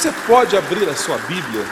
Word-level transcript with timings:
Você 0.00 0.12
pode 0.26 0.56
abrir 0.56 0.88
a 0.88 0.96
sua 0.96 1.18
Bíblia 1.18 1.62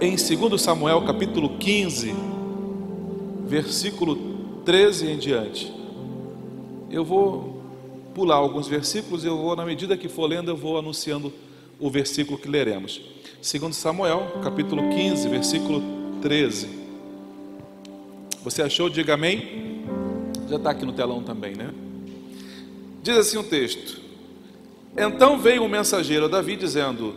em 0.00 0.14
2 0.14 0.62
Samuel 0.62 1.02
capítulo 1.04 1.58
15, 1.58 2.14
versículo 3.44 4.14
13 4.64 5.08
em 5.08 5.18
diante. 5.18 5.74
Eu 6.88 7.04
vou 7.04 7.60
pular 8.14 8.36
alguns 8.36 8.68
versículos, 8.68 9.24
eu 9.24 9.36
vou, 9.36 9.56
na 9.56 9.66
medida 9.66 9.96
que 9.96 10.08
for 10.08 10.28
lendo, 10.28 10.48
eu 10.48 10.56
vou 10.56 10.78
anunciando 10.78 11.32
o 11.80 11.90
versículo 11.90 12.38
que 12.38 12.48
leremos. 12.48 13.02
2 13.42 13.74
Samuel, 13.74 14.38
capítulo 14.40 14.88
15, 14.88 15.28
versículo 15.28 15.82
13. 16.22 16.68
Você 18.44 18.62
achou? 18.62 18.88
Diga 18.88 19.14
amém. 19.14 19.82
Já 20.48 20.54
está 20.54 20.70
aqui 20.70 20.86
no 20.86 20.92
telão 20.92 21.20
também, 21.20 21.56
né? 21.56 21.68
Diz 23.02 23.16
assim 23.16 23.38
o 23.38 23.42
texto: 23.42 24.05
então 24.96 25.38
veio 25.38 25.62
um 25.62 25.68
mensageiro 25.68 26.24
a 26.24 26.28
Davi 26.28 26.56
dizendo: 26.56 27.14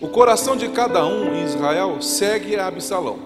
O 0.00 0.08
coração 0.08 0.56
de 0.56 0.68
cada 0.68 1.04
um 1.06 1.34
em 1.34 1.44
Israel 1.44 2.00
segue 2.02 2.56
a 2.56 2.66
Absalão. 2.66 3.18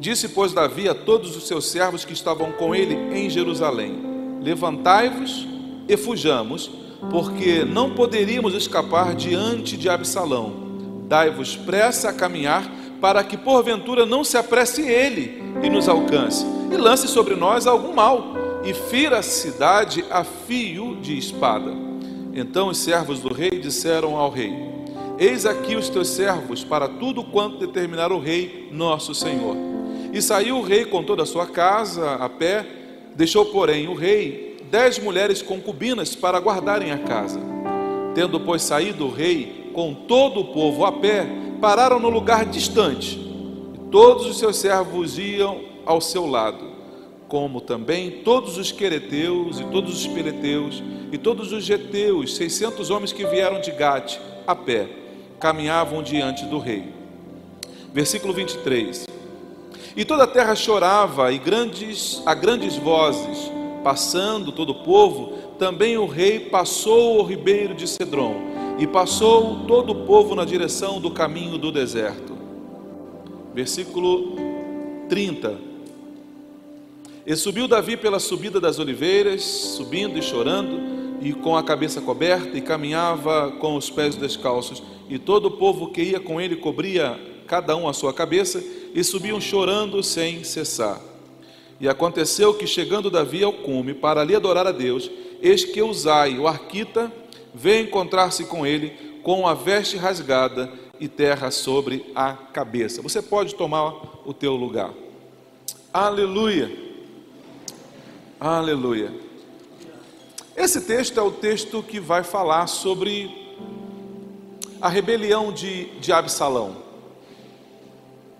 Disse, 0.00 0.30
pois, 0.30 0.54
Davi 0.54 0.88
a 0.88 0.94
todos 0.94 1.36
os 1.36 1.46
seus 1.46 1.66
servos 1.70 2.06
que 2.06 2.14
estavam 2.14 2.52
com 2.52 2.74
ele 2.74 2.94
em 3.14 3.28
Jerusalém: 3.28 4.00
Levantai-vos 4.40 5.46
e 5.86 5.94
fujamos, 5.94 6.70
porque 7.10 7.64
não 7.64 7.90
poderíamos 7.90 8.54
escapar 8.54 9.14
diante 9.14 9.76
de 9.76 9.90
Absalão. 9.90 10.70
Dai-vos 11.06 11.54
pressa 11.54 12.08
a 12.08 12.12
caminhar, 12.14 12.66
para 12.98 13.22
que 13.22 13.36
porventura 13.36 14.06
não 14.06 14.24
se 14.24 14.38
apresse 14.38 14.80
ele 14.82 15.42
e 15.62 15.68
nos 15.68 15.88
alcance, 15.88 16.46
e 16.72 16.76
lance 16.76 17.06
sobre 17.06 17.34
nós 17.34 17.66
algum 17.66 17.92
mal, 17.92 18.34
e 18.64 18.72
fira 18.72 19.18
a 19.18 19.22
cidade 19.22 20.02
a 20.10 20.24
fio 20.24 20.96
de 20.96 21.18
espada. 21.18 21.89
Então 22.32 22.68
os 22.68 22.78
servos 22.78 23.20
do 23.20 23.32
rei 23.32 23.50
disseram 23.50 24.16
ao 24.16 24.30
rei: 24.30 24.52
Eis 25.18 25.44
aqui 25.44 25.74
os 25.74 25.88
teus 25.88 26.08
servos 26.08 26.62
para 26.62 26.88
tudo 26.88 27.24
quanto 27.24 27.58
determinar 27.58 28.12
o 28.12 28.20
rei, 28.20 28.68
nosso 28.72 29.14
senhor. 29.14 29.56
E 30.12 30.20
saiu 30.20 30.58
o 30.58 30.62
rei 30.62 30.84
com 30.84 31.02
toda 31.02 31.22
a 31.22 31.26
sua 31.26 31.46
casa 31.46 32.14
a 32.14 32.28
pé, 32.28 32.66
deixou, 33.14 33.46
porém, 33.46 33.88
o 33.88 33.94
rei 33.94 34.56
dez 34.70 34.98
mulheres 34.98 35.42
concubinas 35.42 36.14
para 36.14 36.38
guardarem 36.38 36.92
a 36.92 36.98
casa. 36.98 37.40
Tendo, 38.14 38.40
pois, 38.40 38.62
saído 38.62 39.06
o 39.06 39.10
rei 39.10 39.70
com 39.72 39.94
todo 39.94 40.40
o 40.40 40.52
povo 40.52 40.84
a 40.84 40.92
pé, 40.92 41.26
pararam 41.60 41.98
no 41.98 42.08
lugar 42.08 42.44
distante. 42.44 43.18
E 43.74 43.90
todos 43.90 44.26
os 44.26 44.38
seus 44.38 44.56
servos 44.56 45.18
iam 45.18 45.60
ao 45.84 46.00
seu 46.00 46.26
lado 46.26 46.69
como 47.30 47.60
também 47.60 48.10
todos 48.24 48.58
os 48.58 48.72
quereteus 48.72 49.60
e 49.60 49.64
todos 49.66 50.00
os 50.00 50.06
peleteus 50.08 50.82
e 51.12 51.16
todos 51.16 51.52
os 51.52 51.64
geteus, 51.64 52.34
seiscentos 52.34 52.90
homens 52.90 53.12
que 53.12 53.24
vieram 53.24 53.60
de 53.60 53.70
Gate 53.70 54.18
a 54.44 54.54
pé, 54.54 54.88
caminhavam 55.38 56.02
diante 56.02 56.44
do 56.44 56.58
rei. 56.58 56.92
Versículo 57.94 58.32
23. 58.32 59.06
E 59.96 60.04
toda 60.04 60.24
a 60.24 60.26
terra 60.26 60.56
chorava 60.56 61.32
e 61.32 61.38
grandes 61.38 62.20
a 62.26 62.34
grandes 62.34 62.76
vozes, 62.76 63.50
passando 63.84 64.50
todo 64.50 64.70
o 64.70 64.82
povo, 64.82 65.38
também 65.56 65.96
o 65.96 66.06
rei 66.06 66.40
passou 66.40 67.20
o 67.20 67.22
ribeiro 67.22 67.74
de 67.74 67.86
Cedron 67.86 68.34
e 68.76 68.88
passou 68.88 69.66
todo 69.66 69.92
o 69.92 70.04
povo 70.04 70.34
na 70.34 70.44
direção 70.44 71.00
do 71.00 71.12
caminho 71.12 71.58
do 71.58 71.70
deserto. 71.70 72.36
Versículo 73.54 74.34
30. 75.08 75.69
E 77.26 77.36
subiu 77.36 77.68
Davi 77.68 77.96
pela 77.96 78.18
subida 78.18 78.60
das 78.60 78.78
oliveiras, 78.78 79.42
subindo 79.42 80.18
e 80.18 80.22
chorando, 80.22 80.80
e 81.20 81.32
com 81.32 81.56
a 81.56 81.62
cabeça 81.62 82.00
coberta, 82.00 82.56
e 82.56 82.60
caminhava 82.60 83.52
com 83.58 83.76
os 83.76 83.90
pés 83.90 84.16
descalços. 84.16 84.82
E 85.08 85.18
todo 85.18 85.46
o 85.46 85.50
povo 85.52 85.90
que 85.90 86.02
ia 86.02 86.20
com 86.20 86.40
ele 86.40 86.56
cobria 86.56 87.18
cada 87.46 87.76
um 87.76 87.88
a 87.88 87.92
sua 87.92 88.12
cabeça, 88.12 88.62
e 88.94 89.04
subiam 89.04 89.40
chorando 89.40 90.02
sem 90.02 90.42
cessar. 90.44 91.00
E 91.78 91.88
aconteceu 91.88 92.54
que, 92.54 92.66
chegando 92.66 93.10
Davi 93.10 93.42
ao 93.42 93.52
cume 93.52 93.94
para 93.94 94.20
ali 94.20 94.34
adorar 94.34 94.66
a 94.66 94.72
Deus, 94.72 95.10
eis 95.42 95.64
que 95.64 95.82
Uzai, 95.82 96.38
o 96.38 96.46
arquita, 96.46 97.12
veio 97.54 97.84
encontrar-se 97.84 98.44
com 98.44 98.66
ele, 98.66 98.92
com 99.22 99.46
a 99.46 99.54
veste 99.54 99.96
rasgada 99.96 100.70
e 100.98 101.08
terra 101.08 101.50
sobre 101.50 102.06
a 102.14 102.32
cabeça. 102.32 103.02
Você 103.02 103.20
pode 103.20 103.54
tomar 103.54 103.94
o 104.24 104.32
teu 104.32 104.54
lugar. 104.54 104.92
Aleluia. 105.92 106.89
Aleluia. 108.40 109.12
Esse 110.56 110.80
texto 110.80 111.20
é 111.20 111.22
o 111.22 111.30
texto 111.30 111.82
que 111.82 112.00
vai 112.00 112.24
falar 112.24 112.68
sobre 112.68 113.30
a 114.80 114.88
rebelião 114.88 115.52
de, 115.52 115.90
de 115.98 116.10
Absalão. 116.10 116.78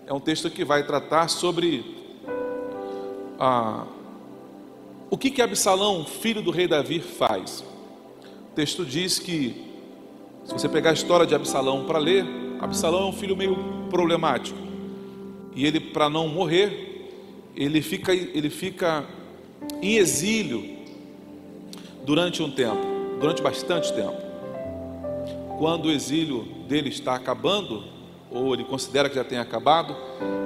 É 0.07 0.11
um 0.11 0.19
texto 0.19 0.49
que 0.49 0.65
vai 0.65 0.87
tratar 0.87 1.27
sobre 1.27 1.85
ah, 3.39 3.85
o 5.11 5.15
que, 5.19 5.29
que 5.29 5.39
Absalão, 5.39 6.03
filho 6.03 6.41
do 6.41 6.49
rei 6.49 6.67
Davi, 6.67 6.99
faz. 6.99 7.63
O 8.51 8.55
texto 8.55 8.83
diz 8.83 9.19
que, 9.19 9.71
se 10.45 10.51
você 10.51 10.67
pegar 10.67 10.89
a 10.89 10.93
história 10.93 11.27
de 11.27 11.35
Absalão 11.35 11.85
para 11.85 11.99
ler, 11.99 12.25
Absalão 12.59 13.03
é 13.03 13.05
um 13.05 13.13
filho 13.13 13.37
meio 13.37 13.55
problemático. 13.91 14.57
E 15.55 15.63
ele, 15.63 15.79
para 15.79 16.09
não 16.09 16.27
morrer, 16.27 17.07
ele 17.55 17.83
fica, 17.83 18.11
ele 18.15 18.49
fica 18.49 19.05
em 19.81 19.95
exílio 19.95 20.77
durante 22.05 22.41
um 22.41 22.51
tempo, 22.51 22.81
durante 23.19 23.41
bastante 23.41 23.93
tempo. 23.93 24.17
Quando 25.57 25.85
o 25.85 25.91
exílio 25.91 26.43
dele 26.67 26.89
está 26.89 27.15
acabando, 27.15 27.83
ou 28.31 28.53
ele 28.53 28.63
considera 28.63 29.09
que 29.09 29.15
já 29.15 29.23
tem 29.23 29.37
acabado, 29.37 29.95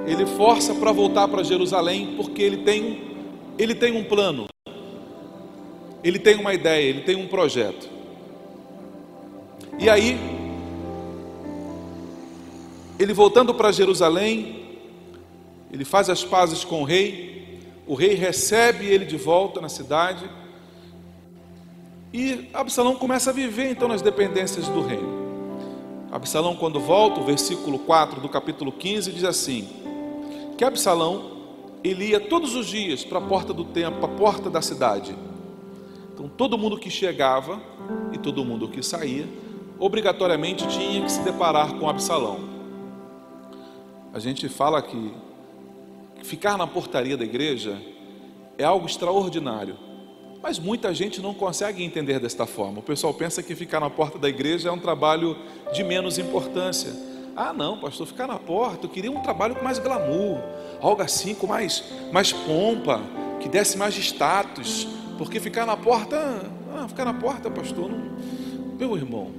ele 0.06 0.26
força 0.26 0.74
para 0.74 0.92
voltar 0.92 1.28
para 1.28 1.42
Jerusalém 1.42 2.14
porque 2.16 2.42
ele 2.42 2.58
tem, 2.58 3.00
ele 3.58 3.74
tem 3.74 3.92
um 3.92 4.04
plano, 4.04 4.46
ele 6.02 6.18
tem 6.18 6.36
uma 6.36 6.52
ideia, 6.52 6.88
ele 6.88 7.02
tem 7.02 7.16
um 7.16 7.26
projeto. 7.26 7.88
E 9.78 9.88
aí, 9.90 10.18
ele 12.98 13.12
voltando 13.12 13.52
para 13.54 13.72
Jerusalém, 13.72 14.64
ele 15.70 15.84
faz 15.84 16.08
as 16.08 16.24
pazes 16.24 16.64
com 16.64 16.82
o 16.82 16.84
rei, 16.84 17.35
o 17.86 17.94
rei 17.94 18.14
recebe 18.14 18.86
ele 18.86 19.04
de 19.04 19.16
volta 19.16 19.60
na 19.60 19.68
cidade. 19.68 20.28
E 22.12 22.48
Absalão 22.52 22.96
começa 22.96 23.30
a 23.30 23.32
viver 23.32 23.70
então 23.70 23.88
nas 23.88 24.02
dependências 24.02 24.68
do 24.68 24.80
reino. 24.80 25.26
Absalão, 26.10 26.56
quando 26.56 26.80
volta, 26.80 27.20
o 27.20 27.24
versículo 27.24 27.78
4 27.80 28.20
do 28.20 28.28
capítulo 28.28 28.72
15 28.72 29.12
diz 29.12 29.24
assim: 29.24 29.68
que 30.56 30.64
Absalão 30.64 31.36
ele 31.84 32.06
ia 32.06 32.20
todos 32.20 32.54
os 32.54 32.66
dias 32.66 33.04
para 33.04 33.18
a 33.18 33.22
porta 33.22 33.52
do 33.52 33.64
templo, 33.64 34.00
para 34.00 34.12
a 34.12 34.16
porta 34.16 34.50
da 34.50 34.62
cidade. 34.62 35.14
Então 36.12 36.28
todo 36.28 36.56
mundo 36.56 36.78
que 36.78 36.90
chegava 36.90 37.60
e 38.12 38.18
todo 38.18 38.44
mundo 38.44 38.68
que 38.68 38.82
saía, 38.82 39.28
obrigatoriamente 39.78 40.66
tinha 40.68 41.02
que 41.02 41.12
se 41.12 41.20
deparar 41.20 41.74
com 41.74 41.88
Absalão. 41.88 42.40
A 44.12 44.18
gente 44.18 44.48
fala 44.48 44.80
que 44.80 45.12
ficar 46.26 46.58
na 46.58 46.66
portaria 46.66 47.16
da 47.16 47.24
igreja 47.24 47.80
é 48.58 48.64
algo 48.64 48.86
extraordinário. 48.86 49.76
Mas 50.42 50.58
muita 50.58 50.92
gente 50.92 51.20
não 51.20 51.32
consegue 51.32 51.82
entender 51.82 52.20
desta 52.20 52.46
forma. 52.46 52.80
O 52.80 52.82
pessoal 52.82 53.14
pensa 53.14 53.42
que 53.42 53.54
ficar 53.54 53.80
na 53.80 53.88
porta 53.88 54.18
da 54.18 54.28
igreja 54.28 54.68
é 54.68 54.72
um 54.72 54.78
trabalho 54.78 55.36
de 55.72 55.82
menos 55.82 56.18
importância. 56.18 56.92
Ah, 57.34 57.52
não, 57.52 57.78
pastor, 57.78 58.06
ficar 58.06 58.26
na 58.26 58.38
porta, 58.38 58.86
eu 58.86 58.90
queria 58.90 59.10
um 59.10 59.20
trabalho 59.20 59.54
com 59.54 59.62
mais 59.62 59.78
glamour, 59.78 60.38
algo 60.80 61.02
assim, 61.02 61.34
com 61.34 61.46
mais, 61.46 61.84
mais 62.10 62.32
pompa, 62.32 63.02
que 63.40 63.48
desse 63.48 63.76
mais 63.76 63.94
status, 63.98 64.88
porque 65.18 65.38
ficar 65.38 65.66
na 65.66 65.76
porta, 65.76 66.16
ah, 66.74 66.88
ficar 66.88 67.04
na 67.04 67.12
porta, 67.12 67.50
pastor, 67.50 67.90
não... 67.90 68.16
meu 68.78 68.96
irmão, 68.96 69.32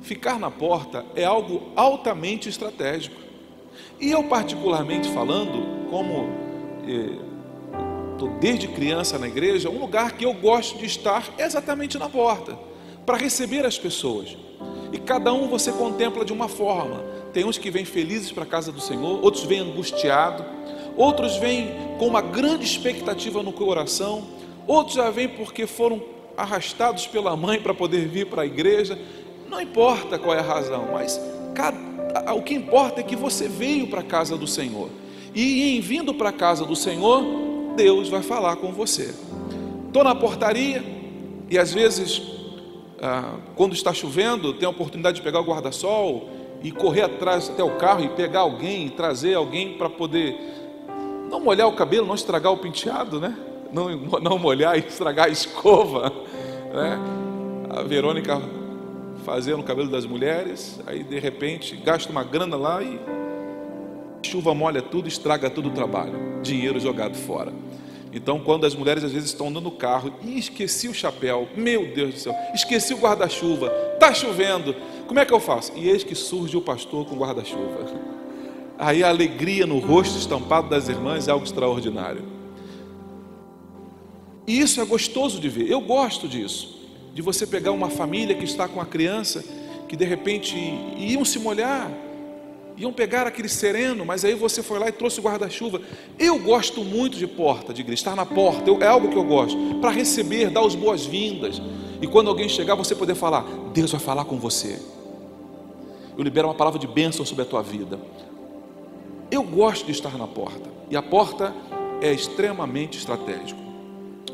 ficar 0.00 0.38
na 0.38 0.50
porta 0.50 1.04
é 1.14 1.24
algo 1.24 1.62
altamente 1.76 2.48
estratégico. 2.48 3.20
E 4.00 4.10
eu, 4.10 4.24
particularmente 4.24 5.08
falando, 5.10 5.83
como 5.94 6.28
estou 6.82 8.28
eh, 8.28 8.38
desde 8.40 8.66
criança 8.66 9.16
na 9.16 9.28
igreja, 9.28 9.70
um 9.70 9.78
lugar 9.78 10.10
que 10.10 10.24
eu 10.24 10.34
gosto 10.34 10.76
de 10.76 10.86
estar 10.86 11.32
é 11.38 11.44
exatamente 11.44 11.96
na 12.00 12.08
porta, 12.08 12.58
para 13.06 13.16
receber 13.16 13.64
as 13.64 13.78
pessoas. 13.78 14.36
E 14.92 14.98
cada 14.98 15.32
um 15.32 15.46
você 15.46 15.70
contempla 15.70 16.24
de 16.24 16.32
uma 16.32 16.48
forma. 16.48 17.00
Tem 17.32 17.44
uns 17.44 17.58
que 17.58 17.70
vêm 17.70 17.84
felizes 17.84 18.32
para 18.32 18.42
a 18.42 18.46
casa 18.46 18.72
do 18.72 18.80
Senhor, 18.80 19.24
outros 19.24 19.44
vêm 19.44 19.60
angustiados, 19.60 20.44
outros 20.96 21.36
vêm 21.36 21.70
com 21.96 22.08
uma 22.08 22.20
grande 22.20 22.64
expectativa 22.64 23.40
no 23.40 23.52
coração, 23.52 24.24
outros 24.66 24.96
já 24.96 25.10
vêm 25.10 25.28
porque 25.28 25.64
foram 25.64 26.02
arrastados 26.36 27.06
pela 27.06 27.36
mãe 27.36 27.60
para 27.60 27.72
poder 27.72 28.08
vir 28.08 28.26
para 28.26 28.42
a 28.42 28.46
igreja. 28.46 28.98
Não 29.48 29.60
importa 29.60 30.18
qual 30.18 30.34
é 30.34 30.40
a 30.40 30.42
razão, 30.42 30.88
mas 30.92 31.20
cada, 31.54 32.34
o 32.34 32.42
que 32.42 32.52
importa 32.54 32.98
é 32.98 33.04
que 33.04 33.14
você 33.14 33.46
veio 33.46 33.86
para 33.86 34.00
a 34.00 34.04
casa 34.04 34.36
do 34.36 34.48
Senhor. 34.48 34.90
E 35.34 35.76
em 35.76 35.80
vindo 35.80 36.14
para 36.14 36.28
a 36.28 36.32
casa 36.32 36.64
do 36.64 36.76
Senhor, 36.76 37.24
Deus 37.76 38.08
vai 38.08 38.22
falar 38.22 38.56
com 38.56 38.72
você. 38.72 39.14
Estou 39.86 40.04
na 40.04 40.14
portaria 40.14 40.82
e 41.50 41.58
às 41.58 41.72
vezes, 41.72 42.22
ah, 43.02 43.34
quando 43.56 43.74
está 43.74 43.92
chovendo, 43.92 44.52
tem 44.54 44.66
a 44.66 44.70
oportunidade 44.70 45.16
de 45.16 45.22
pegar 45.22 45.40
o 45.40 45.44
guarda-sol 45.44 46.28
e 46.62 46.70
correr 46.70 47.02
atrás 47.02 47.50
até 47.50 47.62
o 47.62 47.76
carro 47.76 48.04
e 48.04 48.08
pegar 48.10 48.40
alguém, 48.40 48.88
trazer 48.88 49.34
alguém 49.34 49.74
para 49.74 49.90
poder 49.90 50.36
não 51.30 51.40
molhar 51.40 51.68
o 51.68 51.72
cabelo, 51.72 52.06
não 52.06 52.14
estragar 52.14 52.52
o 52.52 52.56
penteado, 52.56 53.20
né? 53.20 53.36
Não, 53.72 53.88
não 54.22 54.38
molhar 54.38 54.76
e 54.76 54.86
estragar 54.86 55.26
a 55.26 55.30
escova, 55.30 56.12
né? 56.72 56.98
A 57.70 57.82
Verônica 57.82 58.40
fazendo 59.24 59.60
o 59.60 59.64
cabelo 59.64 59.88
das 59.88 60.06
mulheres, 60.06 60.80
aí 60.86 61.02
de 61.02 61.18
repente 61.18 61.76
gasta 61.76 62.12
uma 62.12 62.22
grana 62.22 62.56
lá 62.56 62.82
e 62.82 63.00
chuva 64.24 64.54
molha 64.54 64.82
tudo, 64.82 65.08
estraga 65.08 65.48
todo 65.50 65.68
o 65.68 65.72
trabalho, 65.72 66.40
dinheiro 66.42 66.80
jogado 66.80 67.14
fora. 67.14 67.52
Então, 68.12 68.38
quando 68.38 68.64
as 68.64 68.76
mulheres 68.76 69.02
às 69.02 69.12
vezes 69.12 69.30
estão 69.30 69.48
andando 69.48 69.64
no 69.64 69.70
carro 69.72 70.14
e 70.22 70.38
esqueci 70.38 70.86
o 70.86 70.94
chapéu, 70.94 71.48
meu 71.56 71.92
Deus 71.92 72.14
do 72.14 72.20
céu, 72.20 72.34
esqueci 72.54 72.94
o 72.94 72.98
guarda-chuva, 72.98 73.72
está 73.94 74.14
chovendo, 74.14 74.74
como 75.08 75.18
é 75.18 75.24
que 75.24 75.32
eu 75.32 75.40
faço? 75.40 75.72
E 75.74 75.88
eis 75.88 76.04
que 76.04 76.14
surge 76.14 76.56
o 76.56 76.60
pastor 76.60 77.04
com 77.06 77.16
guarda-chuva. 77.16 78.14
Aí 78.78 79.02
a 79.02 79.08
alegria 79.08 79.66
no 79.66 79.80
rosto 79.80 80.16
estampado 80.16 80.68
das 80.68 80.88
irmãs 80.88 81.26
é 81.26 81.32
algo 81.32 81.44
extraordinário. 81.44 82.22
E 84.46 84.60
isso 84.60 84.80
é 84.80 84.84
gostoso 84.84 85.40
de 85.40 85.48
ver, 85.48 85.68
eu 85.68 85.80
gosto 85.80 86.28
disso, 86.28 86.82
de 87.12 87.20
você 87.20 87.46
pegar 87.46 87.72
uma 87.72 87.90
família 87.90 88.34
que 88.36 88.44
está 88.44 88.68
com 88.68 88.80
a 88.80 88.86
criança, 88.86 89.44
que 89.88 89.96
de 89.96 90.04
repente 90.04 90.56
iam 90.98 91.24
se 91.24 91.38
molhar, 91.38 91.90
iam 92.76 92.92
pegar 92.92 93.26
aquele 93.26 93.48
sereno, 93.48 94.04
mas 94.04 94.24
aí 94.24 94.34
você 94.34 94.62
foi 94.62 94.78
lá 94.78 94.88
e 94.88 94.92
trouxe 94.92 95.20
o 95.20 95.22
guarda-chuva. 95.22 95.80
Eu 96.18 96.38
gosto 96.38 96.82
muito 96.82 97.16
de 97.16 97.26
porta, 97.26 97.72
de 97.72 97.82
igreja, 97.82 98.00
estar 98.00 98.16
na 98.16 98.26
porta, 98.26 98.68
eu, 98.68 98.82
é 98.82 98.86
algo 98.86 99.08
que 99.08 99.16
eu 99.16 99.24
gosto, 99.24 99.56
para 99.80 99.90
receber, 99.90 100.50
dar 100.50 100.64
as 100.64 100.74
boas-vindas. 100.74 101.60
E 102.00 102.06
quando 102.06 102.28
alguém 102.28 102.48
chegar, 102.48 102.74
você 102.74 102.94
poder 102.94 103.14
falar: 103.14 103.44
Deus 103.72 103.92
vai 103.92 104.00
falar 104.00 104.24
com 104.24 104.38
você. 104.38 104.80
Eu 106.16 106.22
libero 106.22 106.48
uma 106.48 106.54
palavra 106.54 106.78
de 106.78 106.86
bênção 106.86 107.24
sobre 107.24 107.42
a 107.42 107.46
tua 107.46 107.62
vida. 107.62 107.98
Eu 109.30 109.42
gosto 109.42 109.86
de 109.86 109.92
estar 109.92 110.16
na 110.18 110.26
porta, 110.26 110.68
e 110.90 110.96
a 110.96 111.02
porta 111.02 111.54
é 112.00 112.12
extremamente 112.12 112.98
estratégico. 112.98 113.60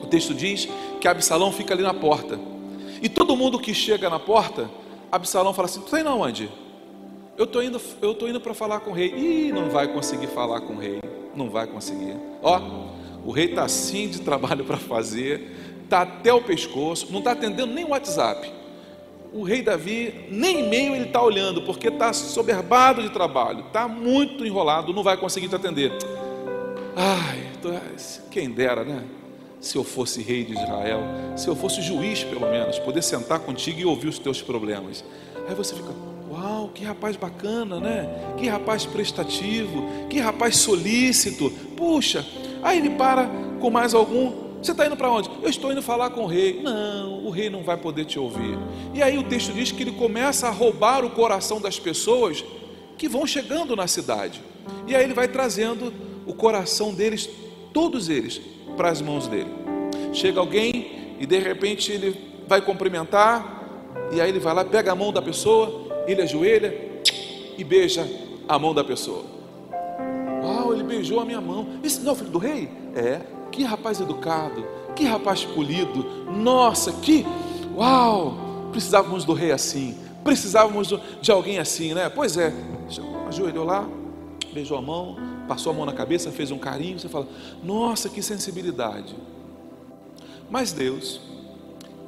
O 0.02 0.06
texto 0.06 0.34
diz 0.34 0.68
que 1.00 1.06
Absalão 1.06 1.52
fica 1.52 1.74
ali 1.74 1.82
na 1.82 1.94
porta, 1.94 2.38
e 3.02 3.08
todo 3.08 3.36
mundo 3.36 3.58
que 3.58 3.74
chega 3.74 4.08
na 4.10 4.18
porta, 4.18 4.70
Absalão 5.12 5.52
fala 5.52 5.66
assim: 5.66 5.80
Tu 5.80 5.86
está 5.86 6.00
indo 6.00 6.08
aonde? 6.08 6.50
Eu 7.40 7.44
estou 7.44 7.62
indo, 7.62 7.80
eu 8.02 8.12
tô 8.12 8.28
indo 8.28 8.38
para 8.38 8.52
falar 8.52 8.80
com 8.80 8.90
o 8.90 8.92
rei. 8.92 9.14
Ih, 9.16 9.50
não 9.50 9.70
vai 9.70 9.88
conseguir 9.88 10.26
falar 10.26 10.60
com 10.60 10.74
o 10.74 10.78
rei. 10.78 11.00
Não 11.34 11.48
vai 11.48 11.66
conseguir. 11.66 12.14
Ó, 12.42 12.60
o 13.24 13.30
rei 13.30 13.46
está 13.46 13.64
assim 13.64 14.08
de 14.08 14.20
trabalho 14.20 14.62
para 14.62 14.76
fazer, 14.76 15.50
está 15.82 16.02
até 16.02 16.30
o 16.34 16.42
pescoço, 16.42 17.06
não 17.10 17.20
está 17.20 17.32
atendendo 17.32 17.72
nem 17.72 17.86
o 17.86 17.88
WhatsApp. 17.92 18.52
O 19.32 19.42
rei 19.42 19.62
Davi, 19.62 20.26
nem 20.28 20.66
e-mail 20.66 20.94
ele 20.94 21.06
está 21.06 21.22
olhando, 21.22 21.62
porque 21.62 21.88
está 21.88 22.12
soberbado 22.12 23.02
de 23.02 23.08
trabalho, 23.08 23.64
está 23.68 23.88
muito 23.88 24.44
enrolado, 24.44 24.92
não 24.92 25.02
vai 25.02 25.16
conseguir 25.16 25.48
te 25.48 25.54
atender. 25.54 25.92
Ai, 26.94 27.48
quem 28.30 28.50
dera, 28.50 28.84
né? 28.84 29.02
Se 29.62 29.76
eu 29.76 29.84
fosse 29.84 30.20
rei 30.20 30.44
de 30.44 30.52
Israel, 30.52 31.00
se 31.36 31.48
eu 31.48 31.56
fosse 31.56 31.80
juiz, 31.80 32.22
pelo 32.22 32.50
menos, 32.50 32.78
poder 32.78 33.00
sentar 33.00 33.38
contigo 33.38 33.80
e 33.80 33.86
ouvir 33.86 34.08
os 34.08 34.18
teus 34.18 34.42
problemas. 34.42 35.02
Aí 35.48 35.54
você 35.54 35.74
fica, 35.74 35.88
Uau, 36.30 36.70
que 36.72 36.84
rapaz 36.84 37.16
bacana, 37.16 37.80
né? 37.80 38.08
Que 38.38 38.46
rapaz 38.46 38.86
prestativo, 38.86 39.84
que 40.08 40.20
rapaz 40.20 40.58
solícito. 40.58 41.50
Puxa, 41.76 42.24
aí 42.62 42.78
ele 42.78 42.90
para 42.90 43.28
com 43.60 43.68
mais 43.68 43.94
algum. 43.94 44.48
Você 44.62 44.70
está 44.70 44.86
indo 44.86 44.96
para 44.96 45.10
onde? 45.10 45.28
Eu 45.42 45.50
estou 45.50 45.72
indo 45.72 45.82
falar 45.82 46.10
com 46.10 46.22
o 46.22 46.26
rei. 46.26 46.62
Não, 46.62 47.24
o 47.24 47.30
rei 47.30 47.50
não 47.50 47.64
vai 47.64 47.76
poder 47.76 48.04
te 48.04 48.18
ouvir. 48.18 48.56
E 48.94 49.02
aí 49.02 49.18
o 49.18 49.24
texto 49.24 49.52
diz 49.52 49.72
que 49.72 49.82
ele 49.82 49.92
começa 49.92 50.46
a 50.46 50.50
roubar 50.50 51.04
o 51.04 51.10
coração 51.10 51.60
das 51.60 51.80
pessoas 51.80 52.44
que 52.96 53.08
vão 53.08 53.26
chegando 53.26 53.74
na 53.74 53.88
cidade. 53.88 54.40
E 54.86 54.94
aí 54.94 55.02
ele 55.02 55.14
vai 55.14 55.26
trazendo 55.26 55.92
o 56.26 56.32
coração 56.32 56.94
deles, 56.94 57.28
todos 57.72 58.08
eles, 58.08 58.40
para 58.76 58.88
as 58.88 59.00
mãos 59.00 59.26
dele. 59.26 59.50
Chega 60.12 60.38
alguém 60.38 61.16
e 61.18 61.26
de 61.26 61.38
repente 61.38 61.90
ele 61.90 62.14
vai 62.46 62.60
cumprimentar, 62.60 63.58
e 64.12 64.20
aí 64.20 64.28
ele 64.28 64.38
vai 64.38 64.54
lá, 64.54 64.64
pega 64.64 64.92
a 64.92 64.94
mão 64.94 65.12
da 65.12 65.22
pessoa, 65.22 65.89
ele 66.10 66.22
ajoelha 66.22 66.74
e 67.56 67.64
beija 67.64 68.06
a 68.48 68.58
mão 68.58 68.74
da 68.74 68.82
pessoa. 68.82 69.24
Uau, 70.42 70.72
ele 70.72 70.82
beijou 70.82 71.20
a 71.20 71.24
minha 71.24 71.40
mão. 71.40 71.66
Esse 71.84 72.00
não 72.00 72.10
é 72.10 72.12
o 72.12 72.16
filho 72.16 72.30
do 72.30 72.38
rei? 72.38 72.68
É. 72.94 73.20
Que 73.52 73.64
rapaz 73.64 74.00
educado, 74.00 74.66
que 74.94 75.04
rapaz 75.04 75.44
polido. 75.44 76.04
Nossa, 76.30 76.92
que. 76.92 77.24
Uau! 77.76 78.68
Precisávamos 78.72 79.24
do 79.24 79.32
rei 79.32 79.52
assim. 79.52 79.96
Precisávamos 80.22 80.94
de 81.20 81.30
alguém 81.30 81.58
assim, 81.58 81.94
né? 81.94 82.08
Pois 82.08 82.36
é. 82.36 82.52
Ajoelhou 83.28 83.64
lá, 83.64 83.88
beijou 84.52 84.76
a 84.76 84.82
mão, 84.82 85.16
passou 85.46 85.72
a 85.72 85.74
mão 85.74 85.86
na 85.86 85.92
cabeça, 85.92 86.30
fez 86.30 86.50
um 86.50 86.58
carinho. 86.58 86.98
Você 86.98 87.08
fala: 87.08 87.28
Nossa, 87.62 88.08
que 88.08 88.22
sensibilidade. 88.22 89.14
Mas 90.50 90.72
Deus 90.72 91.20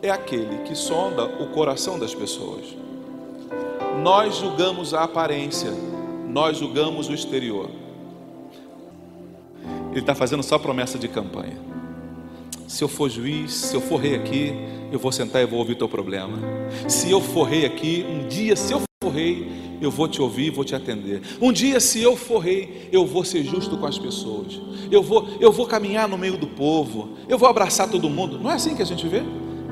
é 0.03 0.11
aquele 0.11 0.59
que 0.65 0.75
sonda 0.75 1.25
o 1.25 1.49
coração 1.49 1.99
das 1.99 2.15
pessoas. 2.15 2.77
Nós 4.01 4.37
julgamos 4.37 4.95
a 4.95 5.05
aparência, 5.05 5.73
nós 6.29 6.59
julgamos 6.59 7.09
o 7.09 7.13
exterior. 7.13 7.71
Ele 9.91 10.01
está 10.01 10.15
fazendo 10.15 10.43
só 10.43 10.59
promessa 10.59 10.99
de 10.99 11.09
campanha. 11.09 11.59
Se 12.67 12.83
eu 12.83 12.89
for 12.89 13.11
juiz, 13.11 13.53
se 13.53 13.77
eu 13.77 13.81
for 13.81 14.01
rei 14.01 14.15
aqui, 14.15 14.55
eu 14.91 14.99
vou 14.99 15.13
sentar 15.13 15.43
e 15.43 15.47
vou 15.47 15.59
ouvir 15.59 15.75
teu 15.75 15.89
problema. 15.89 16.39
Se 16.89 17.11
eu 17.11 17.21
for 17.21 17.45
rei 17.45 17.67
aqui, 17.67 18.05
um 18.09 18.27
dia, 18.27 18.57
se 18.57 18.73
eu 18.73 18.81
for 19.03 19.11
rei, 19.11 19.77
eu 19.81 19.91
vou 19.91 20.09
te 20.09 20.23
ouvir, 20.23 20.51
vou 20.51 20.65
te 20.65 20.75
atender. 20.75 21.21
Um 21.41 21.53
dia, 21.53 21.79
se 21.81 22.03
eu 22.03 22.17
for 22.17 22.39
rei, 22.39 22.89
eu 22.91 23.05
vou 23.05 23.25
ser 23.25 23.45
justo 23.45 23.77
com 23.77 23.85
as 23.85 23.99
pessoas. 23.99 24.59
Eu 24.91 25.03
vou, 25.03 25.29
eu 25.39 25.53
vou 25.53 25.67
caminhar 25.67 26.09
no 26.09 26.17
meio 26.17 26.39
do 26.39 26.47
povo. 26.47 27.11
Eu 27.29 27.37
vou 27.37 27.49
abraçar 27.49 27.91
todo 27.91 28.09
mundo. 28.09 28.39
Não 28.39 28.51
é 28.51 28.55
assim 28.55 28.75
que 28.75 28.83
a 28.83 28.87
gente 28.87 29.07
vê? 29.07 29.23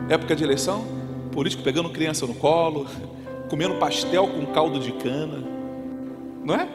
Época 0.09 0.37
de 0.37 0.45
eleição, 0.45 0.85
político 1.33 1.63
pegando 1.63 1.89
criança 1.89 2.27
no 2.27 2.35
colo, 2.35 2.87
comendo 3.51 3.75
pastel 3.75 4.29
com 4.29 4.47
caldo 4.47 4.79
de 4.79 4.93
cana, 4.93 5.45
não 6.45 6.55
é? 6.55 6.69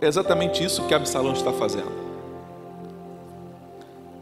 É 0.00 0.06
exatamente 0.06 0.64
isso 0.64 0.86
que 0.86 0.94
Absalão 0.94 1.34
está 1.34 1.52
fazendo. 1.52 1.92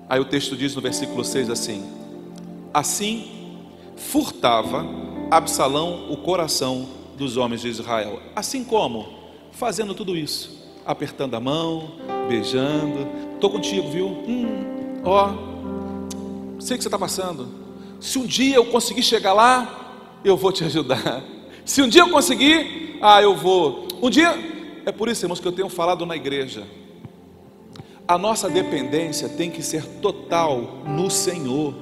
Aí 0.09 0.19
o 0.19 0.25
texto 0.25 0.57
diz 0.57 0.75
no 0.75 0.83
versículo 0.83 1.25
6 1.25 1.49
assim: 1.49 1.85
Assim 2.75 3.61
furtava 3.97 4.85
Absalão 5.31 6.11
o 6.11 6.17
coração 6.17 6.89
dos 7.17 7.37
homens 7.37 7.61
de 7.61 7.69
Israel. 7.69 8.21
Assim 8.35 8.65
como? 8.65 9.07
Fazendo 9.53 9.95
tudo 9.95 10.17
isso, 10.17 10.69
apertando 10.85 11.35
a 11.35 11.41
mão, 11.41 11.93
beijando. 12.29 13.07
Estou 13.35 13.51
contigo, 13.51 13.89
viu? 13.91 14.09
Hum, 14.09 15.03
ó, 15.05 15.31
sei 16.59 16.77
que 16.77 16.83
você 16.83 16.89
está 16.89 16.99
passando. 16.99 17.66
Se 18.01 18.19
um 18.19 18.27
dia 18.27 18.57
eu 18.57 18.67
conseguir 18.67 19.03
chegar 19.03 19.33
lá, 19.33 20.19
eu 20.25 20.37
vou 20.37 20.53
te 20.53 20.63
ajudar. 20.65 21.23
Se 21.65 21.83
um 21.83 21.89
dia 21.89 22.03
eu 22.03 22.11
conseguir, 22.11 22.99
ah, 23.01 23.21
eu 23.23 23.35
vou. 23.35 23.89
Um 24.03 24.11
dia, 24.11 24.35
é 24.85 24.93
por 24.93 25.09
isso, 25.09 25.25
irmãos, 25.25 25.41
que 25.41 25.47
eu 25.49 25.53
tenho 25.53 25.69
falado 25.69 26.05
na 26.07 26.15
igreja. 26.17 26.65
A 28.07 28.17
nossa 28.17 28.49
dependência 28.49 29.29
tem 29.29 29.51
que 29.51 29.63
ser 29.63 29.85
total 30.01 30.83
no 30.87 31.11
Senhor, 31.11 31.75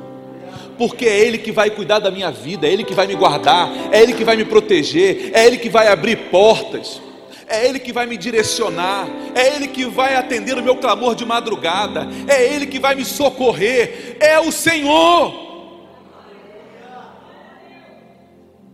porque 0.78 1.04
é 1.04 1.21
Ele 1.21 1.37
que 1.37 1.52
vai 1.52 1.68
cuidar 1.68 1.99
da 1.99 2.11
minha 2.11 2.30
vida, 2.30 2.66
é 2.66 2.73
Ele 2.73 2.83
que 2.83 2.94
vai 2.94 3.06
me 3.06 3.14
guardar, 3.14 3.71
é 3.92 4.02
Ele 4.02 4.14
que 4.14 4.25
vai 4.25 4.37
me 4.37 4.44
proteger, 4.47 5.33
é 5.35 5.47
Ele 5.47 5.59
que 5.59 5.68
vai 5.68 5.88
abrir 5.88 6.30
portas, 6.30 6.99
é 7.47 7.68
Ele 7.68 7.78
que 7.78 7.92
vai 7.92 8.06
me 8.06 8.16
direcionar, 8.16 9.06
é 9.35 9.54
Ele 9.54 9.68
que 9.68 9.85
vai 9.85 10.16
atender 10.16 10.56
o 10.56 10.62
meu 10.62 10.76
clamor 10.76 11.14
de 11.14 11.26
madrugada, 11.26 12.09
é 12.26 12.42
Ele 12.54 12.66
que 12.66 12.78
vai 12.78 12.94
me 12.94 13.04
socorrer, 13.04 14.16
é 14.18 14.40
o 14.40 14.50
Senhor. 14.50 15.43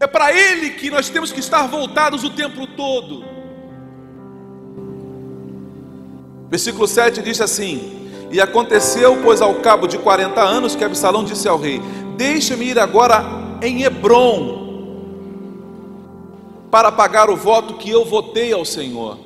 É 0.00 0.06
para 0.06 0.32
Ele 0.32 0.70
que 0.70 0.90
nós 0.90 1.10
temos 1.10 1.30
que 1.30 1.40
estar 1.40 1.66
voltados 1.68 2.24
o 2.24 2.30
tempo 2.30 2.66
todo. 2.66 3.22
Versículo 6.48 6.88
7 6.88 7.20
diz 7.20 7.38
assim: 7.38 8.08
E 8.32 8.40
aconteceu, 8.40 9.20
pois, 9.22 9.42
ao 9.42 9.56
cabo 9.56 9.86
de 9.86 9.98
40 9.98 10.40
anos, 10.40 10.74
que 10.74 10.82
Absalão 10.82 11.22
disse 11.22 11.46
ao 11.46 11.58
rei: 11.58 11.82
Deixa-me 12.16 12.64
ir 12.64 12.78
agora 12.78 13.22
em 13.62 13.82
Hebron, 13.82 14.58
para 16.70 16.90
pagar 16.90 17.28
o 17.28 17.36
voto 17.36 17.74
que 17.74 17.90
eu 17.90 18.02
votei 18.02 18.54
ao 18.54 18.64
Senhor. 18.64 19.18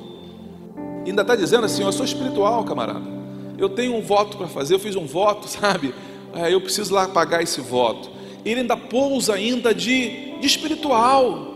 E 1.05 1.09
ainda 1.09 1.21
está 1.21 1.37
dizendo 1.37 1.65
assim: 1.65 1.83
Eu 1.83 1.93
sou 1.93 2.05
espiritual, 2.05 2.65
camarada. 2.65 3.15
Eu 3.57 3.69
tenho 3.69 3.95
um 3.95 4.01
voto 4.01 4.35
para 4.35 4.47
fazer, 4.47 4.73
eu 4.75 4.79
fiz 4.79 4.97
um 4.97 5.05
voto, 5.05 5.47
sabe? 5.49 5.95
É, 6.33 6.53
eu 6.53 6.59
preciso 6.59 6.93
lá 6.93 7.07
pagar 7.07 7.41
esse 7.41 7.61
voto. 7.61 8.14
Ele 8.45 8.61
ainda 8.61 8.77
pousa 8.77 9.33
ainda 9.33 9.73
de, 9.73 10.39
de 10.39 10.45
espiritual. 10.45 11.53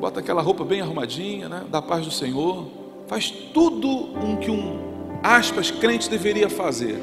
Bota 0.00 0.20
aquela 0.20 0.40
roupa 0.40 0.64
bem 0.64 0.80
arrumadinha, 0.80 1.48
né? 1.48 1.64
Da 1.68 1.82
paz 1.82 2.04
do 2.04 2.12
Senhor. 2.12 2.68
Faz 3.08 3.30
tudo 3.30 3.88
o 3.88 4.36
que 4.38 4.50
um 4.50 4.78
aspas 5.22 5.70
crente 5.70 6.08
deveria 6.08 6.48
fazer. 6.48 7.02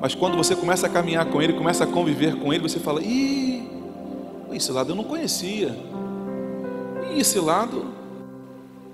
Mas 0.00 0.14
quando 0.14 0.36
você 0.36 0.56
começa 0.56 0.86
a 0.86 0.90
caminhar 0.90 1.26
com 1.26 1.42
ele, 1.42 1.52
começa 1.52 1.84
a 1.84 1.86
conviver 1.86 2.36
com 2.36 2.52
ele, 2.52 2.62
você 2.62 2.78
fala: 2.78 3.02
"Ih, 3.02 3.68
esse 4.52 4.72
lado 4.72 4.92
eu 4.92 4.96
não 4.96 5.04
conhecia. 5.04 5.76
E 7.14 7.20
esse 7.20 7.38
lado 7.38 7.92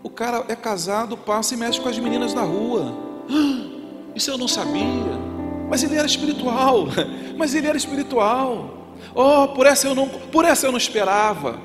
o 0.03 0.11
cara 0.11 0.45
é 0.49 0.55
casado, 0.55 1.17
passa 1.17 1.55
e 1.55 1.57
mexe 1.57 1.81
com 1.81 1.89
as 1.89 1.99
meninas 1.99 2.33
na 2.35 2.43
rua. 2.43 2.95
Isso 4.15 4.31
eu 4.31 4.39
não 4.39 4.49
sabia. 4.49 5.26
Mas 5.69 5.83
ele 5.83 5.97
era 5.97 6.07
espiritual. 6.07 6.87
Mas 7.37 7.55
ele 7.55 7.67
era 7.67 7.77
espiritual. 7.77 8.95
Oh, 9.15 9.49
por 9.49 9.67
essa 9.67 9.87
eu 9.89 9.95
não, 9.95 10.09
por 10.09 10.45
essa 10.45 10.67
eu 10.67 10.73
não 10.73 10.79
esperava. 10.79 11.59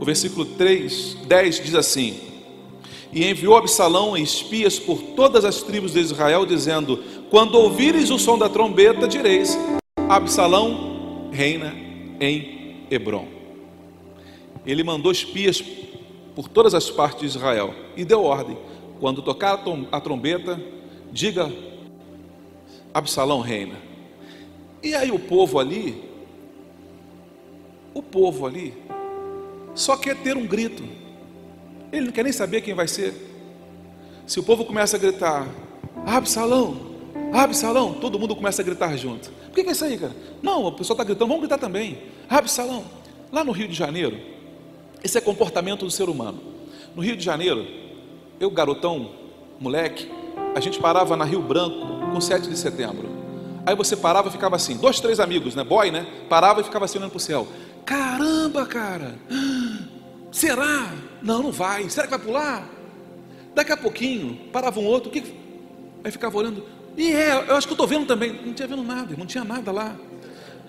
O 0.00 0.04
versículo 0.04 0.44
3, 0.44 1.18
10 1.26 1.64
diz 1.64 1.74
assim: 1.74 2.20
E 3.12 3.24
enviou 3.24 3.56
Absalão 3.56 4.16
espias 4.16 4.78
por 4.78 5.00
todas 5.00 5.44
as 5.44 5.62
tribos 5.62 5.92
de 5.92 6.00
Israel, 6.00 6.44
dizendo: 6.44 7.02
Quando 7.30 7.54
ouvires 7.54 8.10
o 8.10 8.18
som 8.18 8.36
da 8.36 8.48
trombeta, 8.48 9.08
direis: 9.08 9.58
Absalão 10.08 11.30
reina 11.32 11.74
em 12.20 12.86
Hebron. 12.90 13.26
Ele 14.66 14.82
mandou 14.82 15.12
espias 15.12 15.62
por 16.34 16.48
todas 16.48 16.74
as 16.74 16.90
partes 16.90 17.20
de 17.20 17.26
Israel 17.38 17.74
e 17.96 18.04
deu 18.04 18.22
ordem: 18.22 18.56
quando 19.04 19.20
tocar 19.20 19.62
a 19.92 20.00
trombeta, 20.00 20.58
diga: 21.12 21.52
Absalão 22.94 23.42
reina. 23.42 23.74
E 24.82 24.94
aí 24.94 25.10
o 25.10 25.18
povo 25.18 25.58
ali, 25.58 26.02
o 27.92 28.02
povo 28.02 28.46
ali, 28.46 28.72
só 29.74 29.94
quer 29.94 30.16
ter 30.16 30.38
um 30.38 30.46
grito. 30.46 30.82
Ele 31.92 32.06
não 32.06 32.12
quer 32.12 32.22
nem 32.22 32.32
saber 32.32 32.62
quem 32.62 32.72
vai 32.72 32.88
ser. 32.88 33.12
Se 34.26 34.40
o 34.40 34.42
povo 34.42 34.64
começa 34.64 34.96
a 34.96 34.98
gritar, 34.98 35.48
Absalão, 36.06 36.74
Absalão, 37.30 37.92
todo 37.92 38.18
mundo 38.18 38.34
começa 38.34 38.62
a 38.62 38.64
gritar 38.64 38.96
junto. 38.96 39.30
Por 39.30 39.52
que, 39.52 39.68
é 39.68 39.72
isso 39.72 39.84
aí, 39.84 39.98
cara? 39.98 40.16
Não, 40.42 40.64
o 40.64 40.72
pessoal 40.72 40.94
está 40.94 41.04
gritando, 41.04 41.28
vamos 41.28 41.42
gritar 41.42 41.58
também. 41.58 41.98
Absalão. 42.26 42.86
Lá 43.30 43.44
no 43.44 43.52
Rio 43.52 43.68
de 43.68 43.74
Janeiro, 43.74 44.18
esse 45.02 45.18
é 45.18 45.20
comportamento 45.20 45.84
do 45.84 45.90
ser 45.90 46.08
humano. 46.08 46.40
No 46.96 47.02
Rio 47.02 47.18
de 47.18 47.22
Janeiro, 47.22 47.83
eu, 48.40 48.50
garotão, 48.50 49.10
moleque, 49.58 50.10
a 50.54 50.60
gente 50.60 50.80
parava 50.80 51.16
na 51.16 51.24
Rio 51.24 51.42
Branco 51.42 52.10
com 52.12 52.20
7 52.20 52.48
de 52.48 52.56
setembro. 52.56 53.08
Aí 53.66 53.74
você 53.74 53.96
parava 53.96 54.28
e 54.28 54.30
ficava 54.30 54.56
assim, 54.56 54.76
dois, 54.76 55.00
três 55.00 55.18
amigos, 55.18 55.54
né? 55.54 55.64
Boy, 55.64 55.90
né? 55.90 56.06
Parava 56.28 56.60
e 56.60 56.64
ficava 56.64 56.84
assim 56.84 56.98
olhando 56.98 57.10
para 57.10 57.16
o 57.16 57.20
céu. 57.20 57.46
Caramba, 57.84 58.66
cara! 58.66 59.14
Será? 60.30 60.92
Não, 61.22 61.42
não 61.42 61.52
vai. 61.52 61.88
Será 61.88 62.06
que 62.06 62.10
vai 62.10 62.18
pular? 62.18 62.68
Daqui 63.54 63.72
a 63.72 63.76
pouquinho, 63.76 64.38
parava 64.52 64.80
um 64.80 64.84
outro, 64.84 65.10
que... 65.10 65.22
aí 66.02 66.10
ficava 66.10 66.36
olhando. 66.36 66.64
E 66.96 67.12
é, 67.12 67.44
eu 67.48 67.56
acho 67.56 67.66
que 67.66 67.72
eu 67.72 67.76
estou 67.76 67.86
vendo 67.86 68.06
também. 68.06 68.40
Não 68.44 68.52
tinha 68.52 68.68
vendo 68.68 68.82
nada, 68.82 69.14
não 69.16 69.26
tinha 69.26 69.44
nada 69.44 69.72
lá. 69.72 69.96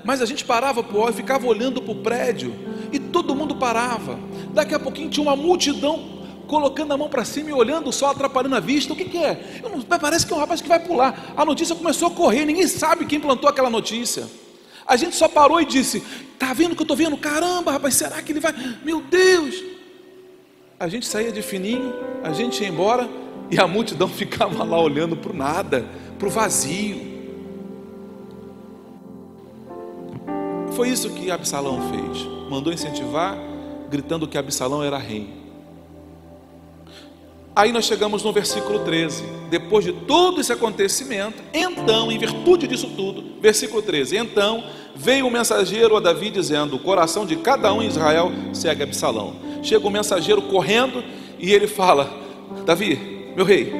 Mas 0.03 0.21
a 0.21 0.25
gente 0.25 0.45
parava 0.45 0.83
para 0.83 0.97
o 0.97 1.13
ficava 1.13 1.47
olhando 1.47 1.81
para 1.81 1.91
o 1.91 1.95
prédio, 1.95 2.53
e 2.91 2.99
todo 2.99 3.35
mundo 3.35 3.55
parava. 3.55 4.19
Daqui 4.53 4.75
a 4.75 4.79
pouquinho 4.79 5.09
tinha 5.09 5.23
uma 5.23 5.35
multidão 5.35 6.14
colocando 6.45 6.93
a 6.93 6.97
mão 6.97 7.09
para 7.09 7.25
cima 7.25 7.49
e 7.49 7.53
olhando 7.53 7.91
só, 7.91 8.11
atrapalhando 8.11 8.55
a 8.55 8.59
vista. 8.59 8.93
O 8.93 8.95
que, 8.95 9.05
que 9.05 9.17
é? 9.17 9.61
Não, 9.63 9.81
parece 9.81 10.25
que 10.25 10.33
é 10.33 10.35
um 10.35 10.39
rapaz 10.39 10.61
que 10.61 10.67
vai 10.67 10.79
pular. 10.79 11.33
A 11.35 11.43
notícia 11.43 11.75
começou 11.75 12.07
a 12.07 12.11
correr, 12.11 12.45
ninguém 12.45 12.67
sabe 12.67 13.05
quem 13.05 13.19
plantou 13.19 13.49
aquela 13.49 13.69
notícia. 13.69 14.27
A 14.87 14.95
gente 14.95 15.15
só 15.15 15.27
parou 15.27 15.59
e 15.59 15.65
disse: 15.65 16.03
Está 16.33 16.53
vendo 16.53 16.73
o 16.73 16.75
que 16.75 16.81
eu 16.81 16.85
estou 16.85 16.97
vendo? 16.97 17.17
Caramba, 17.17 17.71
rapaz, 17.71 17.95
será 17.95 18.21
que 18.21 18.31
ele 18.31 18.39
vai? 18.39 18.53
Meu 18.83 19.01
Deus! 19.01 19.63
A 20.79 20.87
gente 20.87 21.05
saía 21.05 21.31
de 21.31 21.41
fininho, 21.41 21.93
a 22.23 22.33
gente 22.33 22.61
ia 22.61 22.67
embora 22.67 23.09
e 23.49 23.59
a 23.59 23.67
multidão 23.67 24.07
ficava 24.09 24.63
lá 24.63 24.79
olhando 24.79 25.15
para 25.15 25.31
o 25.31 25.35
nada, 25.35 25.85
para 26.19 26.27
o 26.27 26.31
vazio. 26.31 27.15
Foi 30.73 30.89
isso 30.89 31.09
que 31.11 31.31
Absalão 31.31 31.79
fez. 31.89 32.27
Mandou 32.49 32.73
incentivar, 32.73 33.37
gritando 33.89 34.27
que 34.27 34.37
Absalão 34.37 34.83
era 34.83 34.97
rei. 34.97 35.44
Aí 37.55 37.71
nós 37.71 37.85
chegamos 37.85 38.21
no 38.23 38.33
versículo 38.33 38.79
13. 38.79 39.23
Depois 39.49 39.85
de 39.85 39.93
todo 39.93 40.41
esse 40.41 40.51
acontecimento, 40.51 41.41
então, 41.53 42.11
em 42.11 42.17
virtude 42.17 42.67
disso 42.67 42.91
tudo, 42.97 43.39
versículo 43.39 43.81
13: 43.81 44.17
Então 44.17 44.63
veio 44.93 45.25
o 45.27 45.31
mensageiro 45.31 45.95
a 45.95 45.99
Davi 45.99 46.29
dizendo: 46.29 46.75
O 46.75 46.79
coração 46.79 47.25
de 47.25 47.37
cada 47.37 47.73
um 47.73 47.81
em 47.81 47.87
Israel 47.87 48.31
segue 48.53 48.83
Absalão. 48.83 49.35
Chega 49.63 49.87
o 49.87 49.89
mensageiro 49.89 50.41
correndo 50.41 51.01
e 51.39 51.53
ele 51.53 51.67
fala: 51.67 52.11
Davi, 52.65 53.31
meu 53.35 53.45
rei, 53.45 53.73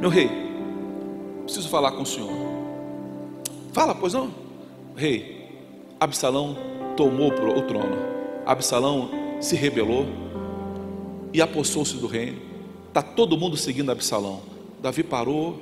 meu 0.00 0.08
rei, 0.08 0.30
preciso 1.44 1.68
falar 1.68 1.92
com 1.92 2.02
o 2.02 2.06
senhor. 2.06 2.30
Fala, 3.72 3.94
pois 3.94 4.14
não? 4.14 4.32
Rei, 4.96 5.46
Absalão 6.00 6.56
tomou 6.96 7.28
o 7.28 7.62
trono. 7.62 7.96
Absalão 8.46 9.10
se 9.40 9.54
rebelou 9.54 10.06
e 11.32 11.42
apossou-se 11.42 11.96
do 11.96 12.06
reino. 12.06 12.47
Está 12.88 13.02
todo 13.02 13.36
mundo 13.36 13.56
seguindo 13.56 13.92
Absalão. 13.92 14.40
Davi 14.80 15.02
parou. 15.02 15.60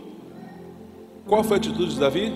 Qual 1.27 1.43
foi 1.43 1.57
a 1.57 1.59
atitude 1.59 1.95
de 1.95 2.01
Davi? 2.01 2.33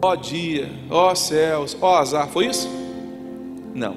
Ó 0.00 0.10
oh 0.10 0.16
dia, 0.16 0.72
ó 0.90 1.12
oh 1.12 1.14
céus, 1.14 1.76
ó 1.80 1.92
oh 1.92 1.96
azar, 1.96 2.28
foi 2.28 2.46
isso? 2.46 2.68
Não. 3.74 3.92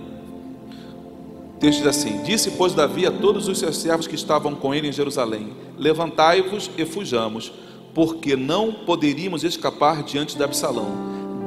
O 1.56 1.58
texto 1.60 1.80
diz 1.80 1.88
assim: 1.88 2.22
Disse, 2.24 2.52
pois, 2.52 2.74
Davi 2.74 3.08
a 3.08 3.12
todos 3.12 3.48
os 3.48 3.58
seus 3.58 3.78
servos 3.78 4.06
que 4.06 4.16
estavam 4.16 4.54
com 4.54 4.76
ele 4.76 4.90
em 4.90 4.92
Jerusalém: 4.92 5.54
Levantai-vos 5.78 6.70
e 6.78 6.86
fujamos, 6.86 7.52
porque 7.94 8.36
não 8.36 8.72
poderíamos 8.72 9.44
escapar 9.44 10.04
diante 10.04 10.36
de 10.36 10.44
Absalão. 10.44 10.92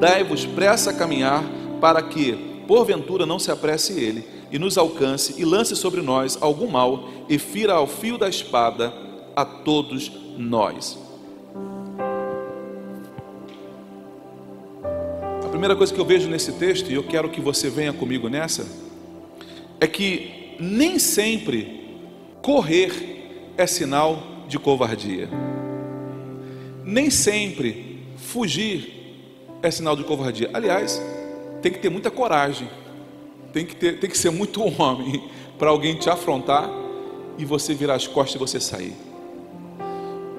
Dai-vos 0.00 0.46
pressa 0.46 0.90
a 0.90 0.94
caminhar, 0.94 1.44
para 1.80 2.02
que, 2.02 2.32
porventura, 2.66 3.26
não 3.26 3.38
se 3.38 3.50
apresse 3.50 3.92
ele 3.92 4.37
e 4.50 4.58
nos 4.58 4.78
alcance 4.78 5.34
e 5.38 5.44
lance 5.44 5.76
sobre 5.76 6.00
nós 6.00 6.38
algum 6.40 6.68
mal 6.68 7.08
e 7.28 7.38
fira 7.38 7.74
ao 7.74 7.86
fio 7.86 8.16
da 8.16 8.28
espada 8.28 8.92
a 9.36 9.44
todos 9.44 10.10
nós. 10.36 10.98
A 15.44 15.48
primeira 15.48 15.76
coisa 15.76 15.92
que 15.92 16.00
eu 16.00 16.04
vejo 16.04 16.28
nesse 16.28 16.52
texto, 16.52 16.90
e 16.90 16.94
eu 16.94 17.02
quero 17.02 17.28
que 17.30 17.40
você 17.40 17.70
venha 17.70 17.92
comigo 17.92 18.28
nessa, 18.28 18.66
é 19.80 19.86
que 19.86 20.56
nem 20.58 20.98
sempre 20.98 21.98
correr 22.42 23.52
é 23.56 23.66
sinal 23.66 24.22
de 24.48 24.58
covardia. 24.58 25.28
Nem 26.84 27.10
sempre 27.10 27.98
fugir 28.16 28.98
é 29.62 29.70
sinal 29.70 29.96
de 29.96 30.04
covardia. 30.04 30.50
Aliás, 30.52 31.00
tem 31.60 31.72
que 31.72 31.78
ter 31.78 31.90
muita 31.90 32.10
coragem 32.10 32.68
tem 33.52 33.64
que, 33.64 33.74
ter, 33.74 33.98
tem 33.98 34.08
que 34.08 34.18
ser 34.18 34.30
muito 34.30 34.62
homem 34.80 35.28
para 35.58 35.70
alguém 35.70 35.96
te 35.96 36.08
afrontar 36.08 36.70
e 37.36 37.44
você 37.44 37.74
virar 37.74 37.94
as 37.94 38.06
costas 38.06 38.34
e 38.34 38.38
você 38.38 38.60
sair. 38.60 38.94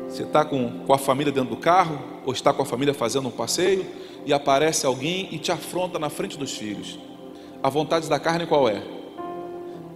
Você 0.08 0.24
está 0.24 0.44
com, 0.44 0.80
com 0.86 0.94
a 0.94 0.98
família 0.98 1.32
dentro 1.32 1.51
do 1.51 1.58
carro, 1.58 2.00
ou 2.25 2.34
está 2.34 2.51
com 2.51 2.62
a 2.62 2.66
família 2.66 2.94
fazendo 2.94 3.28
um 3.28 3.32
passeio, 3.32 3.86
e 4.25 4.34
aparece 4.34 4.86
alguém 4.86 5.30
e 5.32 5.38
te 5.38 5.51
afronta 5.51 6.00
na 6.00 6.10
frente 6.10 6.38
dos 6.38 6.58
filhos. 6.58 7.00
A 7.62 7.70
vontade 7.70 8.10
da 8.10 8.20
carne 8.20 8.46
qual 8.46 8.68
é? 8.68 8.82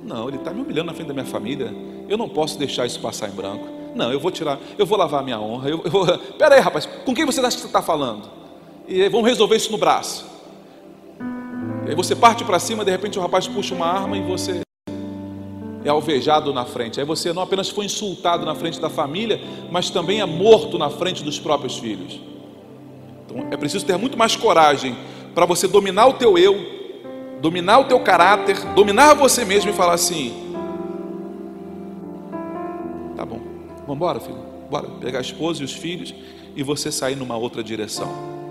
Não, 0.03 0.27
ele 0.27 0.37
está 0.37 0.51
me 0.51 0.61
humilhando 0.61 0.87
na 0.87 0.93
frente 0.93 1.07
da 1.07 1.13
minha 1.13 1.25
família. 1.25 1.73
Eu 2.07 2.17
não 2.17 2.29
posso 2.29 2.59
deixar 2.59 2.85
isso 2.85 2.99
passar 2.99 3.29
em 3.29 3.31
branco. 3.31 3.65
Não, 3.95 4.11
eu 4.11 4.19
vou 4.19 4.31
tirar, 4.31 4.59
eu 4.77 4.85
vou 4.85 4.97
lavar 4.97 5.21
a 5.21 5.23
minha 5.23 5.39
honra. 5.39 5.69
Eu, 5.69 5.81
eu. 5.83 6.19
Pera 6.37 6.55
aí, 6.55 6.61
rapaz, 6.61 6.85
com 7.05 7.13
quem 7.13 7.25
você 7.25 7.39
acha 7.39 7.55
que 7.55 7.61
você 7.61 7.67
está 7.67 7.81
falando? 7.81 8.29
E 8.87 9.07
vamos 9.09 9.27
resolver 9.27 9.55
isso 9.55 9.71
no 9.71 9.77
braço. 9.77 10.32
E 11.85 11.89
aí 11.89 11.95
você 11.95 12.15
parte 12.15 12.43
para 12.43 12.59
cima, 12.59 12.85
de 12.85 12.91
repente 12.91 13.19
o 13.19 13.21
rapaz 13.21 13.47
puxa 13.47 13.75
uma 13.75 13.85
arma 13.85 14.17
e 14.17 14.21
você 14.21 14.61
é 15.85 15.89
alvejado 15.89 16.53
na 16.53 16.65
frente. 16.65 16.99
Aí 16.99 17.05
você 17.05 17.33
não 17.33 17.43
apenas 17.43 17.69
foi 17.69 17.85
insultado 17.85 18.45
na 18.45 18.55
frente 18.55 18.79
da 18.79 18.89
família, 18.89 19.41
mas 19.69 19.89
também 19.89 20.21
é 20.21 20.25
morto 20.25 20.77
na 20.77 20.89
frente 20.89 21.23
dos 21.23 21.39
próprios 21.39 21.77
filhos. 21.77 22.19
Então 23.25 23.47
é 23.51 23.57
preciso 23.57 23.85
ter 23.85 23.97
muito 23.97 24.17
mais 24.17 24.35
coragem 24.35 24.95
para 25.35 25.45
você 25.45 25.67
dominar 25.67 26.07
o 26.07 26.13
teu 26.13 26.37
eu, 26.37 26.55
dominar 27.41 27.79
o 27.79 27.85
teu 27.85 27.99
caráter, 27.99 28.57
dominar 28.73 29.13
você 29.13 29.43
mesmo 29.43 29.71
e 29.71 29.73
falar 29.73 29.93
assim: 29.93 30.33
tá 33.15 33.25
bom, 33.25 33.41
vamos 33.81 33.95
embora, 33.95 34.19
filho, 34.19 34.39
bora 34.69 34.87
pegar 35.01 35.17
a 35.17 35.21
esposa 35.21 35.61
e 35.61 35.65
os 35.65 35.73
filhos 35.73 36.13
e 36.55 36.63
você 36.63 36.91
sair 36.91 37.15
numa 37.15 37.35
outra 37.35 37.63
direção. 37.63 38.42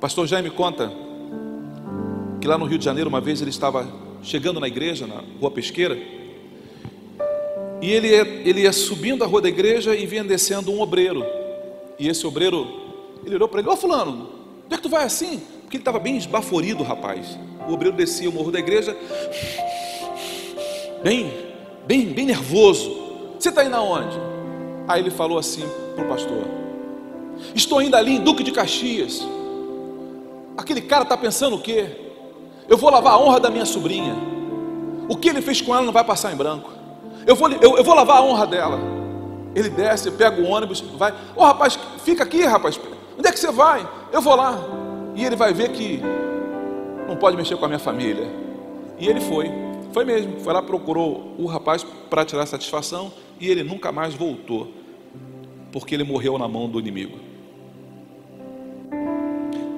Pastor 0.00 0.26
Jaime 0.26 0.48
conta 0.48 0.90
que 2.40 2.48
lá 2.48 2.56
no 2.56 2.64
Rio 2.64 2.78
de 2.78 2.84
Janeiro 2.86 3.10
uma 3.10 3.20
vez 3.20 3.42
ele 3.42 3.50
estava 3.50 3.86
chegando 4.22 4.58
na 4.58 4.66
igreja, 4.66 5.06
na 5.06 5.22
rua 5.38 5.50
Pesqueira, 5.50 5.94
e 7.82 7.90
ele 7.90 8.08
ia, 8.08 8.22
ele 8.44 8.60
ia 8.62 8.72
subindo 8.72 9.22
a 9.22 9.26
rua 9.26 9.42
da 9.42 9.48
igreja 9.50 9.94
e 9.94 10.06
vinha 10.06 10.24
descendo 10.24 10.72
um 10.72 10.80
obreiro. 10.80 11.22
E 11.98 12.08
esse 12.08 12.26
obreiro, 12.26 12.66
ele 13.26 13.34
olhou 13.34 13.46
para 13.46 13.60
ele: 13.60 13.68
Ô 13.68 13.76
Fulano, 13.76 14.30
onde 14.64 14.74
é 14.74 14.76
que 14.78 14.82
tu 14.82 14.88
vai 14.88 15.04
assim? 15.04 15.42
Porque 15.62 15.76
ele 15.76 15.82
estava 15.82 15.98
bem 15.98 16.16
esbaforido, 16.16 16.82
rapaz. 16.82 17.38
O 17.68 17.72
obreiro 17.74 17.94
descia 17.94 18.28
o 18.28 18.32
morro 18.32 18.50
da 18.50 18.58
igreja, 18.58 18.96
bem, 21.02 21.30
bem, 21.86 22.06
bem 22.06 22.24
nervoso. 22.24 22.90
Você 23.38 23.50
está 23.50 23.64
indo 23.64 23.76
aonde? 23.76 24.16
Aí 24.88 25.00
ele 25.02 25.10
falou 25.10 25.38
assim 25.38 25.64
para 25.94 26.06
o 26.06 26.08
pastor: 26.08 26.44
Estou 27.54 27.82
indo 27.82 27.96
ali 27.96 28.12
em 28.12 28.20
Duque 28.20 28.42
de 28.42 28.50
Caxias. 28.50 29.26
Aquele 30.56 30.80
cara 30.80 31.02
está 31.02 31.16
pensando 31.16 31.56
o 31.56 31.60
quê? 31.60 31.88
Eu 32.68 32.76
vou 32.76 32.90
lavar 32.90 33.14
a 33.14 33.18
honra 33.18 33.40
da 33.40 33.50
minha 33.50 33.64
sobrinha. 33.64 34.14
O 35.08 35.16
que 35.16 35.28
ele 35.28 35.42
fez 35.42 35.60
com 35.60 35.74
ela 35.74 35.84
não 35.84 35.92
vai 35.92 36.04
passar 36.04 36.32
em 36.32 36.36
branco. 36.36 36.70
Eu 37.26 37.34
vou, 37.34 37.50
eu, 37.50 37.76
eu 37.76 37.84
vou 37.84 37.94
lavar 37.94 38.18
a 38.18 38.22
honra 38.22 38.46
dela. 38.46 38.78
Ele 39.54 39.68
desce, 39.68 40.10
pega 40.12 40.40
o 40.40 40.46
ônibus, 40.46 40.80
vai. 40.80 41.10
Ô 41.10 41.14
oh, 41.36 41.44
rapaz, 41.44 41.78
fica 42.04 42.22
aqui, 42.22 42.44
rapaz. 42.44 42.80
Onde 43.18 43.28
é 43.28 43.32
que 43.32 43.38
você 43.38 43.50
vai? 43.50 43.88
Eu 44.12 44.22
vou 44.22 44.36
lá. 44.36 44.56
E 45.16 45.24
ele 45.24 45.34
vai 45.34 45.52
ver 45.52 45.70
que 45.70 46.00
não 47.08 47.16
pode 47.16 47.36
mexer 47.36 47.56
com 47.56 47.64
a 47.64 47.68
minha 47.68 47.80
família. 47.80 48.30
E 48.98 49.08
ele 49.08 49.20
foi. 49.20 49.50
Foi 49.92 50.04
mesmo. 50.04 50.38
Foi 50.40 50.52
lá, 50.52 50.62
procurou 50.62 51.34
o 51.36 51.46
rapaz 51.46 51.84
para 52.08 52.24
tirar 52.24 52.46
satisfação. 52.46 53.12
E 53.40 53.48
ele 53.48 53.64
nunca 53.64 53.90
mais 53.90 54.14
voltou. 54.14 54.68
Porque 55.72 55.94
ele 55.94 56.04
morreu 56.04 56.38
na 56.38 56.46
mão 56.46 56.68
do 56.68 56.78
inimigo. 56.78 57.18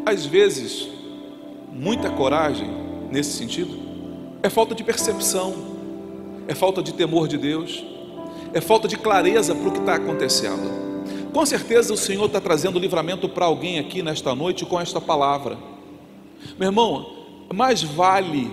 Às 0.04 0.26
vezes, 0.26 0.88
muita 1.72 2.10
coragem 2.10 2.68
nesse 3.10 3.32
sentido 3.36 3.80
é 4.42 4.50
falta 4.50 4.74
de 4.74 4.82
percepção 4.82 5.72
é 6.48 6.54
falta 6.54 6.82
de 6.82 6.92
temor 6.92 7.28
de 7.28 7.38
Deus, 7.38 7.84
é 8.52 8.60
falta 8.60 8.88
de 8.88 8.96
clareza 8.96 9.54
para 9.54 9.68
o 9.68 9.72
que 9.72 9.78
está 9.78 9.94
acontecendo. 9.94 10.82
Com 11.32 11.46
certeza 11.46 11.94
o 11.94 11.96
Senhor 11.96 12.26
está 12.26 12.40
trazendo 12.40 12.78
livramento 12.78 13.28
para 13.28 13.46
alguém 13.46 13.78
aqui 13.78 14.02
nesta 14.02 14.34
noite 14.34 14.66
com 14.66 14.78
esta 14.78 15.00
palavra. 15.00 15.56
Meu 16.58 16.68
irmão, 16.68 17.46
mais 17.54 17.82
vale 17.82 18.50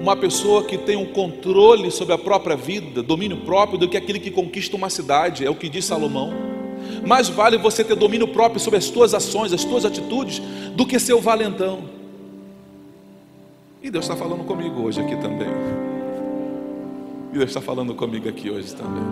uma 0.00 0.16
pessoa 0.16 0.64
que 0.64 0.78
tem 0.78 0.96
um 0.96 1.06
controle 1.06 1.90
sobre 1.90 2.14
a 2.14 2.18
própria 2.18 2.56
vida, 2.56 3.02
domínio 3.02 3.38
próprio, 3.38 3.78
do 3.78 3.88
que 3.88 3.96
aquele 3.96 4.18
que 4.18 4.30
conquista 4.30 4.76
uma 4.76 4.88
cidade, 4.88 5.44
é 5.44 5.50
o 5.50 5.54
que 5.54 5.68
diz 5.68 5.84
Salomão. 5.84 6.55
Mais 7.06 7.28
vale 7.28 7.58
você 7.58 7.84
ter 7.84 7.94
domínio 7.94 8.28
próprio 8.28 8.60
sobre 8.60 8.78
as 8.78 8.88
tuas 8.88 9.14
ações, 9.14 9.52
as 9.52 9.64
tuas 9.64 9.84
atitudes, 9.84 10.40
do 10.74 10.86
que 10.86 10.98
ser 10.98 11.14
o 11.14 11.20
valentão. 11.20 11.84
E 13.82 13.90
Deus 13.90 14.04
está 14.04 14.16
falando 14.16 14.44
comigo 14.44 14.82
hoje 14.82 15.00
aqui 15.00 15.16
também. 15.16 15.48
E 17.32 17.38
Deus 17.38 17.50
está 17.50 17.60
falando 17.60 17.94
comigo 17.94 18.28
aqui 18.28 18.50
hoje 18.50 18.74
também. 18.74 19.04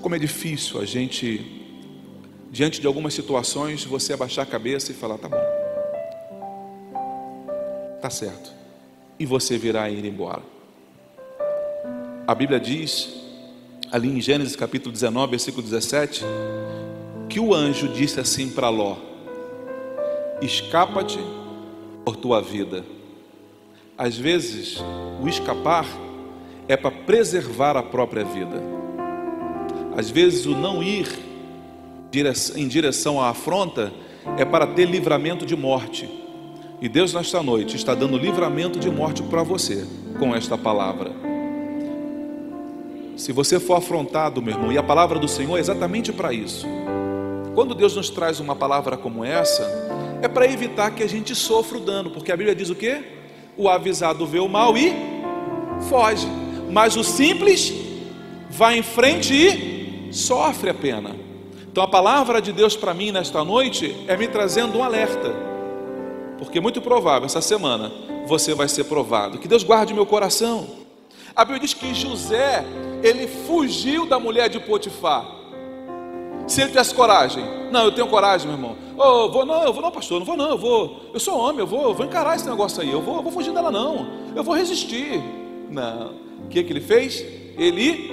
Como 0.00 0.14
é 0.14 0.18
difícil 0.18 0.80
a 0.80 0.84
gente, 0.84 1.44
diante 2.50 2.80
de 2.80 2.86
algumas 2.86 3.12
situações, 3.12 3.84
você 3.84 4.12
abaixar 4.12 4.46
a 4.46 4.48
cabeça 4.48 4.92
e 4.92 4.94
falar: 4.94 5.18
tá 5.18 5.28
bom, 5.28 5.42
tá 8.00 8.08
certo, 8.08 8.52
e 9.18 9.26
você 9.26 9.58
virá 9.58 9.90
ir 9.90 10.04
embora. 10.04 10.42
A 12.26 12.34
Bíblia 12.34 12.60
diz, 12.60 13.19
ali 13.90 14.08
em 14.08 14.20
Gênesis 14.20 14.56
capítulo 14.56 14.92
19, 14.92 15.30
versículo 15.30 15.62
17, 15.62 16.24
que 17.28 17.40
o 17.40 17.54
anjo 17.54 17.88
disse 17.88 18.20
assim 18.20 18.48
para 18.48 18.68
Ló: 18.68 18.96
Escapa-te 20.40 21.18
por 22.04 22.16
tua 22.16 22.40
vida 22.40 22.84
às 24.00 24.16
vezes, 24.16 24.82
o 25.22 25.28
escapar 25.28 25.84
é 26.66 26.74
para 26.74 26.90
preservar 26.90 27.76
a 27.76 27.82
própria 27.82 28.24
vida. 28.24 28.58
Às 29.94 30.08
vezes, 30.08 30.46
o 30.46 30.56
não 30.56 30.82
ir 30.82 31.06
em 32.56 32.66
direção 32.66 33.20
à 33.20 33.28
afronta 33.28 33.92
é 34.38 34.44
para 34.46 34.66
ter 34.68 34.86
livramento 34.86 35.44
de 35.44 35.54
morte. 35.54 36.08
E 36.80 36.88
Deus, 36.88 37.12
nesta 37.12 37.42
noite, 37.42 37.76
está 37.76 37.94
dando 37.94 38.16
livramento 38.16 38.78
de 38.78 38.90
morte 38.90 39.22
para 39.24 39.42
você 39.42 39.86
com 40.18 40.34
esta 40.34 40.56
palavra. 40.56 41.29
Se 43.20 43.32
você 43.32 43.60
for 43.60 43.74
afrontado, 43.74 44.40
meu 44.40 44.54
irmão, 44.54 44.72
e 44.72 44.78
a 44.78 44.82
palavra 44.82 45.18
do 45.18 45.28
Senhor 45.28 45.58
é 45.58 45.60
exatamente 45.60 46.10
para 46.10 46.32
isso. 46.32 46.66
Quando 47.54 47.74
Deus 47.74 47.94
nos 47.94 48.08
traz 48.08 48.40
uma 48.40 48.56
palavra 48.56 48.96
como 48.96 49.22
essa, 49.22 49.62
é 50.22 50.26
para 50.26 50.46
evitar 50.46 50.90
que 50.92 51.02
a 51.02 51.06
gente 51.06 51.34
sofra 51.34 51.76
o 51.76 51.80
dano, 51.82 52.10
porque 52.10 52.32
a 52.32 52.36
Bíblia 52.36 52.54
diz 52.54 52.70
o 52.70 52.74
quê? 52.74 53.02
o 53.58 53.68
avisado 53.68 54.26
vê 54.26 54.38
o 54.38 54.48
mal 54.48 54.74
e 54.78 54.94
foge, 55.90 56.26
mas 56.70 56.96
o 56.96 57.04
simples 57.04 57.70
vai 58.48 58.78
em 58.78 58.82
frente 58.82 59.34
e 59.34 60.08
sofre 60.14 60.70
a 60.70 60.74
pena. 60.74 61.14
Então 61.70 61.84
a 61.84 61.88
palavra 61.88 62.40
de 62.40 62.54
Deus 62.54 62.74
para 62.74 62.94
mim 62.94 63.12
nesta 63.12 63.44
noite 63.44 63.94
é 64.08 64.16
me 64.16 64.28
trazendo 64.28 64.78
um 64.78 64.82
alerta, 64.82 65.30
porque 66.38 66.56
é 66.56 66.60
muito 66.60 66.80
provável 66.80 67.26
essa 67.26 67.42
semana 67.42 67.92
você 68.26 68.54
vai 68.54 68.66
ser 68.66 68.84
provado. 68.84 69.38
Que 69.38 69.46
Deus 69.46 69.62
guarde 69.62 69.92
meu 69.92 70.06
coração. 70.06 70.79
A 71.34 71.44
Bíblia 71.44 71.60
diz 71.60 71.74
que 71.74 71.94
José, 71.94 72.64
ele 73.02 73.26
fugiu 73.26 74.06
da 74.06 74.18
mulher 74.18 74.48
de 74.48 74.58
Potifar. 74.60 75.24
Se 76.46 76.60
ele 76.60 76.70
tivesse 76.70 76.94
coragem, 76.94 77.44
não, 77.70 77.84
eu 77.84 77.92
tenho 77.92 78.08
coragem, 78.08 78.48
meu 78.48 78.56
irmão. 78.56 78.76
Oh, 78.96 79.30
vou 79.30 79.46
não, 79.46 79.62
eu 79.62 79.72
vou 79.72 79.82
não, 79.82 79.90
pastor, 79.90 80.18
não 80.18 80.26
vou 80.26 80.36
não, 80.36 80.50
eu 80.50 80.58
vou. 80.58 81.10
Eu 81.14 81.20
sou 81.20 81.38
homem, 81.38 81.60
eu 81.60 81.66
vou, 81.66 81.82
eu 81.82 81.94
vou 81.94 82.04
encarar 82.04 82.34
esse 82.34 82.48
negócio 82.48 82.82
aí. 82.82 82.90
Eu 82.90 83.00
vou, 83.00 83.16
eu 83.16 83.22
vou 83.22 83.30
fugir 83.30 83.52
dela 83.52 83.70
não. 83.70 84.06
Eu 84.34 84.42
vou 84.42 84.54
resistir. 84.54 85.22
Não. 85.70 86.14
O 86.44 86.48
que 86.48 86.64
que 86.64 86.72
ele 86.72 86.80
fez? 86.80 87.24
Ele 87.56 88.12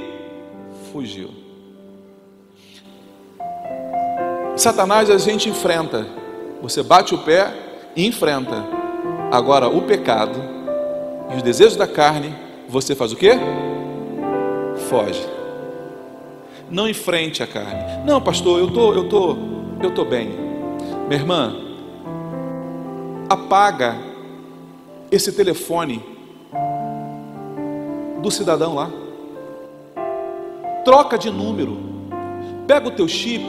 fugiu. 0.91 1.31
Satanás 4.55 5.09
a 5.09 5.17
gente 5.17 5.49
enfrenta. 5.49 6.07
Você 6.61 6.83
bate 6.83 7.15
o 7.15 7.19
pé 7.19 7.53
e 7.95 8.05
enfrenta. 8.05 8.63
Agora 9.31 9.67
o 9.67 9.81
pecado 9.81 10.39
e 11.33 11.37
os 11.37 11.43
desejos 11.43 11.75
da 11.75 11.87
carne, 11.87 12.33
você 12.67 12.95
faz 12.95 13.11
o 13.11 13.15
quê? 13.15 13.31
Foge 14.89 15.37
não 16.69 16.87
enfrente 16.87 17.41
a 17.41 17.47
carne. 17.47 18.03
Não, 18.05 18.21
pastor, 18.21 18.59
eu 18.59 18.71
tô, 18.71 18.93
eu 18.93 19.07
tô, 19.07 19.37
eu 19.81 19.91
tô 19.91 20.03
bem. 20.03 20.29
Minha 21.07 21.19
irmã, 21.19 21.55
apaga 23.29 23.97
esse 25.11 25.31
telefone 25.31 26.03
do 28.21 28.29
cidadão 28.29 28.75
lá. 28.75 28.89
Troca 30.83 31.17
de 31.17 31.29
número. 31.29 31.77
Pega 32.65 32.87
o 32.87 32.91
teu 32.91 33.07
chip, 33.07 33.45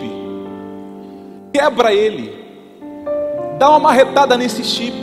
quebra 1.52 1.92
ele. 1.92 2.32
Dá 3.58 3.68
uma 3.70 3.80
marretada 3.80 4.36
nesse 4.36 4.62
chip. 4.62 4.96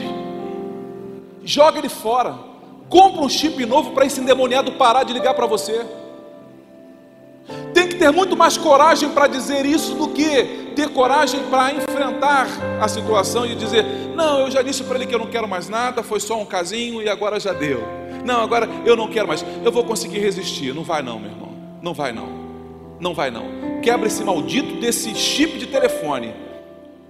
Joga 1.43 1.79
ele 1.79 1.89
fora. 1.89 2.54
Compra 2.89 3.21
um 3.21 3.29
chip 3.29 3.65
novo 3.65 3.91
para 3.91 4.05
esse 4.05 4.19
endemoniado 4.19 4.73
parar 4.73 5.03
de 5.03 5.13
ligar 5.13 5.33
para 5.33 5.45
você 5.45 5.85
tem 7.75 7.89
que 7.89 7.95
ter 7.95 8.09
muito 8.09 8.35
mais 8.37 8.57
coragem 8.57 9.09
para 9.09 9.27
dizer 9.27 9.65
isso 9.65 9.95
do 9.95 10.07
que 10.07 10.71
ter 10.75 10.89
coragem 10.89 11.41
para 11.49 11.73
enfrentar 11.73 12.47
a 12.81 12.87
situação 12.87 13.45
e 13.45 13.53
dizer: 13.53 13.85
Não, 14.15 14.39
eu 14.39 14.51
já 14.51 14.61
disse 14.61 14.83
para 14.83 14.95
ele 14.95 15.05
que 15.05 15.13
eu 15.13 15.19
não 15.19 15.27
quero 15.27 15.47
mais 15.47 15.67
nada, 15.67 16.01
foi 16.01 16.19
só 16.19 16.39
um 16.39 16.45
casinho 16.45 17.01
e 17.01 17.09
agora 17.09 17.39
já 17.39 17.53
deu. 17.53 17.83
Não, 18.23 18.41
agora 18.41 18.67
eu 18.85 18.95
não 18.95 19.09
quero 19.09 19.27
mais, 19.27 19.45
eu 19.63 19.71
vou 19.71 19.83
conseguir 19.83 20.19
resistir. 20.19 20.73
Não 20.73 20.83
vai, 20.83 21.01
não, 21.01 21.19
meu 21.19 21.29
irmão, 21.29 21.49
não 21.81 21.93
vai, 21.93 22.11
não, 22.11 22.27
não 22.99 23.13
vai, 23.13 23.29
não. 23.29 23.45
Quebra 23.81 24.07
esse 24.07 24.23
maldito 24.23 24.79
desse 24.79 25.13
chip 25.13 25.57
de 25.57 25.67
telefone 25.67 26.33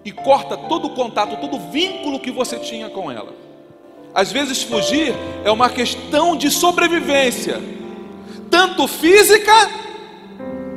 e 0.04 0.12
corta 0.12 0.58
todo 0.58 0.88
o 0.88 0.90
contato, 0.90 1.40
todo 1.40 1.58
o 1.58 1.72
vínculo 1.72 2.20
que 2.20 2.32
você 2.32 2.58
tinha 2.58 2.90
com 2.90 3.12
ela. 3.12 3.34
Às 4.16 4.32
vezes, 4.32 4.64
fugir 4.64 5.14
é 5.44 5.52
uma 5.52 5.70
questão 5.70 6.38
de 6.38 6.50
sobrevivência, 6.50 7.62
tanto 8.50 8.88
física 8.88 9.70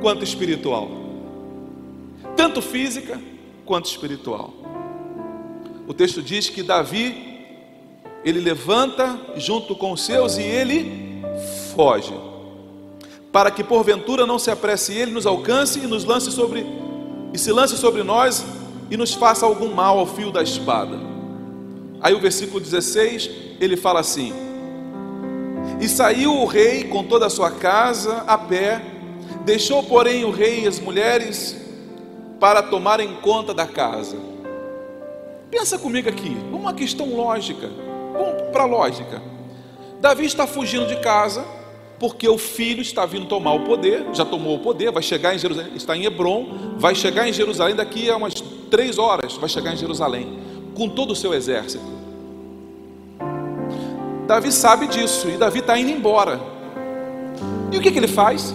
quanto 0.03 0.25
espiritual. 0.25 0.91
Tanto 2.37 2.61
física 2.61 3.21
quanto 3.65 3.87
espiritual. 3.87 4.53
O 5.87 5.95
texto 5.95 6.21
diz 6.21 6.51
que 6.51 6.65
Davi 6.65 7.29
ele 8.25 8.41
levanta 8.41 9.17
junto 9.37 9.77
com 9.77 9.93
os 9.93 10.05
seus 10.05 10.37
e 10.37 10.43
ele 10.43 11.23
foge, 11.77 12.15
para 13.31 13.53
que 13.53 13.63
porventura 13.63 14.27
não 14.27 14.39
se 14.39 14.51
apresse 14.51 14.93
ele, 14.93 15.13
nos 15.13 15.27
alcance 15.27 15.79
e 15.79 15.87
nos 15.87 16.05
lance 16.05 16.33
sobre 16.33 16.67
e 17.33 17.39
se 17.39 17.53
lance 17.53 17.77
sobre 17.77 18.03
nós 18.03 18.45
e 18.91 18.97
nos 18.97 19.15
faça 19.15 19.47
algum 19.47 19.73
mal 19.73 19.99
ao 19.99 20.07
fio 20.07 20.33
da 20.33 20.43
espada. 20.43 21.18
Aí 22.01 22.15
o 22.15 22.21
versículo 22.21 22.61
16, 22.61 23.31
ele 23.61 23.77
fala 23.77 24.01
assim: 24.01 24.33
E 25.81 25.89
saiu 25.89 26.33
o 26.33 26.47
rei 26.47 26.85
com 26.85 27.05
toda 27.05 27.27
a 27.27 27.31
sua 27.31 27.51
casa 27.51 28.25
a 28.27 28.39
pé, 28.39 28.81
deixou, 29.45 29.83
porém, 29.83 30.25
o 30.25 30.31
rei 30.31 30.65
e 30.65 30.67
as 30.67 30.79
mulheres 30.79 31.57
para 32.39 32.63
tomarem 32.63 33.15
conta 33.17 33.53
da 33.53 33.67
casa. 33.67 34.17
Pensa 35.51 35.79
comigo 35.79 36.09
aqui, 36.09 36.37
uma 36.53 36.73
questão 36.73 37.15
lógica. 37.15 37.69
Vamos 38.13 38.51
para 38.53 38.63
a 38.63 38.67
lógica. 38.67 39.23
Davi 40.01 40.27
está 40.27 40.47
fugindo 40.47 40.87
de 40.87 40.97
casa, 41.01 41.45
porque 41.99 42.29
o 42.29 42.39
filho 42.39 42.81
está 42.81 43.05
vindo 43.05 43.27
tomar 43.27 43.55
o 43.55 43.65
poder, 43.65 44.07
já 44.13 44.25
tomou 44.25 44.57
o 44.57 44.59
poder, 44.61 44.93
vai 44.93 45.03
chegar 45.03 45.35
em 45.35 45.39
Jerusalém, 45.39 45.73
está 45.75 45.97
em 45.97 46.05
Hebron, 46.05 46.77
vai 46.77 46.95
chegar 46.95 47.29
em 47.29 47.33
Jerusalém 47.33 47.75
daqui 47.75 48.09
a 48.09 48.17
umas 48.17 48.35
três 48.71 48.99
horas, 48.99 49.35
vai 49.35 49.49
chegar 49.49 49.73
em 49.73 49.77
Jerusalém, 49.77 50.39
com 50.79 50.89
todo 50.89 51.11
o 51.11 51.17
seu 51.17 51.35
exército. 51.35 51.85
Davi 54.29 54.53
sabe 54.53 54.87
disso, 54.87 55.29
e 55.29 55.37
Davi 55.37 55.59
está 55.59 55.77
indo 55.77 55.91
embora. 55.91 56.41
E 57.73 57.77
o 57.77 57.81
que, 57.81 57.91
que 57.91 57.99
ele 57.99 58.09
faz? 58.09 58.55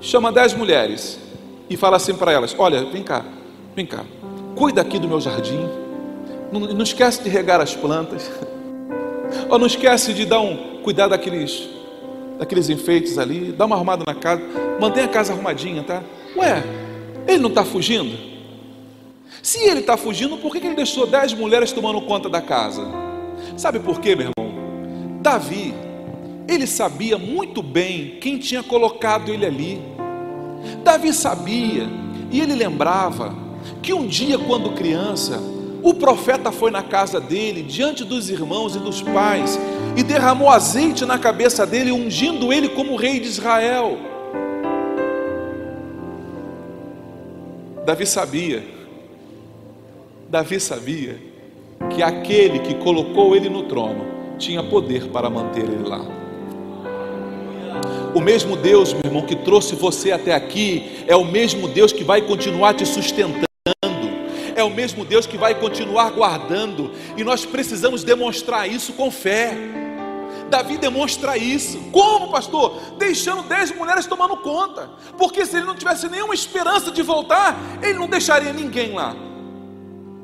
Chama 0.00 0.32
dez 0.32 0.52
mulheres 0.52 1.18
e 1.68 1.76
fala 1.76 1.96
assim 1.96 2.14
para 2.14 2.32
elas: 2.32 2.54
Olha, 2.58 2.84
vem 2.84 3.02
cá, 3.02 3.24
vem 3.76 3.86
cá, 3.86 4.04
cuida 4.56 4.80
aqui 4.80 4.98
do 4.98 5.06
meu 5.06 5.20
jardim, 5.20 5.68
não, 6.50 6.60
não 6.60 6.82
esquece 6.82 7.22
de 7.22 7.28
regar 7.28 7.60
as 7.60 7.76
plantas, 7.76 8.30
ou 9.48 9.58
não 9.58 9.66
esquece 9.66 10.12
de 10.12 10.26
dar 10.26 10.40
um 10.40 10.80
cuidado 10.82 11.10
daqueles 11.10 11.68
daqueles 12.38 12.70
enfeites 12.70 13.18
ali, 13.18 13.52
dá 13.52 13.66
uma 13.66 13.76
arrumada 13.76 14.02
na 14.06 14.14
casa, 14.14 14.42
mantém 14.80 15.04
a 15.04 15.08
casa 15.08 15.34
arrumadinha, 15.34 15.82
tá? 15.82 16.02
Ué, 16.34 16.64
ele 17.28 17.38
não 17.38 17.50
está 17.50 17.62
fugindo? 17.62 18.29
Se 19.50 19.58
ele 19.64 19.80
está 19.80 19.96
fugindo, 19.96 20.36
por 20.36 20.52
que, 20.52 20.58
ele 20.58 20.76
deixou 20.76 21.08
dez 21.08 21.32
mulheres 21.32 21.72
tomando 21.72 22.00
conta 22.02 22.28
da 22.28 22.40
casa? 22.40 22.86
Sabe 23.56 23.80
por 23.80 24.00
quê, 24.00 24.14
meu 24.14 24.30
irmão? 24.30 25.20
Davi, 25.20 25.74
ele 26.46 26.68
sabia 26.68 27.18
muito 27.18 27.60
bem 27.60 28.16
quem 28.20 28.38
tinha 28.38 28.62
colocado 28.62 29.32
ele 29.32 29.44
ali. 29.44 29.82
Davi 30.84 31.12
sabia 31.12 31.88
e 32.30 32.40
ele 32.40 32.54
lembrava 32.54 33.34
que 33.82 33.92
um 33.92 34.06
dia, 34.06 34.38
quando 34.38 34.70
criança, 34.76 35.42
o 35.82 35.94
profeta 35.94 36.52
foi 36.52 36.70
na 36.70 36.84
casa 36.84 37.20
dele, 37.20 37.64
diante 37.64 38.04
dos 38.04 38.30
irmãos 38.30 38.76
e 38.76 38.78
dos 38.78 39.02
pais, 39.02 39.58
e 39.96 40.04
derramou 40.04 40.48
azeite 40.48 41.04
na 41.04 41.18
cabeça 41.18 41.66
dele, 41.66 41.90
ungindo 41.90 42.52
ele 42.52 42.68
como 42.68 42.94
rei 42.94 43.18
de 43.18 43.26
Israel. 43.26 43.98
Davi 47.84 48.06
sabia, 48.06 48.78
Davi 50.30 50.60
sabia 50.60 51.18
que 51.92 52.04
aquele 52.04 52.60
que 52.60 52.74
colocou 52.76 53.34
ele 53.34 53.48
no 53.48 53.64
trono 53.64 54.06
tinha 54.38 54.62
poder 54.62 55.08
para 55.08 55.28
manter 55.28 55.64
ele 55.64 55.82
lá. 55.82 56.00
O 58.14 58.20
mesmo 58.20 58.56
Deus, 58.56 58.92
meu 58.92 59.02
irmão, 59.04 59.26
que 59.26 59.34
trouxe 59.34 59.74
você 59.74 60.12
até 60.12 60.32
aqui, 60.32 61.04
é 61.08 61.16
o 61.16 61.24
mesmo 61.24 61.66
Deus 61.66 61.92
que 61.92 62.04
vai 62.04 62.22
continuar 62.22 62.74
te 62.74 62.86
sustentando 62.86 63.50
é 64.54 64.62
o 64.62 64.68
mesmo 64.68 65.06
Deus 65.06 65.26
que 65.26 65.38
vai 65.38 65.54
continuar 65.54 66.10
guardando, 66.10 66.92
e 67.16 67.24
nós 67.24 67.46
precisamos 67.46 68.04
demonstrar 68.04 68.68
isso 68.68 68.92
com 68.92 69.10
fé. 69.10 69.56
Davi 70.50 70.76
demonstra 70.76 71.38
isso. 71.38 71.78
Como, 71.90 72.30
pastor? 72.30 72.78
Deixando 72.98 73.42
dez 73.44 73.74
mulheres 73.74 74.06
tomando 74.06 74.36
conta. 74.36 74.90
Porque 75.16 75.46
se 75.46 75.56
ele 75.56 75.64
não 75.64 75.76
tivesse 75.76 76.08
nenhuma 76.10 76.34
esperança 76.34 76.90
de 76.90 77.00
voltar, 77.02 77.58
ele 77.82 77.94
não 77.94 78.08
deixaria 78.08 78.52
ninguém 78.52 78.92
lá. 78.92 79.16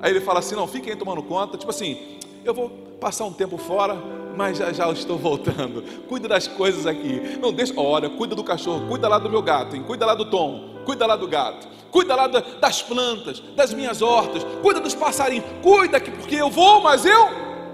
Aí 0.00 0.10
ele 0.10 0.20
fala 0.20 0.40
assim: 0.40 0.54
não, 0.54 0.66
fiquem 0.66 0.92
aí 0.92 0.98
tomando 0.98 1.22
conta. 1.22 1.56
Tipo 1.56 1.70
assim, 1.70 2.18
eu 2.44 2.54
vou 2.54 2.70
passar 3.00 3.24
um 3.24 3.32
tempo 3.32 3.56
fora, 3.58 3.96
mas 4.36 4.58
já 4.58 4.72
já 4.72 4.90
estou 4.90 5.18
voltando. 5.18 5.82
Cuida 6.08 6.28
das 6.28 6.46
coisas 6.46 6.86
aqui. 6.86 7.38
Não 7.40 7.52
deixa, 7.52 7.78
olha, 7.78 8.08
cuida 8.10 8.34
do 8.34 8.44
cachorro, 8.44 8.86
cuida 8.88 9.08
lá 9.08 9.18
do 9.18 9.30
meu 9.30 9.42
gato, 9.42 9.76
hein? 9.76 9.82
cuida 9.86 10.06
lá 10.06 10.14
do 10.14 10.24
Tom, 10.26 10.76
cuida 10.84 11.06
lá 11.06 11.16
do 11.16 11.26
gato, 11.26 11.66
cuida 11.90 12.14
lá 12.14 12.26
das 12.26 12.82
plantas, 12.82 13.40
das 13.54 13.72
minhas 13.72 14.02
hortas, 14.02 14.44
cuida 14.62 14.80
dos 14.80 14.94
passarinhos, 14.94 15.44
cuida 15.62 15.98
que 15.98 16.10
porque 16.10 16.36
eu 16.36 16.50
vou, 16.50 16.80
mas 16.80 17.04
eu 17.04 17.28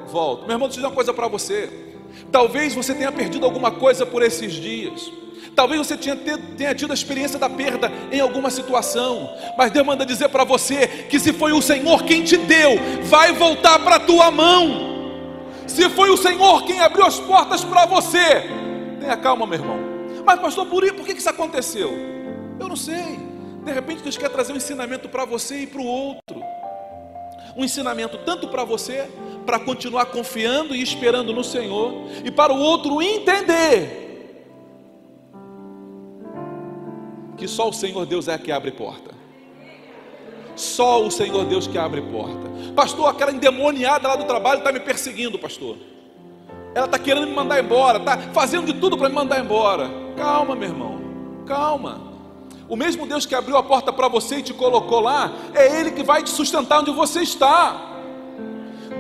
volto. 0.07 0.43
Meu 0.43 0.53
irmão, 0.53 0.69
deixa 0.69 0.81
eu 0.81 0.83
dizer 0.83 0.87
uma 0.87 0.95
coisa 0.95 1.13
para 1.13 1.29
você. 1.29 1.71
Talvez 2.31 2.75
você 2.75 2.95
tenha 2.95 3.11
perdido 3.11 3.45
alguma 3.45 3.71
coisa 3.71 4.07
por 4.07 4.23
esses 4.23 4.53
dias. 4.53 5.11
Talvez 5.55 5.87
você 5.87 5.97
tenha, 5.97 6.17
tenha 6.17 6.75
tido 6.75 6.91
a 6.91 6.95
experiência 6.95 7.39
da 7.39 7.49
perda 7.49 7.93
em 8.11 8.21
alguma 8.21 8.51
situação, 8.51 9.31
mas 9.57 9.71
Deus 9.71 9.87
manda 9.87 10.07
dizer 10.07 10.29
para 10.29 10.45
você 10.45 10.87
que 11.09 11.19
se 11.19 11.33
foi 11.33 11.53
o 11.53 11.61
Senhor 11.61 12.05
quem 12.05 12.23
te 12.23 12.37
deu, 12.37 12.71
vai 13.05 13.33
voltar 13.33 13.79
para 13.81 13.97
a 13.97 14.01
tua 14.01 14.31
mão. 14.31 14.93
Se 15.67 15.89
foi 15.91 16.11
o 16.11 16.17
Senhor 16.17 16.65
quem 16.65 16.81
abriu 16.81 17.05
as 17.05 17.21
portas 17.21 17.65
para 17.65 17.87
você, 17.87 18.49
tenha 19.01 19.17
calma, 19.17 19.47
meu 19.47 19.59
irmão. 19.59 19.79
Mas, 20.25 20.41
pastor, 20.41 20.67
por, 20.67 20.91
por 20.95 21.05
que 21.05 21.13
isso 21.13 21.29
aconteceu? 21.29 21.93
Eu 22.59 22.69
não 22.69 22.77
sei. 22.77 23.19
De 23.65 23.73
repente, 23.73 24.03
Deus 24.03 24.17
quer 24.17 24.29
trazer 24.29 24.53
um 24.53 24.57
ensinamento 24.57 25.09
para 25.09 25.25
você 25.25 25.61
e 25.61 25.67
para 25.67 25.81
o 25.81 25.87
outro. 25.87 26.43
Um 27.57 27.65
ensinamento 27.65 28.19
tanto 28.19 28.49
para 28.49 28.65
você 28.65 29.09
para 29.45 29.59
continuar 29.59 30.07
confiando 30.07 30.75
e 30.75 30.83
esperando 30.83 31.33
no 31.33 31.45
Senhor, 31.45 31.93
e 32.25 32.31
para 32.31 32.53
o 32.53 32.59
outro 32.59 33.03
entender 33.03 34.02
que 37.43 37.49
só 37.49 37.69
o 37.69 37.73
Senhor 37.73 38.07
Deus 38.07 38.29
é 38.29 38.39
que 38.39 38.53
abre 38.53 38.71
porta. 38.71 39.11
Só 40.55 41.05
o 41.05 41.11
Senhor 41.11 41.45
Deus 41.45 41.67
que 41.67 41.77
abre 41.77 42.01
porta. 42.01 42.49
Pastor, 42.73 43.09
aquela 43.09 43.33
endemoniada 43.33 44.07
lá 44.07 44.15
do 44.15 44.27
trabalho 44.27 44.59
está 44.59 44.71
me 44.71 44.79
perseguindo, 44.79 45.37
pastor. 45.41 45.77
Ela 46.73 46.87
está 46.87 47.01
querendo 47.01 47.27
me 47.27 47.35
mandar 47.35 47.59
embora, 47.59 47.99
está 47.99 48.17
fazendo 48.33 48.73
de 48.73 48.75
tudo 48.75 48.97
para 48.97 49.09
me 49.09 49.17
mandar 49.17 49.41
embora. 49.41 49.91
Calma, 50.17 50.55
meu 50.55 50.69
irmão, 50.69 51.01
calma. 51.45 52.13
O 52.69 52.77
mesmo 52.77 53.09
Deus 53.09 53.27
que 53.27 53.35
abriu 53.35 53.57
a 53.57 53.63
porta 53.65 53.93
para 53.93 54.07
você 54.07 54.37
e 54.37 54.43
te 54.43 54.55
colocou 54.55 55.01
lá, 55.01 55.33
é 55.53 55.81
Ele 55.81 55.91
que 55.91 56.05
vai 56.05 56.23
te 56.23 56.31
sustentar 56.31 56.79
onde 56.79 56.93
você 56.93 57.23
está. 57.23 57.99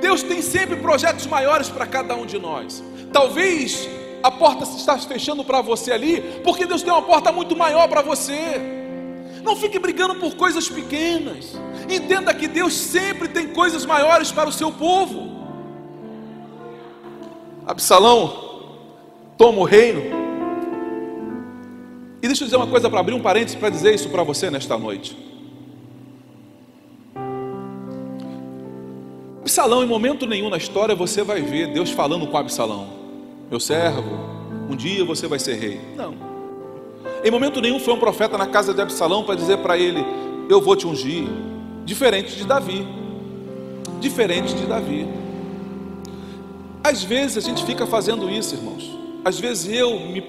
Deus 0.00 0.24
tem 0.24 0.42
sempre 0.42 0.74
projetos 0.74 1.28
maiores 1.28 1.68
para 1.68 1.86
cada 1.86 2.16
um 2.16 2.26
de 2.26 2.40
nós. 2.40 2.82
Talvez 3.12 3.88
a 4.22 4.30
porta 4.30 4.64
se 4.64 4.76
está 4.76 4.96
fechando 4.98 5.42
para 5.44 5.60
você 5.60 5.92
ali, 5.92 6.20
porque 6.44 6.64
Deus 6.64 6.82
tem 6.82 6.92
uma 6.92 7.02
porta 7.02 7.32
muito 7.32 7.56
maior 7.56 7.88
para 7.88 8.02
você. 8.02 8.60
Não 9.42 9.56
fique 9.56 9.78
brigando 9.78 10.14
por 10.14 10.34
coisas 10.36 10.68
pequenas. 10.68 11.58
Entenda 11.90 12.32
que 12.32 12.46
Deus 12.46 12.74
sempre 12.74 13.28
tem 13.28 13.48
coisas 13.48 13.84
maiores 13.84 14.30
para 14.30 14.48
o 14.48 14.52
seu 14.52 14.70
povo. 14.70 15.32
Absalão 17.66 18.52
toma 19.36 19.60
o 19.60 19.64
reino. 19.64 20.02
E 22.22 22.26
deixa 22.28 22.44
eu 22.44 22.46
dizer 22.46 22.56
uma 22.56 22.68
coisa 22.68 22.88
para 22.88 23.00
abrir 23.00 23.14
um 23.14 23.20
parênteses 23.20 23.58
para 23.58 23.68
dizer 23.68 23.94
isso 23.94 24.08
para 24.08 24.22
você 24.22 24.48
nesta 24.48 24.78
noite. 24.78 25.16
Absalão, 29.40 29.82
em 29.82 29.86
momento 29.86 30.24
nenhum 30.24 30.48
na 30.48 30.56
história 30.56 30.94
você 30.94 31.24
vai 31.24 31.42
ver 31.42 31.72
Deus 31.72 31.90
falando 31.90 32.28
com 32.28 32.36
Absalão: 32.36 33.01
Meu 33.52 33.60
servo, 33.60 34.08
um 34.70 34.74
dia 34.74 35.04
você 35.04 35.28
vai 35.28 35.38
ser 35.38 35.56
rei. 35.56 35.78
Não. 35.94 36.14
Em 37.22 37.30
momento 37.30 37.60
nenhum 37.60 37.78
foi 37.78 37.92
um 37.92 37.98
profeta 37.98 38.38
na 38.38 38.46
casa 38.46 38.72
de 38.72 38.80
Absalão 38.80 39.24
para 39.24 39.34
dizer 39.34 39.58
para 39.58 39.76
ele: 39.76 40.02
Eu 40.48 40.58
vou 40.58 40.74
te 40.74 40.86
ungir. 40.86 41.26
Diferente 41.84 42.34
de 42.34 42.46
Davi. 42.46 42.88
Diferente 44.00 44.54
de 44.54 44.64
Davi. 44.64 45.06
Às 46.82 47.04
vezes 47.04 47.36
a 47.36 47.40
gente 47.42 47.62
fica 47.66 47.86
fazendo 47.86 48.30
isso, 48.30 48.54
irmãos. 48.54 48.90
Às 49.22 49.38
vezes 49.38 49.70
eu 49.70 50.00
me, 50.00 50.24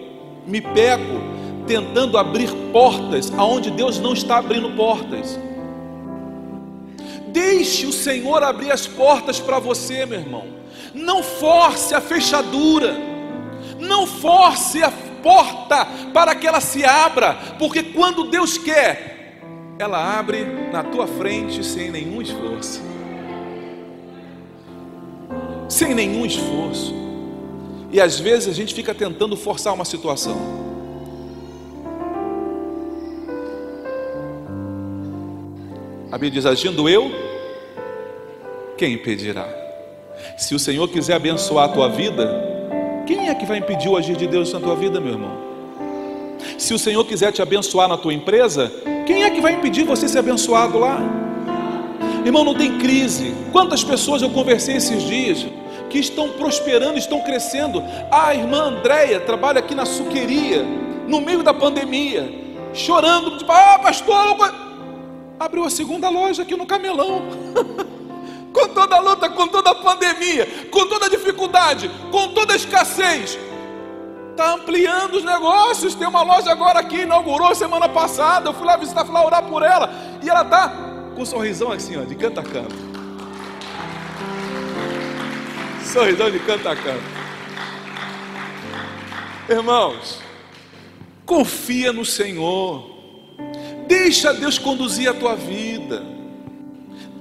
me 0.45 0.59
pego 0.59 1.21
tentando 1.65 2.17
abrir 2.17 2.49
portas 2.73 3.31
aonde 3.38 3.71
Deus 3.71 3.99
não 3.99 4.12
está 4.12 4.39
abrindo 4.39 4.75
portas. 4.75 5.39
Deixe 7.29 7.86
o 7.86 7.93
Senhor 7.93 8.43
abrir 8.43 8.73
as 8.73 8.86
portas 8.86 9.39
para 9.39 9.59
você, 9.59 10.05
meu 10.05 10.19
irmão. 10.19 10.43
Não 10.93 11.23
force 11.23 11.95
a 11.95 12.01
fechadura. 12.01 13.12
Não 13.88 14.08
force 14.08 14.82
a 14.84 14.91
porta 15.22 15.86
para 16.13 16.36
que 16.36 16.46
ela 16.46 16.60
se 16.60 16.84
abra, 16.84 17.38
porque 17.58 17.84
quando 17.84 18.30
Deus 18.30 18.58
quer, 18.58 19.13
ela 19.80 20.17
abre 20.19 20.46
na 20.72 20.84
tua 20.84 21.08
frente 21.08 21.63
sem 21.63 21.89
nenhum 21.89 22.22
esforço. 22.22 22.82
Sem 25.69 25.96
nenhum 25.96 26.26
esforço. 26.26 26.93
E 27.91 28.00
às 28.00 28.19
vezes 28.19 28.50
a 28.50 28.54
gente 28.54 28.74
fica 28.74 28.93
tentando 28.93 29.36
forçar 29.36 29.74
uma 29.74 29.86
situação. 29.86 30.63
A 36.12 36.17
Bíblia 36.17 36.32
diz: 36.32 36.46
agindo 36.46 36.88
eu, 36.88 37.12
quem 38.78 38.93
impedirá? 38.93 39.48
Se 40.38 40.54
o 40.54 40.60
Senhor 40.60 40.88
quiser 40.88 41.15
abençoar 41.15 41.69
a 41.69 41.74
tua 41.74 41.89
vida, 41.89 42.53
quem 43.06 43.30
é 43.30 43.36
que 43.36 43.46
vai 43.46 43.58
impedir 43.58 43.89
o 43.89 43.98
agir 43.98 44.16
de 44.16 44.28
Deus 44.28 44.52
na 44.54 44.60
tua 44.60 44.76
vida, 44.76 45.00
meu 45.00 45.13
irmão? 45.13 45.38
Se 46.58 46.74
o 46.74 46.80
Senhor 46.80 47.04
quiser 47.06 47.32
te 47.32 47.42
abençoar 47.42 47.88
na 47.88 47.98
tua 47.98 48.13
empresa, 48.13 48.72
Quem 49.06 49.24
é 49.24 49.30
que 49.30 49.42
vai 49.42 49.54
impedir 49.54 49.84
você 49.84 50.08
ser 50.08 50.20
abençoado 50.20 50.80
lá? 50.80 50.98
Irmão, 52.26 52.46
não 52.46 52.56
tem 52.56 52.78
crise. 52.78 53.34
Quantas 53.52 53.84
pessoas 53.84 54.22
eu 54.22 54.30
conversei 54.30 54.78
esses 54.78 55.04
dias 55.04 55.46
que 55.89 56.00
estão 56.00 56.30
prosperando, 56.30 56.98
estão 56.98 57.20
crescendo? 57.20 57.84
A 58.10 58.34
irmã 58.34 58.70
Andréia 58.70 59.20
trabalha 59.20 59.60
aqui 59.60 59.76
na 59.76 59.86
suqueria, 59.86 60.63
no 61.06 61.20
meio 61.20 61.44
da 61.44 61.54
pandemia, 61.54 62.34
chorando, 62.74 63.38
tipo, 63.38 63.52
ah, 63.52 63.78
pastor, 63.84 64.38
abriu 65.38 65.66
a 65.66 65.70
segunda 65.70 66.10
loja 66.10 66.44
aqui 66.44 66.56
no 66.56 66.66
Camelão. 66.66 67.24
com 68.54 68.68
toda 68.70 68.96
a 68.96 69.00
luta, 69.00 69.30
com 69.30 69.48
toda 69.48 69.72
a 69.72 69.76
pandemia, 69.76 70.68
com 70.70 70.86
toda 70.88 71.08
a 71.08 71.10
dificuldade, 71.10 71.89
com 72.12 72.30
toda 72.30 72.54
a 72.54 72.56
escassez, 72.56 73.38
está 74.30 74.54
ampliando 74.54 75.16
os 75.16 75.24
negócios. 75.24 75.96
Tem 75.96 76.08
uma 76.08 76.22
loja 76.22 76.52
agora 76.52 76.80
aqui, 76.80 77.02
inaugurou 77.02 77.54
semana 77.56 77.89
passada. 77.89 78.50
Eu 78.50 78.54
fui 78.54 78.66
lá 78.66 78.78
visitar, 78.78 79.06
fui 79.06 79.13
lá 79.13 79.26
orar 79.26 79.44
por 79.44 79.63
ela, 79.63 79.89
e 80.22 80.30
ela 80.30 80.44
está 80.44 80.70
com 81.16 81.22
um 81.22 81.26
sorrisão 81.26 81.72
assim, 81.72 82.00
ó, 82.00 82.04
de 82.04 82.16
canto 82.16 82.39
a 82.39 82.44
canto. 82.44 82.76
Sorrisão 85.84 86.30
de 86.30 86.39
canto 86.39 86.70
a 86.70 86.76
canto. 86.76 87.04
Irmãos, 89.50 90.20
confia 91.26 91.92
no 91.92 92.06
Senhor. 92.06 92.92
Deixa 93.88 94.34
Deus 94.34 94.58
conduzir 94.58 95.10
a 95.10 95.13
tua 95.13 95.36
vida. 95.36 96.22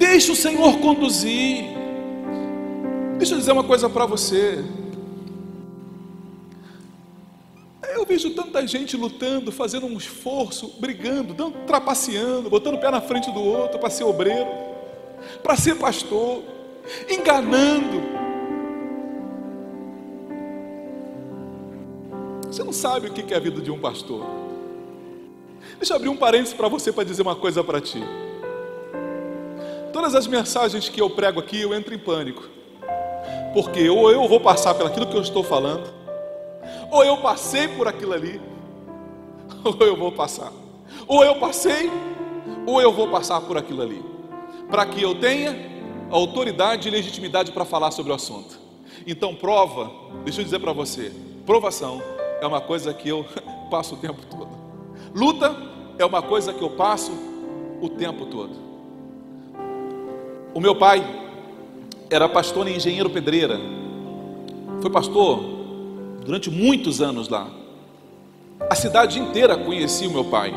Deixa 0.03 0.33
o 0.33 0.37
Senhor 0.37 0.81
conduzir. 0.81 1.65
Deixa 3.19 3.35
eu 3.35 3.39
dizer 3.39 3.53
uma 3.53 3.63
coisa 3.63 3.89
para 3.89 4.05
você. 4.05 4.65
Eu 7.95 8.05
vejo 8.05 8.31
tanta 8.31 8.67
gente 8.67 8.97
lutando, 8.97 9.53
fazendo 9.53 9.87
um 9.87 9.97
esforço, 9.97 10.75
brigando, 10.81 11.33
dando, 11.33 11.65
trapaceando, 11.67 12.51
botando 12.51 12.75
o 12.75 12.79
pé 12.79 12.91
na 12.91 13.01
frente 13.01 13.31
do 13.31 13.41
outro 13.41 13.79
para 13.79 13.91
ser 13.91 14.03
obreiro, 14.03 14.51
para 15.41 15.55
ser 15.55 15.77
pastor, 15.77 16.43
enganando. 17.09 18.03
Você 22.49 22.65
não 22.65 22.73
sabe 22.73 23.07
o 23.07 23.13
que 23.13 23.33
é 23.33 23.37
a 23.37 23.41
vida 23.41 23.61
de 23.61 23.71
um 23.71 23.79
pastor. 23.79 24.27
Deixa 25.77 25.93
eu 25.93 25.97
abrir 25.97 26.09
um 26.09 26.17
parênteses 26.17 26.55
para 26.55 26.67
você 26.67 26.91
para 26.91 27.05
dizer 27.05 27.23
uma 27.23 27.37
coisa 27.37 27.63
para 27.63 27.81
ti. 27.81 28.03
Todas 29.93 30.15
as 30.15 30.27
mensagens 30.27 30.89
que 30.89 31.01
eu 31.01 31.11
prego 31.11 31.39
aqui, 31.39 31.61
eu 31.61 31.75
entro 31.75 31.95
em 31.95 31.99
pânico. 31.99 32.49
Porque 33.53 33.89
ou 33.91 34.11
eu 34.11 34.27
vou 34.27 34.41
passar 34.41 34.75
pelo 34.75 34.89
aquilo 34.89 35.07
que 35.07 35.17
eu 35.17 35.21
estou 35.21 35.45
falando, 35.45 35.93
ou 36.91 37.05
eu 37.05 37.19
passei 37.19 37.69
por 37.69 37.87
aquilo 37.87 38.15
ali, 38.15 38.41
ou 39.63 39.87
eu 39.87 39.95
vou 39.95 40.11
passar. 40.11 40.51
Ou 41.07 41.23
eu 41.23 41.37
passei, 41.37 41.91
ou 42.67 42.81
eu 42.81 42.91
vou 42.91 43.09
passar 43.09 43.41
por 43.43 43.59
aquilo 43.59 43.83
ali. 43.83 44.03
Para 44.71 44.87
que 44.87 45.03
eu 45.03 45.15
tenha 45.15 45.55
autoridade 46.11 46.89
e 46.89 46.91
legitimidade 46.91 47.53
para 47.53 47.65
falar 47.65 47.91
sobre 47.91 48.13
o 48.13 48.15
assunto. 48.15 48.59
Então, 49.07 49.35
prova, 49.35 49.91
deixa 50.25 50.41
eu 50.41 50.45
dizer 50.45 50.59
para 50.59 50.73
você: 50.73 51.13
provação 51.45 52.03
é 52.41 52.47
uma 52.47 52.61
coisa 52.61 52.95
que 52.95 53.11
eu 53.11 53.27
passo 53.71 53.95
o 53.95 53.99
tempo 53.99 54.23
todo. 54.31 54.51
Luta 55.15 55.55
é 55.99 56.05
uma 56.05 56.23
coisa 56.23 56.53
que 56.55 56.63
eu 56.63 56.71
passo 56.71 57.13
o 57.81 57.91
tempo 57.91 58.25
todo. 58.27 58.72
O 60.55 60.61
meu 60.61 60.75
pai 60.75 61.03
era 62.11 62.29
pastor 62.29 62.69
e 62.69 62.77
engenheiro 62.77 63.09
pedreira. 63.09 63.59
Foi 64.83 64.91
pastor 64.91 65.43
durante 66.25 66.51
muitos 66.51 67.01
anos 67.01 67.29
lá. 67.29 67.51
A 68.69 68.75
cidade 68.75 69.19
inteira 69.19 69.57
conhecia 69.57 70.09
o 70.09 70.13
meu 70.13 70.25
pai. 70.25 70.53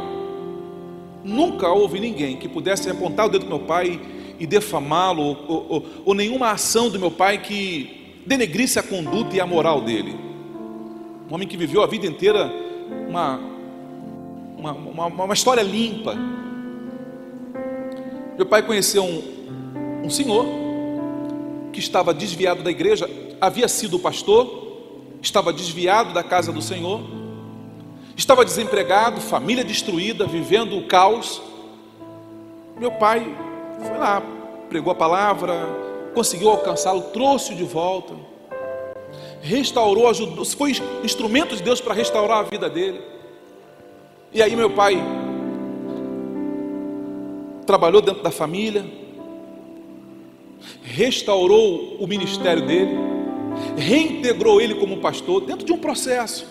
Nunca 1.23 1.69
houve 1.69 1.99
ninguém 1.99 2.37
que 2.37 2.47
pudesse 2.47 2.89
apontar 2.89 3.27
o 3.27 3.29
dedo 3.29 3.45
do 3.45 3.49
meu 3.49 3.59
pai 3.59 3.99
e 4.37 4.45
defamá-lo, 4.45 5.23
ou, 5.47 5.65
ou, 5.69 5.85
ou, 6.05 6.13
nenhuma 6.13 6.51
ação 6.51 6.89
do 6.89 6.99
meu 6.99 7.09
pai 7.09 7.37
que 7.37 8.21
denegrisse 8.25 8.77
a 8.77 8.83
conduta 8.83 9.35
e 9.35 9.39
a 9.39 9.47
moral 9.47 9.81
dele. 9.81 10.15
Um 11.29 11.33
homem 11.33 11.47
que 11.47 11.55
viveu 11.55 11.81
a 11.81 11.87
vida 11.87 12.05
inteira 12.05 12.51
uma, 13.07 13.39
uma, 14.57 14.71
uma, 14.73 15.05
uma 15.07 15.33
história 15.33 15.61
limpa. 15.61 16.15
Meu 18.35 18.45
pai 18.45 18.61
conheceu 18.61 19.03
um, 19.03 19.34
um 20.05 20.09
senhor 20.09 20.45
que 21.73 21.79
estava 21.79 22.13
desviado 22.13 22.61
da 22.61 22.69
igreja, 22.69 23.09
havia 23.41 23.67
sido 23.67 23.97
pastor, 23.97 25.17
estava 25.19 25.51
desviado 25.51 26.13
da 26.13 26.21
casa 26.23 26.51
do 26.51 26.61
Senhor, 26.61 27.01
estava 28.15 28.45
desempregado, 28.45 29.19
família 29.19 29.63
destruída, 29.63 30.27
vivendo 30.27 30.77
o 30.77 30.85
caos. 30.85 31.41
Meu 32.77 32.91
pai 32.91 33.35
foi 33.79 33.97
lá, 33.97 34.21
pregou 34.69 34.91
a 34.91 34.95
palavra, 34.95 35.53
conseguiu 36.13 36.49
alcançá-lo, 36.51 37.01
trouxe-o 37.11 37.55
de 37.55 37.63
volta, 37.63 38.13
restaurou, 39.41 40.07
ajudou, 40.07 40.45
foi 40.45 40.73
instrumento 41.03 41.55
de 41.55 41.63
Deus 41.63 41.81
para 41.81 41.95
restaurar 41.95 42.39
a 42.39 42.43
vida 42.43 42.69
dele. 42.69 43.01
E 44.31 44.41
aí 44.41 44.55
meu 44.55 44.69
pai 44.69 45.01
trabalhou 47.65 48.01
dentro 48.01 48.21
da 48.21 48.31
família, 48.31 48.85
restaurou 50.81 51.97
o 51.99 52.07
ministério 52.07 52.65
dele, 52.65 52.97
reintegrou 53.77 54.61
ele 54.61 54.75
como 54.75 54.97
pastor 54.97 55.41
dentro 55.41 55.65
de 55.65 55.73
um 55.73 55.77
processo, 55.77 56.45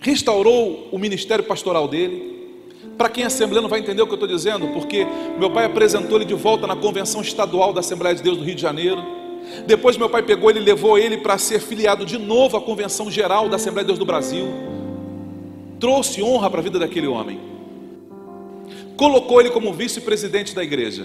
restaurou 0.00 0.88
o 0.92 0.98
ministério 0.98 1.44
pastoral 1.44 1.88
dele. 1.88 2.34
Para 2.98 3.08
quem 3.08 3.24
é 3.24 3.26
assembleia 3.26 3.62
não 3.62 3.68
vai 3.68 3.80
entender 3.80 4.02
o 4.02 4.06
que 4.06 4.12
eu 4.12 4.16
estou 4.16 4.28
dizendo, 4.28 4.68
porque 4.68 5.06
meu 5.38 5.50
pai 5.50 5.64
apresentou 5.64 6.16
ele 6.16 6.24
de 6.24 6.34
volta 6.34 6.66
na 6.66 6.76
convenção 6.76 7.20
estadual 7.22 7.72
da 7.72 7.80
Assembleia 7.80 8.14
de 8.14 8.22
Deus 8.22 8.36
do 8.36 8.44
Rio 8.44 8.54
de 8.54 8.62
Janeiro. 8.62 9.02
Depois 9.66 9.96
meu 9.96 10.08
pai 10.08 10.22
pegou 10.22 10.50
ele 10.50 10.60
e 10.60 10.62
levou 10.62 10.96
ele 10.96 11.18
para 11.18 11.36
ser 11.38 11.60
filiado 11.60 12.04
de 12.04 12.18
novo 12.18 12.56
à 12.56 12.60
convenção 12.60 13.10
geral 13.10 13.48
da 13.48 13.56
Assembleia 13.56 13.84
de 13.84 13.88
Deus 13.88 13.98
do 13.98 14.04
Brasil. 14.04 14.46
Trouxe 15.80 16.22
honra 16.22 16.48
para 16.48 16.60
a 16.60 16.62
vida 16.62 16.78
daquele 16.78 17.06
homem. 17.06 17.40
Colocou 18.96 19.40
ele 19.40 19.50
como 19.50 19.72
vice-presidente 19.72 20.54
da 20.54 20.62
igreja. 20.62 21.04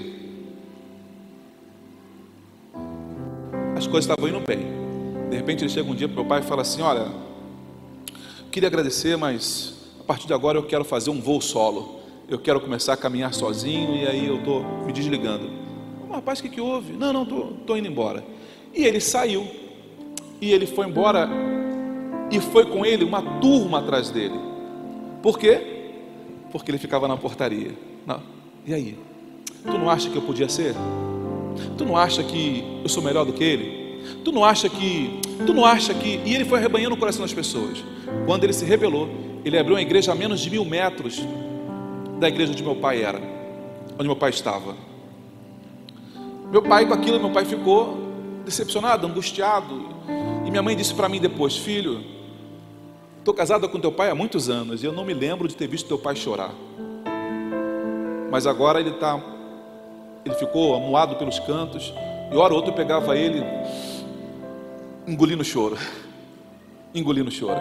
As 3.80 3.88
coisas 3.88 4.10
estavam 4.10 4.28
indo 4.28 4.46
bem. 4.46 4.60
De 5.30 5.38
repente 5.38 5.64
ele 5.64 5.70
chega 5.70 5.90
um 5.90 5.96
dia 5.96 6.08
para 6.08 6.16
meu 6.16 6.26
pai 6.26 6.42
e 6.42 6.44
fala 6.44 6.62
assim: 6.62 6.82
Olha, 6.82 7.08
queria 8.52 8.68
agradecer, 8.68 9.18
mas 9.18 9.74
a 10.02 10.04
partir 10.04 10.28
de 10.28 10.34
agora 10.34 10.58
eu 10.58 10.64
quero 10.64 10.84
fazer 10.84 11.10
um 11.10 11.22
voo 11.22 11.40
solo. 11.40 12.00
Eu 12.28 12.38
quero 12.38 12.60
começar 12.60 12.94
a 12.94 12.98
caminhar 12.98 13.34
sozinho 13.34 13.96
e 13.96 14.06
aí 14.06 14.28
eu 14.28 14.38
estou 14.38 14.64
me 14.86 14.92
desligando. 14.92 15.50
Rapaz, 16.12 16.40
o 16.40 16.44
que, 16.44 16.50
que 16.50 16.62
houve? 16.62 16.94
Não, 16.94 17.12
não, 17.14 17.24
estou 17.24 17.78
indo 17.78 17.88
embora. 17.88 18.24
E 18.76 18.84
ele 18.84 19.00
saiu. 19.00 19.48
E 20.42 20.52
ele 20.52 20.68
foi 20.68 20.86
embora. 20.86 21.28
E 22.30 22.40
foi 22.40 22.66
com 22.66 22.86
ele 22.86 23.04
uma 23.04 23.22
turma 23.40 23.80
atrás 23.80 24.12
dele. 24.12 24.40
Por 25.24 25.40
quê? 25.40 25.92
Porque 26.52 26.70
ele 26.70 26.78
ficava 26.78 27.08
na 27.08 27.18
portaria. 27.18 27.72
Não. 28.06 28.22
E 28.66 28.74
aí? 28.74 28.98
Tu 29.64 29.78
não 29.78 29.90
acha 29.90 30.10
que 30.10 30.16
eu 30.16 30.22
podia 30.22 30.50
ser? 30.50 30.76
Tu 31.78 31.86
não 31.86 31.98
acha 31.98 32.24
que 32.24 32.64
eu 32.84 32.90
sou 32.90 33.04
melhor 33.04 33.26
do 33.26 33.34
que 33.34 33.44
ele? 33.44 34.02
Tu 34.24 34.32
não 34.32 34.44
acha 34.44 34.70
que. 34.70 35.20
Tu 35.46 35.54
não 35.54 35.66
acha 35.66 35.94
que. 35.94 36.20
E 36.26 36.34
ele 36.34 36.46
foi 36.46 36.60
arrebanhando 36.60 36.96
o 36.96 36.98
coração 36.98 37.22
das 37.22 37.34
pessoas. 37.34 37.84
Quando 38.26 38.44
ele 38.44 38.54
se 38.54 38.66
rebelou, 38.66 39.10
ele 39.44 39.58
abriu 39.58 39.76
uma 39.76 39.82
igreja 39.82 40.12
a 40.12 40.16
menos 40.16 40.40
de 40.40 40.50
mil 40.50 40.66
metros 40.66 41.22
da 42.20 42.28
igreja 42.28 42.52
onde 42.52 42.64
meu 42.64 42.76
pai 42.76 43.02
era, 43.02 43.22
onde 43.94 44.04
meu 44.04 44.16
pai 44.16 44.30
estava. 44.30 44.76
Meu 46.52 46.62
pai, 46.62 46.86
com 46.86 46.94
aquilo, 46.94 47.20
meu 47.20 47.30
pai 47.30 47.46
ficou 47.46 48.10
decepcionado, 48.44 49.06
angustiado. 49.06 49.88
E 50.46 50.50
minha 50.50 50.62
mãe 50.62 50.76
disse 50.76 50.94
para 50.94 51.08
mim 51.08 51.20
depois: 51.20 51.56
Filho, 51.56 52.04
estou 53.20 53.34
casada 53.34 53.68
com 53.68 53.80
teu 53.80 53.92
pai 53.92 54.10
há 54.10 54.16
muitos 54.16 54.50
anos 54.50 54.84
e 54.84 54.86
eu 54.86 54.92
não 54.92 55.06
me 55.06 55.14
lembro 55.14 55.48
de 55.48 55.56
ter 55.56 55.68
visto 55.68 55.88
teu 55.88 55.98
pai 55.98 56.16
chorar. 56.16 56.54
Mas 58.32 58.46
agora 58.46 58.80
ele 58.80 58.92
está 58.92 59.20
ele 60.30 60.38
ficou 60.38 60.76
amuado 60.76 61.16
pelos 61.16 61.40
cantos, 61.40 61.94
e 62.32 62.36
hora 62.36 62.54
ou 62.54 62.60
outra 62.60 62.72
pegava 62.72 63.18
ele, 63.18 63.44
engolindo 65.08 65.42
o 65.42 65.46
choro. 65.46 65.78
Engolindo 66.94 67.30
o 67.30 67.32
choro. 67.32 67.60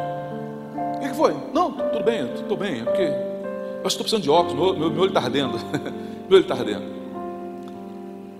O 0.97 1.01
que, 1.01 1.15
foi? 1.15 1.35
Não, 1.53 1.71
tudo 1.73 2.03
bem, 2.03 2.33
estou 2.35 2.57
bem, 2.57 2.81
é 2.81 2.85
porque 2.85 3.03
eu 3.03 3.87
estou 3.87 4.03
precisando 4.03 4.23
de 4.23 4.31
óculos, 4.31 4.55
meu, 4.55 4.79
meu, 4.79 4.91
meu 4.91 5.03
olho 5.03 5.09
está 5.09 5.21
ardendo. 5.21 5.59
meu 6.29 6.39
olho 6.39 6.41
está 6.41 6.55
ardendo. 6.55 6.85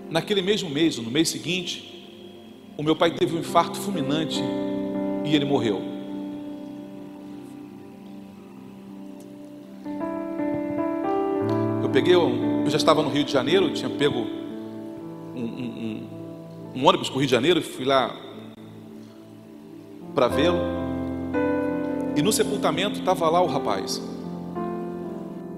Naquele 0.09 0.41
mesmo 0.41 0.69
mês, 0.69 0.97
no 0.97 1.11
mês 1.11 1.29
seguinte, 1.29 2.07
o 2.77 2.81
meu 2.83 2.95
pai 2.95 3.11
teve 3.11 3.35
um 3.35 3.39
infarto 3.39 3.77
fulminante 3.77 4.41
e 5.23 5.35
ele 5.35 5.45
morreu. 5.45 5.81
Eu 11.83 11.89
peguei 11.89 12.15
um, 12.15 12.48
eu 12.69 12.71
já 12.71 12.77
estava 12.77 13.01
no 13.01 13.09
Rio 13.09 13.23
de 13.23 13.31
Janeiro, 13.31 13.73
tinha 13.73 13.89
pego 13.89 14.19
um, 15.35 15.41
um, 15.41 15.43
um, 15.43 16.07
um 16.75 16.85
ônibus 16.87 17.09
para 17.09 17.15
o 17.15 17.19
Rio 17.19 17.25
de 17.25 17.31
Janeiro, 17.31 17.61
fui 17.63 17.83
lá 17.83 18.15
para 20.13 20.27
vê-lo. 20.27 20.59
E 22.15 22.21
no 22.21 22.31
sepultamento 22.31 22.99
estava 22.99 23.27
lá 23.27 23.41
o 23.41 23.47
rapaz. 23.47 23.99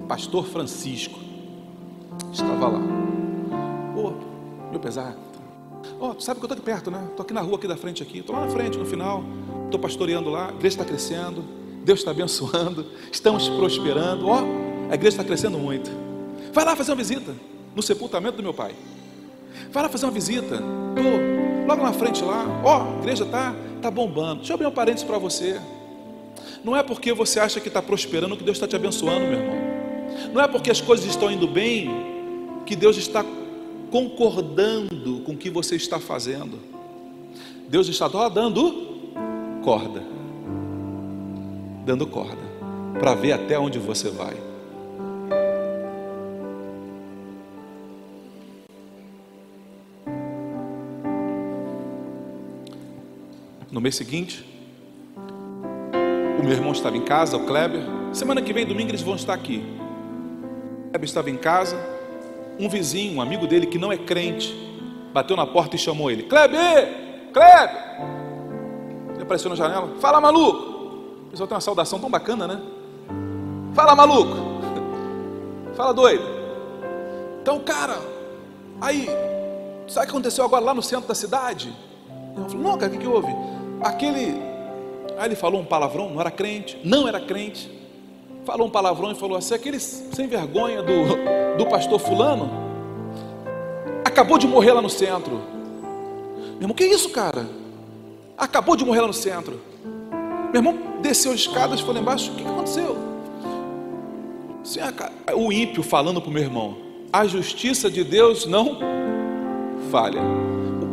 pastor 0.07 0.45
Francisco. 0.45 1.19
Estava 2.31 2.67
lá. 2.67 2.81
Pô, 3.93 4.13
meu 4.69 4.79
pesar. 4.79 5.13
Oh, 5.99 6.17
sabe 6.17 6.39
que 6.39 6.45
eu 6.45 6.47
estou 6.47 6.53
aqui 6.53 6.61
perto, 6.61 6.89
né? 6.89 7.07
Estou 7.09 7.23
aqui 7.23 7.33
na 7.33 7.41
rua, 7.41 7.57
aqui 7.57 7.67
da 7.67 7.75
frente 7.75 8.01
aqui. 8.01 8.19
Estou 8.19 8.35
lá 8.35 8.45
na 8.45 8.51
frente, 8.51 8.77
no 8.77 8.85
final. 8.85 9.21
Estou 9.65 9.79
pastoreando 9.81 10.29
lá. 10.29 10.47
A 10.47 10.51
igreja 10.51 10.75
está 10.75 10.85
crescendo. 10.85 11.43
Deus 11.83 11.99
está 11.99 12.11
abençoando. 12.11 12.85
Estamos 13.11 13.49
prosperando. 13.49 14.29
Ó, 14.29 14.41
oh, 14.41 14.91
a 14.91 14.95
igreja 14.95 15.15
está 15.15 15.23
crescendo 15.25 15.57
muito. 15.57 16.10
Vai 16.53 16.65
lá 16.65 16.75
fazer 16.75 16.91
uma 16.91 16.97
visita 16.97 17.33
no 17.75 17.81
sepultamento 17.81 18.37
do 18.37 18.43
meu 18.43 18.53
pai. 18.53 18.75
Vai 19.71 19.83
lá 19.83 19.89
fazer 19.89 20.05
uma 20.05 20.11
visita. 20.11 20.61
Logo 21.67 21.83
na 21.83 21.93
frente 21.93 22.23
lá. 22.23 22.45
Ó, 22.63 22.95
a 22.95 22.99
igreja 22.99 23.23
está 23.23 23.55
tá 23.81 23.89
bombando. 23.89 24.37
Deixa 24.37 24.51
eu 24.51 24.55
abrir 24.55 24.67
um 24.67 24.71
parênteses 24.71 25.07
para 25.07 25.17
você. 25.17 25.59
Não 26.63 26.75
é 26.75 26.83
porque 26.83 27.13
você 27.13 27.39
acha 27.39 27.59
que 27.59 27.67
está 27.67 27.81
prosperando 27.81 28.35
que 28.37 28.43
Deus 28.43 28.57
está 28.57 28.67
te 28.67 28.75
abençoando, 28.75 29.25
meu 29.25 29.39
irmão. 29.39 29.71
Não 30.33 30.41
é 30.41 30.47
porque 30.47 30.69
as 30.69 30.81
coisas 30.81 31.05
estão 31.05 31.31
indo 31.31 31.47
bem 31.47 31.89
que 32.65 32.75
Deus 32.75 32.97
está 32.97 33.25
concordando 33.89 35.21
com 35.21 35.33
o 35.33 35.37
que 35.37 35.49
você 35.49 35.75
está 35.75 35.99
fazendo. 35.99 36.59
Deus 37.67 37.87
está 37.87 38.07
dando 38.29 38.89
corda, 39.63 40.03
dando 41.85 42.05
corda, 42.05 42.41
para 42.99 43.13
ver 43.15 43.31
até 43.31 43.57
onde 43.57 43.79
você 43.79 44.09
vai. 44.09 44.50
No 53.71 53.79
mês 53.79 53.95
seguinte, 53.95 54.45
o 56.37 56.43
meu 56.43 56.51
irmão 56.51 56.73
estava 56.73 56.97
em 56.97 57.05
casa, 57.05 57.37
o 57.37 57.45
Kleber. 57.45 57.81
Semana 58.11 58.41
que 58.41 58.51
vem, 58.51 58.65
domingo, 58.65 58.91
eles 58.91 59.01
vão 59.01 59.15
estar 59.15 59.33
aqui. 59.33 59.63
O 60.87 60.89
Kleber 60.89 61.03
estava 61.05 61.29
em 61.29 61.37
casa. 61.37 61.77
Um 62.59 62.67
vizinho, 62.67 63.15
um 63.15 63.21
amigo 63.21 63.47
dele 63.47 63.65
que 63.65 63.77
não 63.77 63.89
é 63.89 63.97
crente, 63.97 64.53
bateu 65.13 65.37
na 65.37 65.47
porta 65.47 65.77
e 65.77 65.79
chamou 65.79 66.11
ele: 66.11 66.23
Kleber! 66.23 67.31
Kleber! 67.31 68.01
Ele 69.13 69.23
apareceu 69.23 69.49
na 69.49 69.55
janela: 69.55 69.95
Fala, 70.01 70.19
maluco! 70.19 71.27
O 71.27 71.29
pessoal 71.31 71.47
tem 71.47 71.55
uma 71.55 71.61
saudação 71.61 71.97
tão 71.97 72.09
bacana, 72.09 72.45
né? 72.45 72.61
Fala, 73.73 73.95
maluco! 73.95 74.35
Fala, 75.77 75.93
doido! 75.93 76.25
Então, 77.41 77.57
cara, 77.61 77.97
aí, 78.81 79.07
sabe 79.87 80.07
o 80.07 80.09
que 80.09 80.11
aconteceu 80.11 80.43
agora 80.43 80.65
lá 80.65 80.73
no 80.73 80.83
centro 80.83 81.07
da 81.07 81.15
cidade? 81.15 81.73
Ele 82.35 82.49
falou: 82.49 82.63
Não, 82.63 82.77
cara, 82.77 82.91
o 82.91 82.95
que, 82.97 83.01
que 83.01 83.07
houve? 83.07 83.33
Aquele 83.83 84.51
Aí 85.21 85.27
ele 85.27 85.35
falou 85.35 85.61
um 85.61 85.65
palavrão, 85.65 86.09
não 86.09 86.19
era 86.19 86.31
crente, 86.31 86.79
não 86.83 87.07
era 87.07 87.19
crente. 87.19 87.69
Falou 88.43 88.65
um 88.65 88.71
palavrão 88.71 89.11
e 89.11 89.15
falou 89.15 89.37
assim: 89.37 89.53
aquele 89.53 89.79
sem 89.79 90.27
vergonha 90.27 90.81
do, 90.81 91.57
do 91.59 91.67
pastor 91.67 91.99
Fulano 91.99 92.49
acabou 94.03 94.39
de 94.39 94.47
morrer 94.47 94.73
lá 94.73 94.81
no 94.81 94.89
centro. 94.89 95.39
Meu 96.53 96.61
irmão, 96.61 96.73
que 96.73 96.83
isso, 96.85 97.11
cara? 97.11 97.47
Acabou 98.35 98.75
de 98.75 98.83
morrer 98.83 99.01
lá 99.01 99.07
no 99.07 99.13
centro. 99.13 99.61
Meu 100.51 100.55
irmão 100.55 100.75
desceu 101.03 101.31
as 101.31 101.41
escadas, 101.41 101.79
foi 101.81 101.93
lá 101.93 101.99
embaixo: 101.99 102.31
o 102.31 102.35
que 102.35 102.43
aconteceu? 102.43 102.97
O 105.35 105.51
ímpio 105.51 105.83
falando 105.83 106.19
para 106.19 106.31
o 106.31 106.33
meu 106.33 106.41
irmão: 106.41 106.77
a 107.13 107.27
justiça 107.27 107.91
de 107.91 108.03
Deus 108.03 108.47
não 108.47 108.79
falha. 109.91 110.21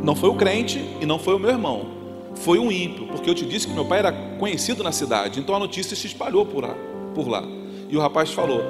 Não 0.02 0.14
foi 0.14 0.28
o 0.28 0.34
crente 0.34 0.84
e 1.00 1.06
não 1.06 1.18
foi 1.18 1.34
o 1.34 1.38
meu 1.38 1.48
irmão 1.48 1.97
foi 2.42 2.58
um 2.58 2.70
ímpio, 2.70 3.06
porque 3.06 3.28
eu 3.28 3.34
te 3.34 3.44
disse 3.44 3.66
que 3.66 3.72
meu 3.72 3.84
pai 3.84 3.98
era 3.98 4.12
conhecido 4.38 4.82
na 4.82 4.92
cidade, 4.92 5.40
então 5.40 5.54
a 5.54 5.58
notícia 5.58 5.96
se 5.96 6.06
espalhou 6.06 6.46
por 6.46 6.64
lá. 6.64 6.74
Por 7.14 7.28
lá. 7.28 7.42
E 7.88 7.96
o 7.96 8.00
rapaz 8.00 8.30
falou: 8.30 8.62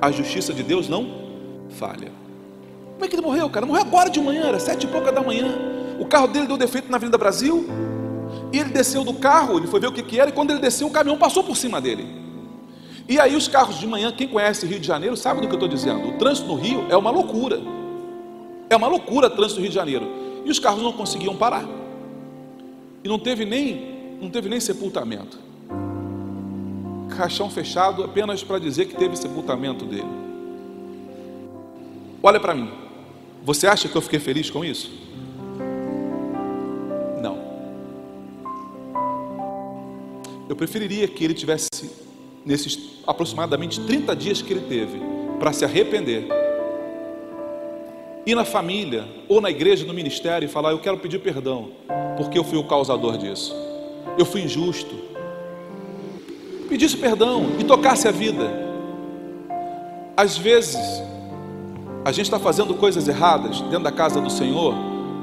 a 0.00 0.10
justiça 0.10 0.52
de 0.52 0.62
Deus 0.62 0.88
não 0.88 1.06
falha. 1.70 2.12
Como 2.92 3.04
é 3.04 3.08
que 3.08 3.14
ele 3.14 3.22
morreu, 3.22 3.48
cara? 3.48 3.64
Morreu 3.64 3.82
agora 3.82 4.10
de 4.10 4.20
manhã, 4.20 4.44
era 4.46 4.60
sete 4.60 4.84
e 4.84 4.86
pouca 4.86 5.10
da 5.10 5.22
manhã. 5.22 5.48
O 5.98 6.04
carro 6.04 6.26
dele 6.26 6.46
deu 6.46 6.56
defeito 6.56 6.90
na 6.90 6.96
Avenida 6.96 7.16
Brasil. 7.16 7.66
E 8.52 8.58
ele 8.58 8.70
desceu 8.70 9.04
do 9.04 9.14
carro, 9.14 9.58
ele 9.58 9.66
foi 9.66 9.80
ver 9.80 9.86
o 9.86 9.92
que, 9.92 10.02
que 10.02 10.18
era, 10.18 10.30
e 10.30 10.32
quando 10.32 10.50
ele 10.50 10.60
desceu, 10.60 10.86
o 10.86 10.90
caminhão 10.90 11.16
passou 11.16 11.42
por 11.44 11.56
cima 11.56 11.80
dele. 11.80 12.06
E 13.08 13.18
aí 13.18 13.34
os 13.34 13.48
carros 13.48 13.78
de 13.78 13.86
manhã, 13.86 14.12
quem 14.12 14.28
conhece 14.28 14.66
Rio 14.66 14.78
de 14.78 14.86
Janeiro 14.86 15.16
sabe 15.16 15.40
do 15.40 15.46
que 15.46 15.52
eu 15.52 15.56
estou 15.56 15.68
dizendo. 15.68 16.08
O 16.08 16.12
trânsito 16.12 16.48
no 16.48 16.54
Rio 16.54 16.86
é 16.88 16.96
uma 16.96 17.10
loucura. 17.10 17.60
É 18.68 18.76
uma 18.76 18.86
loucura 18.86 19.26
o 19.28 19.30
trânsito 19.30 19.56
no 19.56 19.62
Rio 19.62 19.70
de 19.70 19.74
Janeiro. 19.74 20.06
E 20.44 20.50
os 20.50 20.58
carros 20.58 20.82
não 20.82 20.92
conseguiam 20.92 21.34
parar. 21.34 21.64
E 23.02 23.08
não 23.08 23.18
teve 23.18 23.44
nem, 23.44 24.18
não 24.20 24.30
teve 24.30 24.48
nem 24.48 24.60
sepultamento. 24.60 25.38
Caixão 27.16 27.50
fechado 27.50 28.04
apenas 28.04 28.42
para 28.42 28.58
dizer 28.58 28.86
que 28.86 28.94
teve 28.94 29.16
sepultamento 29.16 29.84
dele. 29.84 30.08
Olha 32.22 32.38
para 32.38 32.54
mim. 32.54 32.70
Você 33.42 33.66
acha 33.66 33.88
que 33.88 33.96
eu 33.96 34.02
fiquei 34.02 34.18
feliz 34.18 34.50
com 34.50 34.64
isso? 34.64 34.92
Não. 37.22 37.38
Eu 40.48 40.54
preferiria 40.54 41.08
que 41.08 41.24
ele 41.24 41.34
tivesse 41.34 41.68
nesses 42.44 43.00
aproximadamente 43.06 43.80
30 43.80 44.14
dias 44.14 44.42
que 44.42 44.52
ele 44.52 44.66
teve 44.68 45.00
para 45.38 45.52
se 45.52 45.64
arrepender 45.64 46.39
ir 48.26 48.34
na 48.34 48.44
família 48.44 49.04
ou 49.28 49.40
na 49.40 49.50
igreja, 49.50 49.86
no 49.86 49.94
ministério 49.94 50.46
e 50.46 50.48
falar: 50.48 50.70
Eu 50.70 50.78
quero 50.78 50.98
pedir 50.98 51.18
perdão, 51.20 51.70
porque 52.16 52.38
eu 52.38 52.44
fui 52.44 52.58
o 52.58 52.64
causador 52.64 53.16
disso, 53.16 53.54
eu 54.18 54.24
fui 54.24 54.42
injusto. 54.42 55.10
Pedisse 56.68 56.96
perdão 56.96 57.46
e 57.58 57.64
tocasse 57.64 58.06
a 58.06 58.12
vida. 58.12 58.48
Às 60.16 60.36
vezes, 60.36 60.78
a 62.04 62.12
gente 62.12 62.26
está 62.26 62.38
fazendo 62.38 62.74
coisas 62.74 63.08
erradas 63.08 63.60
dentro 63.62 63.84
da 63.84 63.92
casa 63.92 64.20
do 64.20 64.30
Senhor 64.30 64.74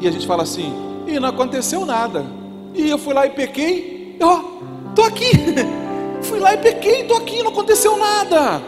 e 0.01 0.07
a 0.07 0.11
gente 0.11 0.27
fala 0.27 0.43
assim: 0.43 0.73
E 1.07 1.19
não 1.19 1.29
aconteceu 1.29 1.85
nada, 1.85 2.25
e 2.73 2.89
eu 2.89 2.97
fui 2.97 3.13
lá 3.13 3.25
e 3.25 3.29
pequei, 3.31 4.17
ó, 4.21 4.39
oh, 4.39 4.93
tô 4.93 5.03
aqui, 5.03 5.31
fui 6.21 6.39
lá 6.39 6.53
e 6.53 6.57
pequei, 6.57 7.05
tô 7.05 7.15
aqui, 7.15 7.41
não 7.41 7.51
aconteceu 7.51 7.97
nada. 7.97 8.61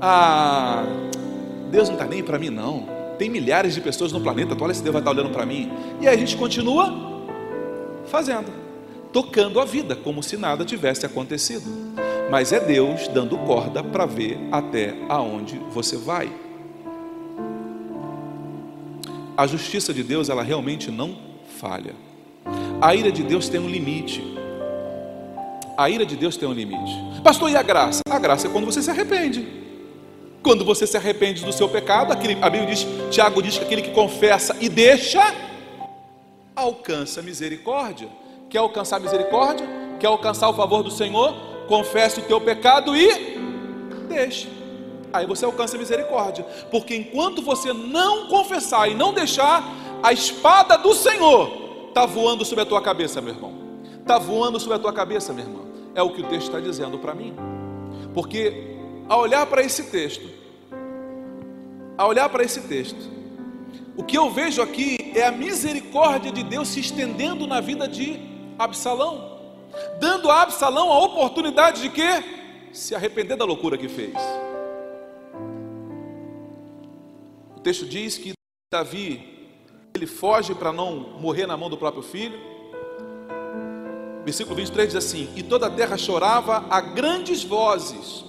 Ah, 0.00 0.84
Deus 1.70 1.88
não 1.88 1.96
está 1.96 2.06
nem 2.06 2.22
para 2.22 2.38
mim, 2.38 2.50
não. 2.50 2.95
Tem 3.18 3.30
milhares 3.30 3.74
de 3.74 3.80
pessoas 3.80 4.12
no 4.12 4.20
planeta, 4.20 4.54
tu 4.54 4.62
olha 4.62 4.74
se 4.74 4.82
Deus 4.82 4.92
vai 4.92 5.00
estar 5.00 5.10
olhando 5.10 5.30
para 5.30 5.46
mim. 5.46 5.72
E 6.00 6.06
aí 6.06 6.14
a 6.14 6.18
gente 6.18 6.36
continua 6.36 6.92
fazendo, 8.06 8.52
tocando 9.12 9.60
a 9.60 9.64
vida, 9.64 9.96
como 9.96 10.22
se 10.22 10.36
nada 10.36 10.64
tivesse 10.64 11.06
acontecido. 11.06 11.64
Mas 12.30 12.52
é 12.52 12.60
Deus 12.60 13.08
dando 13.08 13.38
corda 13.38 13.82
para 13.82 14.04
ver 14.04 14.38
até 14.50 14.94
aonde 15.08 15.58
você 15.70 15.96
vai. 15.96 16.30
A 19.36 19.46
justiça 19.46 19.92
de 19.92 20.02
Deus, 20.02 20.28
ela 20.28 20.42
realmente 20.42 20.90
não 20.90 21.16
falha. 21.58 21.94
A 22.80 22.94
ira 22.94 23.12
de 23.12 23.22
Deus 23.22 23.48
tem 23.48 23.60
um 23.60 23.68
limite. 23.68 24.22
A 25.76 25.90
ira 25.90 26.06
de 26.06 26.16
Deus 26.16 26.36
tem 26.36 26.48
um 26.48 26.52
limite. 26.52 26.92
Pastor, 27.22 27.50
e 27.50 27.56
a 27.56 27.62
graça? 27.62 28.00
A 28.08 28.18
graça 28.18 28.48
é 28.48 28.50
quando 28.50 28.64
você 28.64 28.82
se 28.82 28.90
arrepende. 28.90 29.65
Quando 30.46 30.64
você 30.64 30.86
se 30.86 30.96
arrepende 30.96 31.44
do 31.44 31.52
seu 31.52 31.68
pecado, 31.68 32.12
aquele, 32.12 32.38
a 32.40 32.48
Bíblia 32.48 32.72
diz, 32.72 32.86
Tiago 33.10 33.42
diz 33.42 33.58
que 33.58 33.64
aquele 33.64 33.82
que 33.82 33.90
confessa 33.90 34.56
e 34.60 34.68
deixa, 34.68 35.34
alcança 36.54 37.20
misericórdia. 37.20 38.08
Quer 38.48 38.58
alcançar 38.58 39.00
misericórdia? 39.00 39.66
Quer 39.98 40.06
alcançar 40.06 40.48
o 40.48 40.54
favor 40.54 40.84
do 40.84 40.90
Senhor? 40.92 41.34
Confesse 41.66 42.20
o 42.20 42.22
teu 42.22 42.40
pecado 42.40 42.94
e 42.96 43.36
deixa. 44.08 44.46
Aí 45.12 45.26
você 45.26 45.44
alcança 45.44 45.76
misericórdia. 45.76 46.46
Porque 46.70 46.94
enquanto 46.94 47.42
você 47.42 47.72
não 47.72 48.28
confessar 48.28 48.88
e 48.88 48.94
não 48.94 49.12
deixar, 49.12 49.64
a 50.00 50.12
espada 50.12 50.78
do 50.78 50.94
Senhor 50.94 51.88
está 51.88 52.06
voando 52.06 52.44
sobre 52.44 52.62
a 52.62 52.66
tua 52.66 52.80
cabeça, 52.80 53.20
meu 53.20 53.34
irmão. 53.34 53.52
Está 53.98 54.16
voando 54.16 54.60
sobre 54.60 54.76
a 54.76 54.78
tua 54.78 54.92
cabeça, 54.92 55.32
minha 55.32 55.44
irmã. 55.44 55.62
É 55.92 56.02
o 56.04 56.10
que 56.10 56.20
o 56.20 56.28
texto 56.28 56.46
está 56.46 56.60
dizendo 56.60 57.00
para 57.00 57.16
mim. 57.16 57.34
Porque 58.14 58.75
a 59.08 59.16
olhar 59.16 59.46
para 59.46 59.62
esse 59.62 59.84
texto, 59.84 60.28
a 61.96 62.06
olhar 62.06 62.28
para 62.28 62.42
esse 62.42 62.62
texto, 62.62 63.16
o 63.96 64.02
que 64.02 64.18
eu 64.18 64.30
vejo 64.30 64.60
aqui 64.60 65.12
é 65.14 65.24
a 65.24 65.32
misericórdia 65.32 66.30
de 66.30 66.42
Deus 66.42 66.68
se 66.68 66.80
estendendo 66.80 67.46
na 67.46 67.60
vida 67.60 67.88
de 67.88 68.20
Absalão, 68.58 69.40
dando 69.98 70.30
a 70.30 70.42
Absalão 70.42 70.90
a 70.90 70.98
oportunidade 71.04 71.80
de 71.82 71.90
quê? 71.90 72.22
Se 72.72 72.94
arrepender 72.94 73.36
da 73.36 73.44
loucura 73.44 73.78
que 73.78 73.88
fez. 73.88 74.14
O 77.56 77.60
texto 77.60 77.86
diz 77.86 78.18
que 78.18 78.32
Davi 78.70 79.34
ele 79.94 80.06
foge 80.06 80.54
para 80.54 80.72
não 80.72 81.18
morrer 81.18 81.46
na 81.46 81.56
mão 81.56 81.70
do 81.70 81.78
próprio 81.78 82.02
filho. 82.02 82.38
Versículo 84.24 84.56
23 84.56 84.88
diz 84.88 84.96
assim: 84.96 85.32
E 85.34 85.42
toda 85.42 85.68
a 85.68 85.70
terra 85.70 85.96
chorava 85.96 86.66
a 86.68 86.80
grandes 86.82 87.42
vozes 87.42 88.24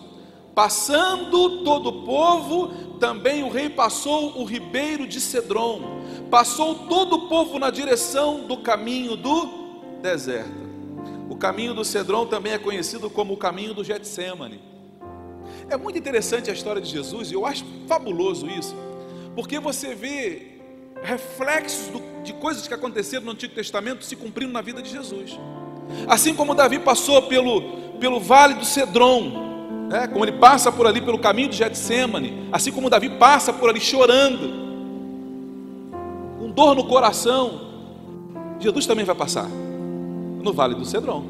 Passando 0.58 1.64
todo 1.64 1.90
o 1.90 2.02
povo, 2.02 2.70
também 3.00 3.44
o 3.44 3.48
rei 3.48 3.70
passou 3.70 4.42
o 4.42 4.44
ribeiro 4.44 5.06
de 5.06 5.22
Cedron. 5.22 6.02
Passou 6.32 6.74
todo 6.88 7.14
o 7.16 7.30
povo 7.30 7.60
na 7.60 7.70
direção 7.70 8.48
do 8.48 8.58
caminho 8.58 9.16
do 9.16 10.02
deserto. 10.02 10.50
O 11.30 11.36
caminho 11.36 11.76
do 11.76 11.86
Cedron 11.86 12.26
também 12.26 12.54
é 12.54 12.58
conhecido 12.58 13.08
como 13.08 13.36
o 13.36 13.38
caminho 13.38 13.76
do 13.76 13.84
Getsemane. 13.84 14.60
É 15.70 15.78
muito 15.78 16.00
interessante 16.00 16.50
a 16.50 16.54
história 16.54 16.82
de 16.82 16.90
Jesus, 16.90 17.30
e 17.30 17.36
eu 17.36 17.46
acho 17.46 17.64
fabuloso 17.88 18.48
isso, 18.50 18.76
porque 19.36 19.60
você 19.60 19.94
vê 19.94 20.54
reflexos 21.04 21.90
do, 21.90 22.02
de 22.24 22.34
coisas 22.34 22.68
que 22.68 22.74
aconteceram 22.74 23.26
no 23.26 23.34
Antigo 23.34 23.54
Testamento 23.54 24.04
se 24.04 24.16
cumprindo 24.16 24.54
na 24.54 24.62
vida 24.64 24.82
de 24.82 24.90
Jesus. 24.90 25.40
Assim 26.08 26.34
como 26.34 26.56
Davi 26.56 26.80
passou 26.80 27.22
pelo, 27.28 27.62
pelo 28.00 28.20
vale 28.20 28.56
do 28.56 28.66
Cedron, 28.66 29.48
né, 29.88 30.06
como 30.08 30.26
ele 30.26 30.34
passa 30.34 30.72
por 30.72 30.86
ali 30.86 31.02
pelo 31.02 31.18
caminho 31.18 31.50
de 31.50 31.58
Getsemane, 31.58 32.50
assim 32.52 32.72
como 32.72 32.90
Davi 32.90 33.10
passa 33.10 33.54
por 33.54 33.70
ali 33.70 33.80
chorando, 33.80 34.68
com 36.38 36.52
dor 36.52 36.76
no 36.76 36.86
coração, 36.86 37.68
Jesus 38.60 38.86
também 38.86 39.06
vai 39.06 39.16
passar 39.16 39.48
no 39.48 40.52
vale 40.52 40.76
do 40.76 40.84
Cedron, 40.84 41.24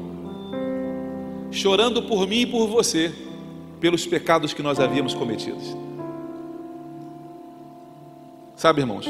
chorando 1.50 2.02
por 2.02 2.26
mim 2.26 2.40
e 2.40 2.46
por 2.46 2.66
você, 2.66 3.14
pelos 3.80 4.04
pecados 4.06 4.52
que 4.52 4.62
nós 4.62 4.80
havíamos 4.80 5.14
cometidos. 5.14 5.76
Sabe, 8.56 8.80
irmãos, 8.80 9.06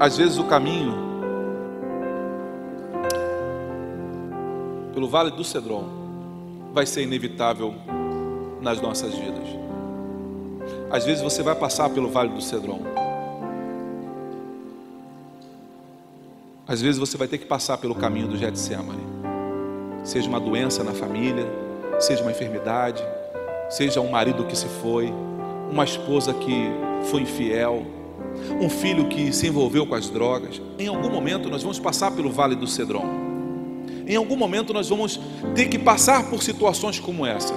às 0.00 0.16
vezes 0.16 0.36
o 0.36 0.44
caminho 0.44 1.08
pelo 4.92 5.08
vale 5.08 5.30
do 5.30 5.44
Cedron 5.44 5.99
vai 6.72 6.86
ser 6.86 7.02
inevitável 7.02 7.74
nas 8.60 8.80
nossas 8.80 9.14
vidas. 9.14 9.48
Às 10.90 11.04
vezes 11.04 11.22
você 11.22 11.42
vai 11.42 11.54
passar 11.54 11.88
pelo 11.90 12.08
vale 12.08 12.30
do 12.30 12.40
Cedron. 12.40 12.80
Às 16.66 16.80
vezes 16.80 16.98
você 16.98 17.16
vai 17.16 17.26
ter 17.26 17.38
que 17.38 17.46
passar 17.46 17.78
pelo 17.78 17.94
caminho 17.94 18.28
do 18.28 18.36
Getsemane. 18.36 19.02
Seja 20.04 20.28
uma 20.28 20.40
doença 20.40 20.84
na 20.84 20.92
família, 20.92 21.46
seja 21.98 22.22
uma 22.22 22.30
enfermidade, 22.30 23.02
seja 23.68 24.00
um 24.00 24.10
marido 24.10 24.44
que 24.44 24.56
se 24.56 24.66
foi, 24.66 25.12
uma 25.70 25.84
esposa 25.84 26.32
que 26.32 26.70
foi 27.10 27.22
infiel, 27.22 27.84
um 28.60 28.68
filho 28.68 29.08
que 29.08 29.32
se 29.32 29.48
envolveu 29.48 29.86
com 29.86 29.94
as 29.94 30.08
drogas. 30.08 30.60
Em 30.78 30.86
algum 30.86 31.10
momento 31.10 31.48
nós 31.48 31.62
vamos 31.62 31.78
passar 31.78 32.10
pelo 32.12 32.30
vale 32.30 32.54
do 32.54 32.66
Cedron. 32.66 33.29
Em 34.10 34.16
algum 34.16 34.34
momento 34.34 34.72
nós 34.72 34.88
vamos 34.88 35.20
ter 35.54 35.68
que 35.68 35.78
passar 35.78 36.28
por 36.28 36.42
situações 36.42 36.98
como 36.98 37.24
essa. 37.24 37.54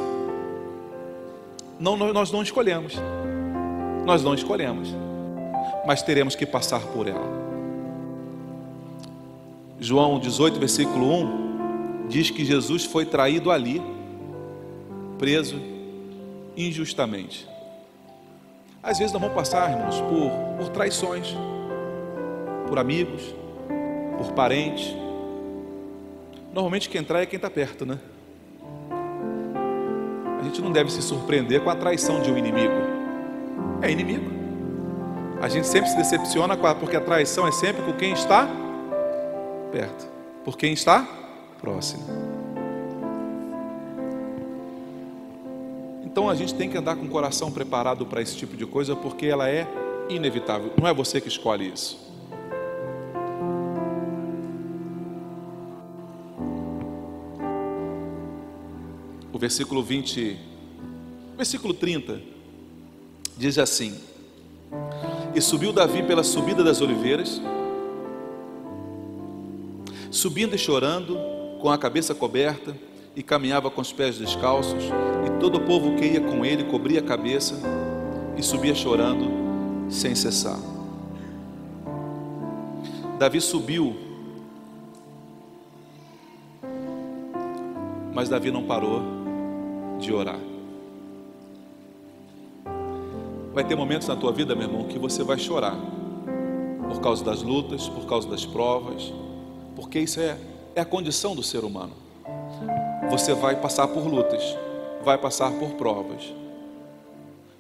Não, 1.80 1.98
nós 1.98 2.32
não 2.32 2.44
escolhemos. 2.44 2.94
Nós 4.06 4.22
não 4.22 4.36
escolhemos. 4.36 4.90
Mas 5.84 6.04
teremos 6.04 6.36
que 6.36 6.46
passar 6.46 6.82
por 6.82 7.08
ela. 7.08 7.28
João 9.80 10.20
18, 10.20 10.60
versículo 10.60 11.12
1 11.12 12.08
diz 12.08 12.30
que 12.30 12.46
Jesus 12.46 12.86
foi 12.86 13.04
traído 13.04 13.50
ali, 13.50 13.82
preso 15.18 15.60
injustamente. 16.56 17.48
Às 18.84 19.00
vezes 19.00 19.12
nós 19.12 19.20
vamos 19.20 19.36
passar, 19.36 19.72
irmãos, 19.72 20.00
por, 20.02 20.30
por 20.60 20.70
traições, 20.70 21.36
por 22.68 22.78
amigos, 22.78 23.24
por 24.20 24.34
parentes. 24.34 25.03
Normalmente 26.54 26.88
quem 26.88 27.04
trai 27.04 27.24
é 27.24 27.26
quem 27.26 27.38
está 27.38 27.50
perto, 27.50 27.84
né? 27.84 27.98
A 30.40 30.44
gente 30.44 30.62
não 30.62 30.72
deve 30.72 30.92
se 30.92 31.02
surpreender 31.02 31.62
com 31.62 31.70
a 31.70 31.76
traição 31.76 32.22
de 32.22 32.32
um 32.32 32.38
inimigo. 32.38 32.76
É 33.82 33.90
inimigo. 33.90 34.32
A 35.42 35.50
gente 35.50 35.68
sempre 35.68 35.90
se 35.90 35.98
decepciona 35.98 36.56
porque 36.76 36.96
a 36.96 37.02
traição 37.02 37.48
é 37.48 37.52
sempre 37.52 37.82
com 37.82 37.94
quem 37.94 38.14
está 38.14 38.48
perto, 39.72 40.08
por 40.46 40.56
quem 40.56 40.74
está 40.74 41.08
próximo. 41.60 42.04
Então 46.06 46.30
a 46.30 46.36
gente 46.36 46.54
tem 46.54 46.70
que 46.70 46.78
andar 46.78 46.96
com 46.96 47.06
o 47.06 47.10
coração 47.10 47.52
preparado 47.52 48.06
para 48.06 48.22
esse 48.22 48.38
tipo 48.38 48.56
de 48.56 48.68
coisa, 48.68 48.96
porque 48.96 49.26
ela 49.26 49.50
é 49.50 49.68
inevitável. 50.08 50.72
Não 50.80 50.88
é 50.88 50.94
você 50.94 51.20
que 51.20 51.28
escolhe 51.28 51.72
isso. 51.74 52.13
Versículo 59.44 59.84
20, 59.84 60.38
versículo 61.36 61.74
30, 61.74 62.22
diz 63.38 63.58
assim: 63.58 63.94
E 65.36 65.42
subiu 65.42 65.74
Davi 65.74 66.02
pela 66.02 66.24
subida 66.24 66.64
das 66.64 66.80
oliveiras, 66.80 67.42
subindo 70.10 70.56
e 70.56 70.58
chorando, 70.58 71.18
com 71.60 71.70
a 71.70 71.78
cabeça 71.78 72.16
coberta, 72.16 72.74
e 73.18 73.22
caminhava 73.22 73.70
com 73.70 73.82
os 73.82 73.92
pés 73.92 74.18
descalços, 74.18 74.82
e 75.28 75.40
todo 75.42 75.58
o 75.58 75.62
povo 75.66 75.98
que 75.98 76.06
ia 76.06 76.22
com 76.22 76.46
ele 76.46 76.64
cobria 76.64 77.02
a 77.02 77.04
cabeça 77.04 77.60
e 78.38 78.42
subia 78.42 78.74
chorando 78.74 79.30
sem 79.90 80.16
cessar. 80.16 80.58
Davi 83.20 83.42
subiu, 83.42 83.94
mas 88.14 88.30
Davi 88.30 88.50
não 88.50 88.64
parou 88.64 89.23
de 90.04 90.14
orar. 90.14 90.40
Vai 93.54 93.64
ter 93.64 93.76
momentos 93.76 94.08
na 94.08 94.16
tua 94.16 94.32
vida, 94.32 94.56
meu 94.56 94.68
irmão, 94.68 94.84
que 94.86 95.00
você 95.00 95.24
vai 95.24 95.38
chorar 95.38 95.78
por 96.90 97.00
causa 97.02 97.24
das 97.24 97.42
lutas, 97.42 97.88
por 97.88 98.06
causa 98.06 98.28
das 98.28 98.46
provas, 98.46 99.14
porque 99.76 100.00
isso 100.00 100.20
é, 100.20 100.38
é 100.76 100.82
a 100.82 100.86
condição 100.86 101.36
do 101.36 101.42
ser 101.42 101.64
humano 101.64 102.04
você 103.14 103.34
vai 103.36 103.56
passar 103.56 103.88
por 103.88 104.08
lutas, 104.08 104.42
vai 105.04 105.20
passar 105.20 105.52
por 105.52 105.70
provas, 105.72 106.34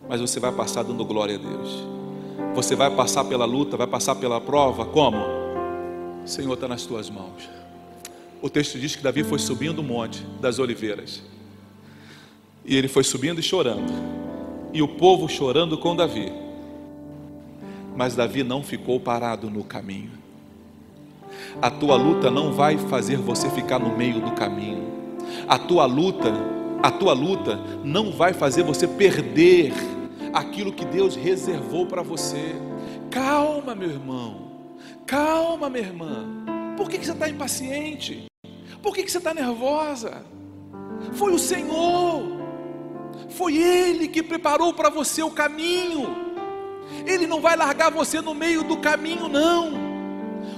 mas 0.09 0.19
você 0.19 0.39
vai 0.39 0.51
passar 0.51 0.83
dando 0.83 1.05
glória 1.05 1.35
a 1.35 1.37
Deus. 1.37 1.85
Você 2.55 2.75
vai 2.75 2.89
passar 2.89 3.23
pela 3.25 3.45
luta, 3.45 3.77
vai 3.77 3.85
passar 3.85 4.15
pela 4.15 4.41
prova, 4.41 4.83
como? 4.85 5.17
Senhor, 6.25 6.53
está 6.53 6.67
nas 6.67 6.87
tuas 6.87 7.07
mãos. 7.07 7.47
O 8.41 8.49
texto 8.49 8.79
diz 8.79 8.95
que 8.95 9.03
Davi 9.03 9.23
foi 9.23 9.37
subindo 9.37 9.79
o 9.79 9.83
monte 9.83 10.23
das 10.41 10.57
oliveiras, 10.57 11.21
e 12.65 12.75
ele 12.75 12.87
foi 12.87 13.03
subindo 13.03 13.39
e 13.39 13.43
chorando, 13.43 13.91
e 14.73 14.81
o 14.81 14.87
povo 14.87 15.27
chorando 15.27 15.77
com 15.77 15.95
Davi, 15.95 16.31
mas 17.95 18.15
Davi 18.15 18.43
não 18.43 18.63
ficou 18.63 18.99
parado 18.99 19.49
no 19.49 19.63
caminho. 19.63 20.11
A 21.61 21.69
tua 21.69 21.95
luta 21.95 22.31
não 22.31 22.53
vai 22.53 22.77
fazer 22.77 23.17
você 23.17 23.49
ficar 23.49 23.79
no 23.79 23.95
meio 23.95 24.19
do 24.19 24.31
caminho. 24.31 24.91
A 25.47 25.57
tua 25.57 25.85
luta, 25.85 26.33
a 26.81 26.91
tua 26.91 27.13
luta 27.13 27.59
não 27.83 28.11
vai 28.11 28.33
fazer 28.33 28.63
você 28.63 28.87
perder 28.87 29.73
aquilo 30.33 30.73
que 30.73 30.85
Deus 30.85 31.15
reservou 31.15 31.85
para 31.85 32.01
você. 32.01 32.55
Calma, 33.11 33.75
meu 33.75 33.89
irmão. 33.89 34.51
Calma, 35.05 35.69
minha 35.69 35.85
irmã. 35.85 36.25
Por 36.75 36.89
que, 36.89 36.97
que 36.97 37.05
você 37.05 37.11
está 37.11 37.29
impaciente? 37.29 38.25
Por 38.81 38.95
que, 38.95 39.03
que 39.03 39.11
você 39.11 39.19
está 39.19 39.33
nervosa? 39.33 40.25
Foi 41.13 41.31
o 41.31 41.39
Senhor. 41.39 42.32
Foi 43.29 43.55
Ele 43.57 44.07
que 44.07 44.21
preparou 44.21 44.73
para 44.73 44.89
você 44.89 45.23
o 45.23 45.31
caminho. 45.31 46.15
Ele 47.05 47.25
não 47.25 47.41
vai 47.41 47.55
largar 47.55 47.91
você 47.91 48.21
no 48.21 48.33
meio 48.33 48.63
do 48.63 48.77
caminho, 48.77 49.27
não. 49.27 49.93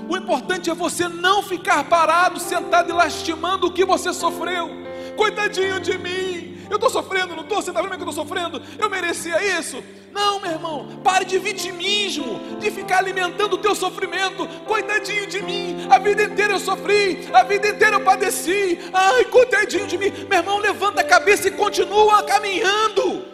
O 0.07 0.15
importante 0.15 0.69
é 0.69 0.75
você 0.75 1.07
não 1.07 1.41
ficar 1.41 1.83
parado, 1.85 2.39
sentado 2.39 2.89
e 2.89 2.93
lastimando 2.93 3.67
o 3.67 3.71
que 3.71 3.85
você 3.85 4.13
sofreu. 4.13 4.69
Coitadinho 5.15 5.79
de 5.79 5.97
mim, 5.97 6.34
eu 6.69 6.75
estou 6.75 6.89
sofrendo, 6.89 7.35
não 7.35 7.43
estou? 7.43 7.61
Você 7.61 7.69
está 7.69 7.81
vendo 7.81 7.95
que 7.95 8.03
eu 8.03 8.09
estou 8.09 8.25
sofrendo? 8.25 8.61
Eu 8.77 8.89
merecia 8.89 9.59
isso? 9.59 9.83
Não, 10.11 10.39
meu 10.39 10.51
irmão, 10.51 10.99
pare 11.03 11.25
de 11.25 11.37
vitimismo, 11.37 12.39
de 12.59 12.71
ficar 12.71 12.99
alimentando 12.99 13.53
o 13.53 13.57
teu 13.57 13.75
sofrimento. 13.75 14.47
Coitadinho 14.65 15.27
de 15.27 15.41
mim, 15.41 15.87
a 15.89 15.97
vida 15.99 16.23
inteira 16.23 16.53
eu 16.53 16.59
sofri, 16.59 17.27
a 17.33 17.43
vida 17.43 17.69
inteira 17.69 17.97
eu 17.97 18.03
padeci. 18.03 18.79
Ai, 18.93 19.25
coitadinho 19.25 19.87
de 19.87 19.97
mim. 19.97 20.11
Meu 20.29 20.39
irmão, 20.39 20.57
levanta 20.59 21.01
a 21.01 21.03
cabeça 21.03 21.47
e 21.47 21.51
continua 21.51 22.23
caminhando. 22.23 23.25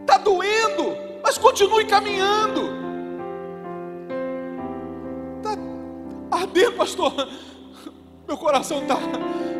Está 0.00 0.18
doendo, 0.18 0.96
mas 1.22 1.38
continue 1.38 1.84
caminhando. 1.86 2.82
arder, 6.32 6.72
pastor. 6.72 7.28
Meu 8.32 8.38
coração 8.38 8.80
está. 8.80 8.96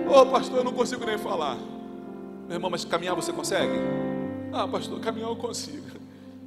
Oh, 0.08 0.24
pastor, 0.24 0.56
eu 0.60 0.64
não 0.64 0.72
consigo 0.72 1.04
nem 1.04 1.18
falar. 1.18 1.58
Meu 2.46 2.56
irmão, 2.56 2.70
mas 2.70 2.86
caminhar 2.86 3.14
você 3.14 3.30
consegue? 3.30 3.74
Ah, 4.50 4.66
pastor, 4.66 4.98
caminhar 4.98 5.28
eu 5.28 5.36
consigo. 5.36 5.88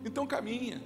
Então 0.04 0.26
caminha. 0.26 0.82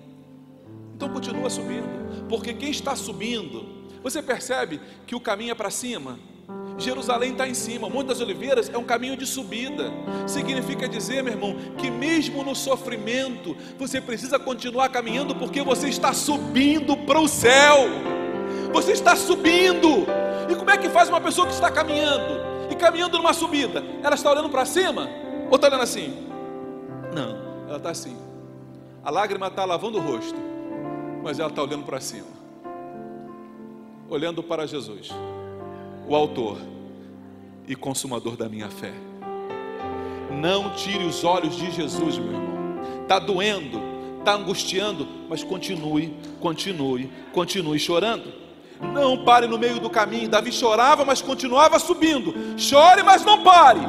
Então 0.93 1.07
continua 1.07 1.49
subindo. 1.49 1.87
Porque 2.27 2.53
quem 2.53 2.69
está 2.71 2.93
subindo, 2.93 3.65
você 4.03 4.21
percebe 4.21 4.81
que 5.07 5.15
o 5.15 5.19
caminho 5.21 5.51
é 5.51 5.55
para 5.55 5.69
cima. 5.69 6.19
Jerusalém 6.77 7.31
está 7.31 7.47
em 7.47 7.53
cima, 7.53 7.87
o 7.87 7.89
Monte 7.89 8.07
das 8.07 8.19
Oliveiras 8.19 8.69
é 8.69 8.77
um 8.77 8.83
caminho 8.83 9.15
de 9.15 9.25
subida. 9.25 9.93
Significa 10.27 10.89
dizer, 10.89 11.23
meu 11.23 11.31
irmão, 11.31 11.55
que 11.77 11.89
mesmo 11.89 12.43
no 12.43 12.53
sofrimento, 12.53 13.55
você 13.77 14.01
precisa 14.01 14.37
continuar 14.37 14.89
caminhando 14.89 15.33
porque 15.33 15.61
você 15.61 15.87
está 15.87 16.11
subindo 16.11 16.97
para 16.97 17.21
o 17.21 17.29
céu 17.29 18.18
você 18.71 18.91
está 18.91 19.15
subindo. 19.15 20.05
E 20.49 20.55
como 20.55 20.69
é 20.69 20.77
que 20.77 20.89
faz 20.89 21.09
uma 21.09 21.21
pessoa 21.21 21.47
que 21.47 21.53
está 21.53 21.71
caminhando? 21.71 22.39
E 22.69 22.75
caminhando 22.75 23.17
numa 23.17 23.33
subida, 23.33 23.83
ela 24.03 24.15
está 24.15 24.31
olhando 24.31 24.49
para 24.49 24.65
cima 24.65 25.09
ou 25.49 25.55
está 25.55 25.67
olhando 25.67 25.83
assim? 25.83 26.13
Não, 27.13 27.67
ela 27.67 27.77
está 27.77 27.89
assim. 27.89 28.15
A 29.03 29.09
lágrima 29.09 29.47
está 29.47 29.65
lavando 29.65 29.97
o 29.97 30.01
rosto, 30.01 30.39
mas 31.23 31.39
ela 31.39 31.49
está 31.49 31.63
olhando 31.63 31.83
para 31.83 31.99
cima, 31.99 32.27
olhando 34.09 34.43
para 34.43 34.67
Jesus, 34.67 35.09
o 36.07 36.15
Autor 36.15 36.57
e 37.67 37.75
Consumador 37.75 38.35
da 38.35 38.47
minha 38.47 38.69
fé. 38.69 38.93
Não 40.31 40.73
tire 40.75 41.05
os 41.05 41.23
olhos 41.23 41.55
de 41.55 41.71
Jesus, 41.71 42.17
meu 42.17 42.33
irmão. 42.33 42.49
Está 43.01 43.17
doendo, 43.17 43.81
está 44.19 44.35
angustiando, 44.35 45.07
mas 45.27 45.43
continue, 45.43 46.13
continue, 46.39 47.09
continue 47.33 47.79
chorando. 47.79 48.48
Não 48.81 49.17
pare 49.23 49.47
no 49.47 49.57
meio 49.57 49.79
do 49.79 49.89
caminho. 49.89 50.29
Davi 50.29 50.51
chorava, 50.51 51.03
mas 51.03 51.21
continuava 51.21 51.77
subindo. 51.79 52.33
Chore, 52.57 53.03
mas 53.03 53.23
não 53.23 53.43
pare. 53.43 53.81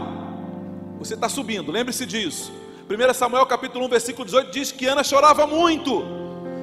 Você 0.99 1.15
está 1.15 1.29
subindo, 1.29 1.73
lembre-se 1.73 2.05
disso. 2.05 2.53
1 2.91 3.15
Samuel 3.15 3.47
capítulo 3.47 3.87
1, 3.87 3.89
versículo 3.89 4.25
18 4.25 4.51
diz 4.51 4.73
que 4.73 4.87
Ana 4.87 5.05
chorava 5.05 5.47
muito, 5.47 6.03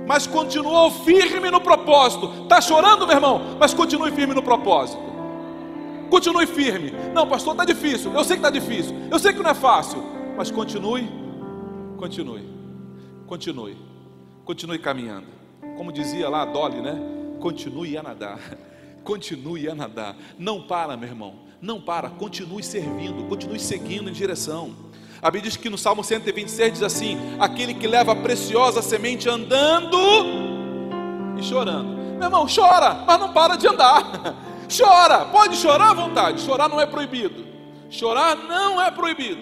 mas 0.06 0.28
continuou 0.28 0.92
firme 0.92 1.50
no 1.50 1.62
propósito. 1.62 2.44
Está 2.44 2.60
chorando, 2.62 3.08
meu 3.08 3.16
irmão? 3.16 3.58
Mas 3.60 3.74
continue 3.74 4.12
firme 4.12 4.36
no 4.36 4.44
propósito. 4.44 5.02
Continue 6.10 6.46
firme. 6.46 6.94
Não, 7.14 7.28
pastor, 7.28 7.54
está 7.54 7.66
difícil. 7.66 8.14
Eu 8.14 8.24
sei 8.24 8.38
que 8.38 8.46
está 8.46 8.50
difícil. 8.50 8.96
Eu 9.10 9.18
sei 9.18 9.34
que 9.34 9.42
não 9.42 9.50
é 9.50 9.56
fácil. 9.56 10.04
Mas 10.38 10.52
continue, 10.52 11.10
continue, 11.98 12.48
continue, 13.26 13.78
continue 14.46 14.80
caminhando. 14.80 15.28
Como 15.78 15.92
dizia 15.92 16.30
lá 16.30 16.44
a 16.44 16.46
Dolly, 16.46 16.82
né? 16.82 17.17
Continue 17.48 17.98
a 17.98 18.04
nadar. 18.04 18.40
Continue 19.06 19.70
a 19.70 19.74
nadar. 19.74 20.18
Não 20.38 20.62
para, 20.62 20.98
meu 20.98 21.08
irmão. 21.08 21.36
Não 21.62 21.80
para. 21.80 22.10
Continue 22.10 22.62
servindo. 22.62 23.24
Continue 23.30 23.58
seguindo 23.58 24.10
em 24.10 24.12
direção. 24.14 24.76
A 25.22 25.32
Bíblia 25.32 25.50
diz 25.50 25.56
que 25.56 25.70
no 25.70 25.78
Salmo 25.78 26.04
126 26.04 26.74
diz 26.74 26.84
assim: 26.84 27.18
Aquele 27.40 27.74
que 27.74 27.88
leva 27.88 28.12
a 28.12 28.16
preciosa 28.18 28.82
semente 28.82 29.30
andando 29.30 29.98
e 31.40 31.44
chorando. 31.44 31.96
Meu 32.18 32.24
irmão, 32.24 32.46
chora, 32.54 33.06
mas 33.08 33.18
não 33.18 33.32
para 33.32 33.56
de 33.56 33.66
andar. 33.66 34.36
Chora, 34.68 35.24
pode 35.24 35.56
chorar 35.56 35.92
à 35.92 35.94
vontade. 35.94 36.42
Chorar 36.42 36.68
não 36.68 36.82
é 36.82 36.86
proibido. 36.86 37.46
Chorar 37.90 38.36
não 38.36 38.82
é 38.82 38.92
proibido. 38.92 39.40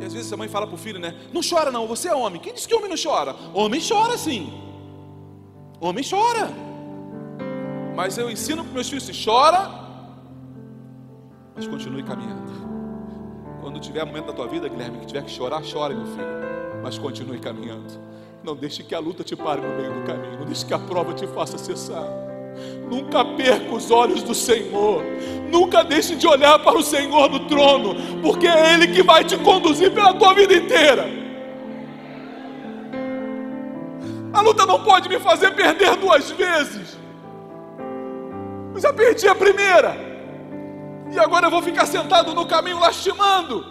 E 0.00 0.04
às 0.04 0.12
vezes 0.12 0.32
a 0.32 0.36
mãe 0.36 0.48
fala 0.48 0.66
para 0.66 0.74
o 0.74 0.78
filho, 0.78 0.98
né? 0.98 1.14
Não 1.32 1.40
chora 1.48 1.70
não, 1.70 1.86
você 1.86 2.08
é 2.08 2.14
homem. 2.14 2.40
Quem 2.40 2.52
disse 2.52 2.66
que 2.66 2.74
homem 2.74 2.88
não 2.88 2.96
chora? 3.00 3.36
Homem 3.54 3.80
chora 3.80 4.18
sim. 4.18 4.65
Homem 5.80 6.04
chora. 6.08 6.50
Mas 7.94 8.18
eu 8.18 8.30
ensino 8.30 8.64
para 8.64 8.72
meus 8.72 8.88
filhos: 8.88 9.04
se 9.04 9.24
chora, 9.24 9.70
mas 11.54 11.66
continue 11.66 12.02
caminhando. 12.02 12.46
Quando 13.60 13.80
tiver 13.80 14.04
momento 14.04 14.26
da 14.26 14.32
tua 14.32 14.46
vida, 14.46 14.68
Guilherme, 14.68 15.00
que 15.00 15.06
tiver 15.06 15.22
que 15.22 15.30
chorar, 15.30 15.62
chore, 15.64 15.94
meu 15.94 16.06
filho. 16.06 16.26
Mas 16.82 16.98
continue 16.98 17.38
caminhando. 17.38 17.92
Não 18.44 18.54
deixe 18.54 18.84
que 18.84 18.94
a 18.94 18.98
luta 19.00 19.24
te 19.24 19.34
pare 19.34 19.60
no 19.60 19.74
meio 19.76 19.92
do 19.92 20.06
caminho. 20.06 20.38
Não 20.38 20.46
deixe 20.46 20.64
que 20.64 20.72
a 20.72 20.78
prova 20.78 21.12
te 21.14 21.26
faça 21.26 21.58
cessar. 21.58 22.06
Nunca 22.88 23.24
perca 23.24 23.74
os 23.74 23.90
olhos 23.90 24.22
do 24.22 24.34
Senhor. 24.34 25.02
Nunca 25.50 25.82
deixe 25.82 26.14
de 26.14 26.26
olhar 26.26 26.58
para 26.60 26.78
o 26.78 26.82
Senhor 26.82 27.28
no 27.28 27.48
trono, 27.48 27.94
porque 28.22 28.46
é 28.46 28.74
Ele 28.74 28.88
que 28.88 29.02
vai 29.02 29.24
te 29.24 29.36
conduzir 29.38 29.92
pela 29.92 30.14
tua 30.14 30.32
vida 30.32 30.54
inteira. 30.54 31.25
A 34.36 34.42
luta 34.42 34.66
não 34.66 34.82
pode 34.82 35.08
me 35.08 35.18
fazer 35.18 35.52
perder 35.52 35.96
duas 35.96 36.30
vezes. 36.30 36.98
Eu 38.74 38.78
já 38.78 38.92
perdi 38.92 39.26
a 39.26 39.34
primeira. 39.34 39.96
E 41.10 41.18
agora 41.18 41.46
eu 41.46 41.50
vou 41.50 41.62
ficar 41.62 41.86
sentado 41.86 42.34
no 42.34 42.44
caminho 42.44 42.78
lastimando. 42.78 43.64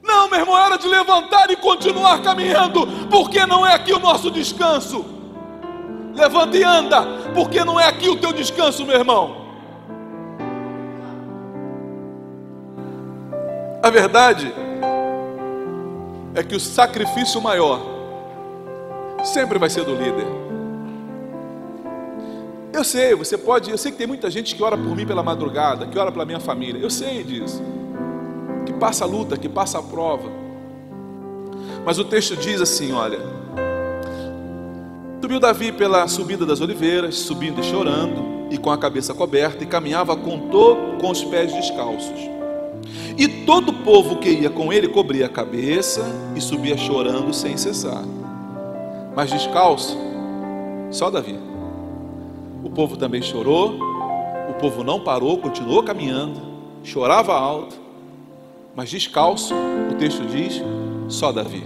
Não, 0.00 0.30
meu 0.30 0.38
irmão, 0.38 0.56
é 0.56 0.62
hora 0.62 0.78
de 0.78 0.86
levantar 0.86 1.50
e 1.50 1.56
continuar 1.56 2.22
caminhando, 2.22 2.86
porque 3.10 3.44
não 3.44 3.66
é 3.66 3.74
aqui 3.74 3.92
o 3.92 3.98
nosso 3.98 4.30
descanso. 4.30 5.04
Levanta 6.14 6.56
e 6.56 6.62
anda, 6.62 7.02
porque 7.34 7.64
não 7.64 7.78
é 7.78 7.88
aqui 7.88 8.08
o 8.08 8.16
teu 8.16 8.32
descanso, 8.32 8.86
meu 8.86 8.96
irmão. 8.96 9.44
A 13.82 13.90
verdade 13.90 14.54
é 16.32 16.44
que 16.44 16.54
o 16.54 16.60
sacrifício 16.60 17.40
maior 17.40 17.89
sempre 19.24 19.58
vai 19.58 19.70
ser 19.70 19.84
do 19.84 19.94
líder. 19.94 20.26
Eu 22.72 22.84
sei, 22.84 23.14
você 23.14 23.36
pode, 23.36 23.70
eu 23.70 23.76
sei 23.76 23.92
que 23.92 23.98
tem 23.98 24.06
muita 24.06 24.30
gente 24.30 24.54
que 24.54 24.62
ora 24.62 24.76
por 24.76 24.96
mim 24.96 25.06
pela 25.06 25.22
madrugada, 25.22 25.86
que 25.86 25.98
ora 25.98 26.10
pela 26.10 26.24
minha 26.24 26.40
família. 26.40 26.80
Eu 26.80 26.90
sei 26.90 27.22
disso. 27.22 27.62
Que 28.64 28.72
passa 28.72 29.04
a 29.04 29.06
luta, 29.06 29.36
que 29.36 29.48
passa 29.48 29.78
a 29.78 29.82
prova. 29.82 30.30
Mas 31.84 31.98
o 31.98 32.04
texto 32.04 32.36
diz 32.36 32.60
assim, 32.60 32.92
olha: 32.92 33.18
Subiu 35.20 35.38
Davi 35.38 35.72
pela 35.72 36.08
subida 36.08 36.46
das 36.46 36.60
oliveiras, 36.60 37.16
subindo 37.16 37.60
e 37.60 37.64
chorando, 37.64 38.48
e 38.50 38.58
com 38.58 38.70
a 38.70 38.78
cabeça 38.78 39.12
coberta, 39.12 39.62
e 39.62 39.66
caminhava 39.66 40.16
com 40.16 40.48
todo 40.48 40.98
com 40.98 41.10
os 41.10 41.22
pés 41.24 41.52
descalços. 41.52 42.18
E 43.18 43.28
todo 43.44 43.68
o 43.68 43.74
povo 43.84 44.16
que 44.16 44.30
ia 44.30 44.50
com 44.50 44.72
ele 44.72 44.88
cobria 44.88 45.26
a 45.26 45.28
cabeça 45.28 46.04
e 46.34 46.40
subia 46.40 46.76
chorando 46.76 47.34
sem 47.34 47.56
cessar. 47.56 48.02
Mas 49.14 49.30
descalço, 49.30 49.96
só 50.90 51.10
Davi. 51.10 51.38
O 52.62 52.70
povo 52.70 52.96
também 52.96 53.22
chorou, 53.22 53.74
o 54.48 54.54
povo 54.54 54.84
não 54.84 55.00
parou, 55.00 55.38
continuou 55.38 55.82
caminhando, 55.82 56.40
chorava 56.84 57.34
alto, 57.34 57.76
mas 58.74 58.90
descalço, 58.90 59.54
o 59.90 59.94
texto 59.96 60.24
diz, 60.26 60.62
só 61.08 61.32
Davi. 61.32 61.64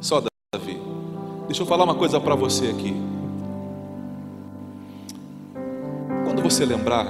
Só 0.00 0.22
Davi. 0.54 0.80
Deixa 1.46 1.62
eu 1.62 1.66
falar 1.66 1.84
uma 1.84 1.94
coisa 1.94 2.18
para 2.20 2.34
você 2.34 2.66
aqui. 2.68 2.94
Quando 6.24 6.42
você 6.42 6.64
lembrar, 6.64 7.06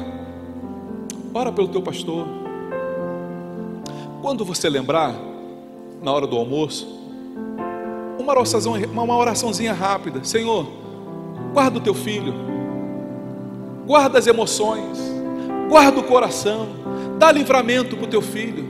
ora 1.33 1.53
pelo 1.53 1.69
teu 1.69 1.83
pastor. 1.83 2.27
Quando 4.21 4.45
você 4.45 4.69
lembrar, 4.69 5.15
na 6.03 6.13
hora 6.13 6.27
do 6.27 6.37
almoço, 6.37 7.00
uma 8.31 8.41
oraçãozinha, 8.41 8.89
uma 8.89 9.17
oraçãozinha 9.17 9.73
rápida. 9.73 10.25
Senhor, 10.25 10.81
Guarda 11.53 11.79
o 11.79 11.81
teu 11.81 11.95
filho, 11.95 12.33
guarda 13.85 14.19
as 14.19 14.27
emoções, 14.29 14.99
guarda 15.69 15.99
o 15.99 16.05
coração, 16.05 16.69
dá 17.19 17.33
livramento 17.33 17.97
para 17.97 18.05
o 18.05 18.09
teu 18.09 18.23
filho, 18.23 18.65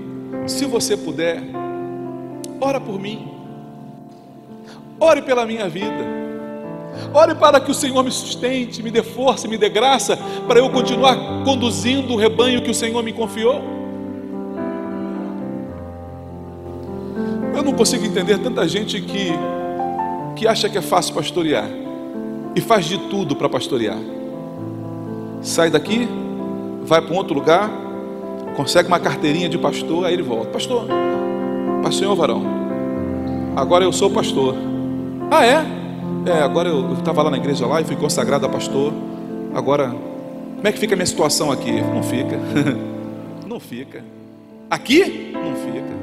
se 0.47 0.65
você 0.65 0.97
puder. 0.97 1.43
Ora 2.59 2.81
por 2.81 2.99
mim, 2.99 3.29
ore 4.99 5.21
pela 5.21 5.45
minha 5.45 5.69
vida. 5.69 6.21
Ore 7.13 7.35
para 7.35 7.61
que 7.61 7.71
o 7.71 7.75
Senhor 7.75 8.03
me 8.03 8.11
sustente, 8.11 8.83
me 8.83 8.91
dê 8.91 9.03
força, 9.03 9.47
me 9.47 9.57
dê 9.57 9.69
graça 9.69 10.19
para 10.49 10.59
eu 10.59 10.71
continuar 10.71 11.17
conduzindo 11.45 12.15
o 12.15 12.17
rebanho 12.17 12.63
que 12.63 12.71
o 12.71 12.75
Senhor 12.75 13.03
me 13.03 13.13
confiou. 13.13 13.80
Não 17.71 17.77
consigo 17.77 18.05
entender 18.05 18.39
tanta 18.39 18.67
gente 18.67 19.01
que, 19.01 19.31
que 20.35 20.47
acha 20.47 20.69
que 20.69 20.77
é 20.77 20.83
fácil 20.83 21.15
pastorear 21.15 21.69
e 22.55 22.61
faz 22.61 22.85
de 22.85 22.99
tudo 23.09 23.37
para 23.37 23.49
pastorear. 23.49 23.99
Sai 25.41 25.71
daqui, 25.71 26.09
vai 26.85 27.01
para 27.01 27.15
um 27.15 27.17
outro 27.17 27.33
lugar, 27.33 27.71
consegue 28.57 28.89
uma 28.89 28.99
carteirinha 28.99 29.49
de 29.49 29.57
pastor, 29.57 30.05
aí 30.05 30.15
ele 30.15 30.23
volta. 30.23 30.49
Pastor, 30.49 30.87
pastor 31.83 32.17
varão, 32.17 32.43
agora 33.57 33.85
eu 33.85 33.93
sou 33.93 34.11
pastor. 34.11 34.57
Ah, 35.31 35.47
é? 35.47 35.65
É, 36.27 36.43
agora 36.43 36.69
eu 36.69 36.95
estava 36.95 37.23
lá 37.23 37.31
na 37.31 37.37
igreja 37.37 37.67
lá 37.67 37.81
e 37.81 37.85
fui 37.85 37.97
consagrado 37.97 38.45
a 38.45 38.49
pastor. 38.49 38.93
Agora, 39.55 39.91
como 40.57 40.67
é 40.67 40.73
que 40.73 40.79
fica 40.79 40.95
a 40.95 40.97
minha 40.97 41.07
situação 41.07 41.53
aqui? 41.53 41.81
Não 41.81 42.03
fica. 42.03 42.37
não 43.47 43.61
fica. 43.61 44.05
Aqui? 44.69 45.33
Não 45.33 45.55
fica. 45.55 46.00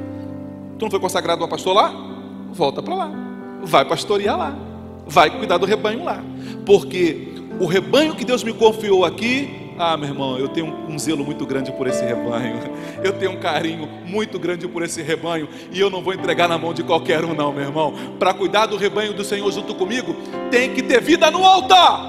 Tu 0.78 0.84
não 0.84 0.90
foi 0.90 1.00
consagrado 1.00 1.42
a 1.44 1.48
pastor 1.48 1.74
lá? 1.74 1.92
Volta 2.52 2.82
para 2.82 2.94
lá. 2.94 3.10
Vai 3.62 3.84
pastorear 3.84 4.38
lá 4.38 4.68
vai 5.08 5.30
cuidar 5.30 5.56
do 5.56 5.66
rebanho 5.66 6.04
lá. 6.04 6.22
Porque 6.64 7.32
o 7.58 7.66
rebanho 7.66 8.14
que 8.14 8.24
Deus 8.24 8.44
me 8.44 8.52
confiou 8.52 9.04
aqui, 9.04 9.72
ah, 9.78 9.96
meu 9.96 10.08
irmão, 10.08 10.38
eu 10.38 10.48
tenho 10.48 10.66
um, 10.88 10.98
zelo 10.98 11.24
muito 11.24 11.46
grande 11.46 11.72
por 11.72 11.86
esse 11.86 12.04
rebanho. 12.04 12.58
Eu 13.02 13.12
tenho 13.12 13.30
um 13.30 13.36
carinho 13.36 13.88
muito 14.06 14.40
grande 14.40 14.66
por 14.66 14.82
esse 14.82 15.00
rebanho. 15.02 15.48
E 15.70 15.78
eu 15.78 15.88
não 15.88 16.02
vou 16.02 16.12
entregar 16.12 16.48
na 16.48 16.58
mão 16.58 16.74
de 16.74 16.82
qualquer 16.82 17.24
um, 17.24 17.32
não, 17.32 17.52
meu 17.52 17.62
irmão. 17.62 17.94
Para 18.18 18.34
cuidar 18.34 18.66
do 18.66 18.76
rebanho 18.76 19.14
do 19.14 19.22
Senhor 19.22 19.48
junto 19.52 19.72
comigo, 19.72 20.16
tem 20.50 20.74
que 20.74 20.82
ter 20.82 21.00
vida 21.00 21.30
no 21.30 21.44
altar. 21.44 22.00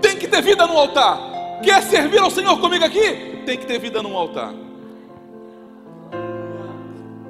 Tem 0.00 0.16
que 0.16 0.26
ter 0.26 0.40
vida 0.40 0.66
no 0.66 0.72
altar. 0.78 1.60
Quer 1.62 1.82
servir 1.82 2.18
ao 2.18 2.30
Senhor 2.30 2.58
comigo 2.58 2.82
aqui? 2.82 3.42
Tem 3.44 3.58
que 3.58 3.66
ter 3.66 3.78
vida 3.78 4.02
no 4.02 4.16
altar. 4.16 4.54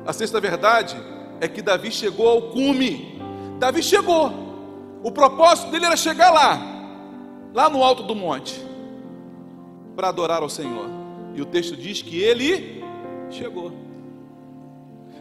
A 0.06 0.12
sexta 0.12 0.40
verdade 0.40 0.96
é 1.40 1.48
que 1.48 1.62
Davi 1.62 1.90
chegou 1.90 2.28
ao 2.28 2.42
cume 2.42 3.14
Davi 3.58 3.82
chegou. 3.82 4.32
O 5.02 5.10
propósito 5.10 5.70
dele 5.70 5.86
era 5.86 5.96
chegar 5.96 6.30
lá, 6.30 6.60
lá 7.52 7.68
no 7.68 7.82
alto 7.82 8.02
do 8.02 8.14
monte. 8.14 8.60
para 9.96 10.08
adorar 10.08 10.42
ao 10.42 10.48
Senhor. 10.48 10.86
E 11.34 11.40
o 11.40 11.46
texto 11.46 11.76
diz 11.76 12.02
que 12.02 12.18
ele 12.20 12.82
chegou. 13.30 13.70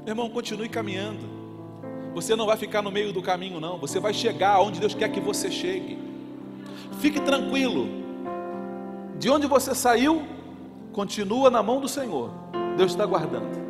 Meu 0.04 0.10
irmão, 0.10 0.30
continue 0.30 0.68
caminhando. 0.68 1.26
Você 2.16 2.36
não 2.36 2.48
vai 2.48 2.58
ficar 2.58 2.82
no 2.82 2.92
meio 2.92 3.14
do 3.14 3.22
caminho, 3.22 3.60
não. 3.60 3.78
Você 3.78 4.00
vai 4.00 4.14
chegar 4.14 4.60
onde 4.62 4.80
Deus 4.80 4.96
quer 4.96 5.10
que 5.10 5.20
você 5.20 5.52
chegue. 5.52 5.98
Fique 7.00 7.22
tranquilo. 7.22 7.88
De 9.20 9.30
onde 9.30 9.46
você 9.46 9.76
saiu, 9.76 10.24
continua 10.92 11.50
na 11.50 11.62
mão 11.62 11.80
do 11.80 11.88
Senhor. 11.88 12.32
Deus 12.76 12.92
está 12.92 13.06
guardando. 13.06 13.63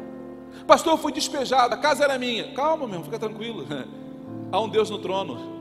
Pastor, 0.65 0.93
eu 0.93 0.97
fui 0.97 1.11
despejado, 1.11 1.73
a 1.73 1.77
casa 1.77 2.03
era 2.03 2.17
minha. 2.17 2.53
Calma, 2.53 2.87
meu 2.87 3.03
fica 3.03 3.19
tranquilo. 3.19 3.65
Há 4.51 4.59
um 4.59 4.69
Deus 4.69 4.89
no 4.89 4.99
trono. 4.99 5.53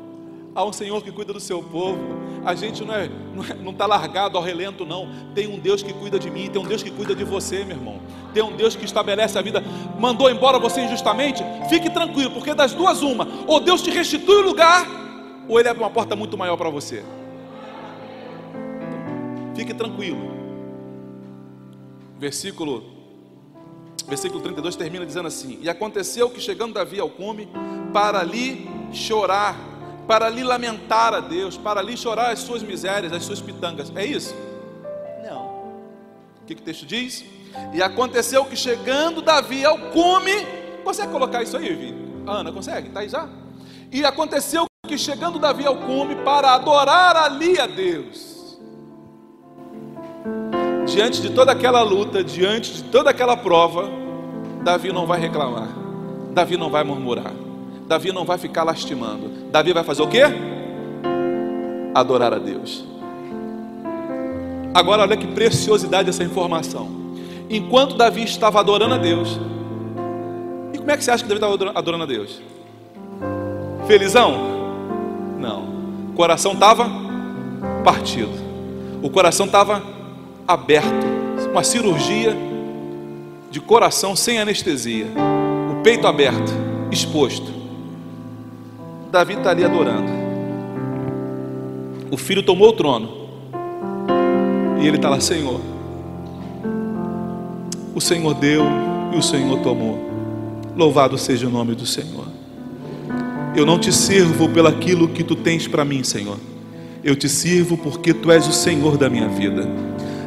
Há 0.55 0.65
um 0.65 0.73
Senhor 0.73 1.03
que 1.03 1.11
cuida 1.11 1.33
do 1.33 1.41
seu 1.41 1.63
povo. 1.63 1.99
A 2.45 2.55
gente 2.55 2.85
não 2.85 2.95
é, 2.95 3.09
não 3.09 3.43
está 3.43 3.55
é, 3.55 3.73
tá 3.73 3.87
largado 3.87 4.37
ao 4.37 4.45
relento, 4.45 4.85
não. 4.85 5.09
Tem 5.35 5.47
um 5.47 5.59
Deus 5.59 5.83
que 5.83 5.93
cuida 5.93 6.19
de 6.19 6.31
mim, 6.31 6.51
tem 6.51 6.61
um 6.61 6.67
Deus 6.67 6.83
que 6.83 6.91
cuida 6.91 7.15
de 7.15 7.25
você, 7.25 7.65
meu 7.65 7.77
irmão. 7.77 8.01
Tem 8.35 8.43
um 8.43 8.55
Deus 8.55 8.77
que 8.77 8.85
estabelece 8.85 9.39
a 9.39 9.43
vida. 9.43 9.63
Mandou 9.99 10.31
embora 10.31 10.59
você 10.59 10.83
injustamente? 10.83 11.43
Fique 11.71 11.89
tranquilo, 11.89 12.33
porque 12.33 12.53
das 12.53 12.75
duas, 12.75 13.01
uma: 13.01 13.27
ou 13.47 13.61
Deus 13.61 13.81
te 13.81 13.91
restitui 13.91 14.37
o 14.37 14.43
lugar, 14.43 14.87
ou 15.49 15.59
Ele 15.59 15.69
abre 15.69 15.83
uma 15.83 15.91
porta 15.91 16.15
muito 16.15 16.37
maior 16.37 16.57
para 16.57 16.69
você. 16.69 17.03
Fique 19.55 19.73
tranquilo. 19.73 20.33
Versículo, 22.19 22.92
versículo 24.07 24.41
32 24.43 24.77
termina 24.77 25.07
dizendo 25.07 25.29
assim: 25.29 25.59
E 25.63 25.69
aconteceu 25.69 26.31
que 26.31 26.41
chegando 26.41 26.75
Davi 26.75 27.01
ao 27.01 27.09
cume, 27.09 27.49
para 27.93 28.21
ali 28.21 28.69
chorar 28.93 29.73
para 30.07 30.29
lhe 30.29 30.43
lamentar 30.43 31.15
a 31.15 31.21
Deus, 31.21 31.57
para 31.57 31.81
lhe 31.81 31.97
chorar 31.97 32.33
as 32.33 32.41
suas 32.41 32.63
misérias, 32.63 33.13
as 33.13 33.25
suas 33.25 33.41
pitangas. 33.41 33.93
É 33.95 34.05
isso? 34.05 34.35
Não. 35.25 35.47
O 36.43 36.47
que, 36.47 36.55
que 36.55 36.63
o 36.63 36.65
texto 36.65 36.85
diz? 36.85 37.25
E 37.73 37.83
aconteceu 37.83 38.45
que 38.45 38.57
chegando 38.57 39.23
Davi 39.23 39.65
ao 39.65 39.79
cume, 39.91 40.47
consegue 40.85 41.13
colocar 41.13 41.43
isso 41.43 41.57
aí, 41.57 41.75
Vi? 41.75 41.95
Ana, 42.27 42.53
consegue? 42.53 42.89
Está 42.89 43.01
aí 43.01 43.09
já? 43.09 43.29
E 43.91 44.05
aconteceu 44.05 44.67
que 44.87 44.99
chegando 44.99 45.39
Davi 45.39 45.67
ao 45.67 45.77
cume 45.77 46.17
para 46.17 46.55
adorar 46.55 47.17
ali 47.17 47.59
a 47.61 47.67
Deus, 47.67 48.32
diante 50.93 51.23
de 51.23 51.31
toda 51.31 51.53
aquela 51.53 51.83
luta, 51.83 52.23
diante 52.23 52.73
de 52.75 52.85
toda 52.85 53.11
aquela 53.11 53.37
prova, 53.37 53.89
Davi 54.63 54.93
não 54.93 55.07
vai 55.07 55.19
reclamar, 55.19 55.69
Davi 56.33 56.57
não 56.57 56.71
vai 56.71 56.85
murmurar. 56.85 57.33
Davi 57.87 58.13
não 58.13 58.25
vai 58.25 58.39
ficar 58.39 58.63
lastimando. 58.63 59.51
Davi 59.51 59.73
vai 59.73 59.85
fazer 59.85 60.03
o 60.03 60.09
quê? 60.09 60.23
Adorar 61.95 62.33
a 62.33 62.39
Deus. 62.39 62.85
Agora 64.73 65.03
olha 65.03 65.17
que 65.17 65.27
preciosidade 65.27 66.09
essa 66.09 66.25
informação. 66.25 66.89
Enquanto 67.51 67.97
Davi 67.97 68.23
estava 68.23 68.61
adorando 68.61 68.95
a 68.95 68.99
Deus, 68.99 69.39
e 70.73 70.79
como 70.79 70.91
é 70.91 70.97
que 70.97 71.05
você 71.05 71.11
acha 71.11 71.23
que 71.23 71.29
Davi 71.29 71.55
estava 71.55 71.79
adorando 71.79 72.05
a 72.05 72.07
Deus? 72.07 72.41
Felizão? 73.87 74.33
Não. 75.39 75.65
O 76.11 76.15
coração 76.15 76.53
estava 76.53 76.89
partido. 77.85 78.33
O 79.03 79.11
coração 79.11 79.47
estava 79.47 79.83
aberto. 80.53 81.13
Uma 81.51 81.63
cirurgia 81.63 82.37
de 83.51 83.61
coração 83.61 84.17
sem 84.17 84.39
anestesia. 84.39 85.07
O 85.71 85.83
peito 85.83 86.07
aberto, 86.07 86.53
exposto. 86.91 87.53
Davi 89.11 89.35
está 89.35 89.51
ali 89.51 89.65
adorando. 89.65 90.11
O 92.11 92.17
filho 92.17 92.43
tomou 92.43 92.71
o 92.71 92.73
trono. 92.73 93.09
E 94.81 94.87
ele 94.87 94.97
está 94.97 95.09
lá, 95.09 95.21
Senhor. 95.21 95.61
O 97.95 98.01
Senhor 98.01 98.35
deu 98.35 98.65
e 99.13 99.17
o 99.17 99.23
Senhor 99.23 99.59
tomou. 99.61 99.99
Louvado 100.77 101.19
seja 101.19 101.47
o 101.47 101.51
nome 101.51 101.75
do 101.75 101.85
Senhor. 101.85 102.27
Eu 103.55 103.67
não 103.67 103.79
te 103.79 103.93
sirvo 103.93 104.49
pelaquilo 104.49 105.09
que 105.09 105.23
tu 105.23 105.37
tens 105.37 105.69
para 105.69 105.85
mim, 105.85 106.03
Senhor. 106.03 106.39
Eu 107.05 107.15
te 107.15 107.29
sirvo 107.29 107.77
porque 107.77 108.15
tu 108.15 108.33
és 108.33 108.47
o 108.47 108.53
Senhor 108.53 108.97
da 108.97 109.11
minha 109.11 109.29
vida. 109.29 109.69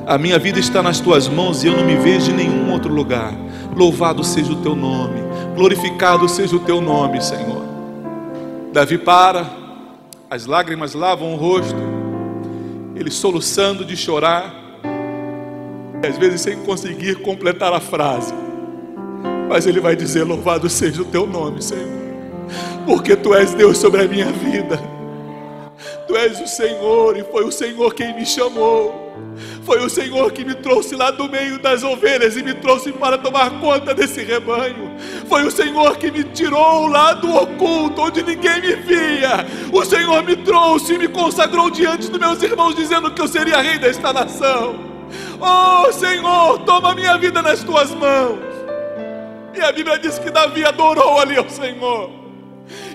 A 0.08 0.20
minha 0.20 0.38
vida 0.38 0.60
está 0.60 0.84
nas 0.84 1.00
tuas 1.00 1.28
mãos 1.28 1.64
e 1.64 1.68
eu 1.68 1.76
não 1.76 1.84
me 1.84 1.96
vejo 1.96 2.30
em 2.30 2.36
nenhum 2.36 2.72
outro 2.72 2.94
lugar. 2.94 3.34
Louvado 3.76 4.24
seja 4.24 4.54
o 4.54 4.62
teu 4.62 4.76
nome, 4.76 5.20
glorificado 5.56 6.30
seja 6.30 6.56
o 6.56 6.60
teu 6.60 6.80
nome, 6.80 7.20
Senhor. 7.24 7.64
Davi 8.72 9.00
para, 9.00 9.50
as 10.30 10.46
lágrimas 10.46 10.94
lavam 10.94 11.34
o 11.34 11.36
rosto, 11.36 11.76
ele 12.96 13.10
soluçando 13.10 13.84
de 13.84 13.98
chorar, 13.98 14.54
às 16.08 16.18
vezes 16.20 16.42
sem 16.42 16.58
conseguir 16.58 17.16
completar 17.22 17.74
a 17.74 17.80
frase, 17.80 18.34
mas 19.50 19.66
ele 19.66 19.80
vai 19.80 19.96
dizer: 19.96 20.24
Louvado 20.24 20.70
seja 20.70 21.02
o 21.02 21.06
teu 21.06 21.26
nome, 21.26 21.64
Senhor, 21.64 21.90
porque 22.86 23.16
tu 23.16 23.34
és 23.34 23.56
Deus 23.56 23.80
sobre 23.80 24.04
a 24.04 24.08
minha 24.08 24.32
vida, 24.32 24.80
tu 26.08 26.16
és 26.16 26.40
o 26.40 26.48
Senhor, 26.48 27.18
e 27.18 27.24
foi 27.24 27.44
o 27.44 27.52
Senhor 27.52 27.94
quem 27.96 28.16
me 28.16 28.26
chamou. 28.26 29.04
Foi 29.66 29.84
o 29.84 29.90
Senhor 29.90 30.32
que 30.32 30.46
me 30.46 30.54
trouxe 30.54 30.96
lá 30.96 31.10
do 31.10 31.28
meio 31.28 31.58
das 31.58 31.84
ovelhas 31.84 32.38
e 32.38 32.44
me 32.44 32.54
trouxe 32.54 32.92
para 32.92 33.18
tomar 33.18 33.50
conta 33.60 33.96
desse 33.96 34.22
rebanho. 34.22 34.96
Foi 35.28 35.44
o 35.44 35.50
Senhor 35.50 35.98
que 35.98 36.12
me 36.12 36.24
tirou 36.24 36.86
lá 36.88 37.14
do 37.14 37.36
oculto, 37.36 38.04
onde 38.04 38.22
ninguém 38.22 38.62
me 38.62 38.76
via. 38.76 39.44
O 39.74 39.84
Senhor 39.84 40.24
me 40.24 40.36
trouxe 40.36 40.94
e 40.94 40.98
me 41.00 41.08
consagrou 41.08 41.72
diante 41.72 42.12
dos 42.12 42.20
meus 42.20 42.44
irmãos, 42.44 42.76
dizendo 42.76 43.10
que 43.10 43.20
eu 43.20 43.28
seria 43.28 43.60
rei 43.60 43.80
desta 43.80 44.14
nação. 44.14 44.76
Oh 45.42 45.92
Senhor, 45.92 46.60
toma 46.60 46.94
minha 46.94 47.18
vida 47.18 47.42
nas 47.42 47.64
tuas 47.64 47.90
mãos. 47.90 48.38
E 49.56 49.62
a 49.62 49.72
Bíblia 49.72 49.98
diz 49.98 50.20
que 50.20 50.30
Davi 50.30 50.64
adorou 50.64 51.20
ali 51.20 51.38
ao 51.38 51.50
Senhor. 51.50 52.12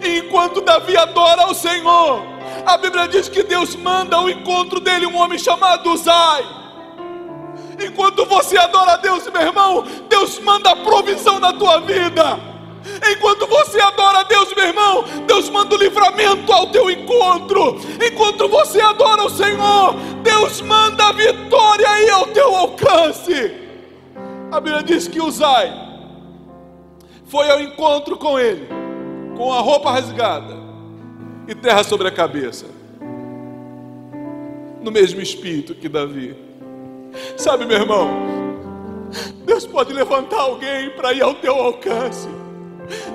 E 0.01 0.19
enquanto 0.19 0.61
Davi 0.61 0.97
adora 0.97 1.43
ao 1.43 1.55
Senhor, 1.55 2.23
a 2.65 2.77
Bíblia 2.79 3.09
diz 3.09 3.29
que 3.29 3.43
Deus 3.43 3.75
manda 3.75 4.17
ao 4.17 4.31
encontro 4.31 4.79
dele 4.79 5.07
um 5.07 5.17
homem 5.17 5.39
chamado 5.39 5.91
Uzai. 5.91 6.60
Enquanto 7.81 8.27
você 8.27 8.59
adora 8.59 8.93
a 8.93 8.97
Deus, 8.97 9.27
meu 9.31 9.43
irmão, 9.43 9.85
Deus 10.09 10.39
manda 10.41 10.77
provisão 10.77 11.39
na 11.39 11.53
tua 11.53 11.81
vida. 11.81 12.39
Enquanto 13.13 13.47
você 13.47 13.81
adora 13.81 14.21
a 14.21 14.23
Deus, 14.23 14.55
meu 14.55 14.67
irmão, 14.67 15.05
Deus 15.27 15.49
manda 15.49 15.75
o 15.75 15.79
livramento 15.79 16.53
ao 16.53 16.71
teu 16.71 16.91
encontro. 16.91 17.77
Enquanto 18.05 18.49
você 18.49 18.81
adora 18.81 19.25
o 19.25 19.31
Senhor, 19.31 19.95
Deus 20.23 20.61
manda 20.61 21.09
a 21.09 21.13
vitória 21.13 21.89
aí 21.89 22.11
ao 22.11 22.27
teu 22.29 22.55
alcance. 22.55 23.55
A 24.51 24.61
Bíblia 24.61 24.83
diz 24.83 25.07
que 25.07 25.21
Uzai 25.21 25.73
foi 27.27 27.49
ao 27.51 27.61
encontro 27.61 28.17
com 28.17 28.39
ele, 28.39 28.67
com 29.37 29.53
a 29.53 29.61
roupa 29.61 29.93
rasgada 29.93 30.57
e 31.47 31.55
terra 31.55 31.85
sobre 31.85 32.09
a 32.09 32.11
cabeça. 32.11 32.67
No 34.83 34.91
mesmo 34.91 35.21
espírito 35.21 35.75
que 35.75 35.89
Davi. 35.89 36.50
Sabe, 37.37 37.65
meu 37.65 37.79
irmão, 37.79 38.09
Deus 39.45 39.67
pode 39.67 39.93
levantar 39.93 40.41
alguém 40.41 40.91
para 40.91 41.13
ir 41.13 41.23
ao 41.23 41.35
teu 41.35 41.55
alcance. 41.55 42.29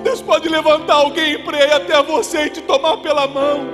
Deus 0.02 0.22
pode 0.22 0.48
levantar 0.48 0.94
alguém 0.94 1.42
para 1.44 1.58
ir 1.58 1.72
até 1.72 2.02
você 2.02 2.46
e 2.46 2.50
te 2.50 2.62
tomar 2.62 2.98
pela 2.98 3.26
mão 3.26 3.66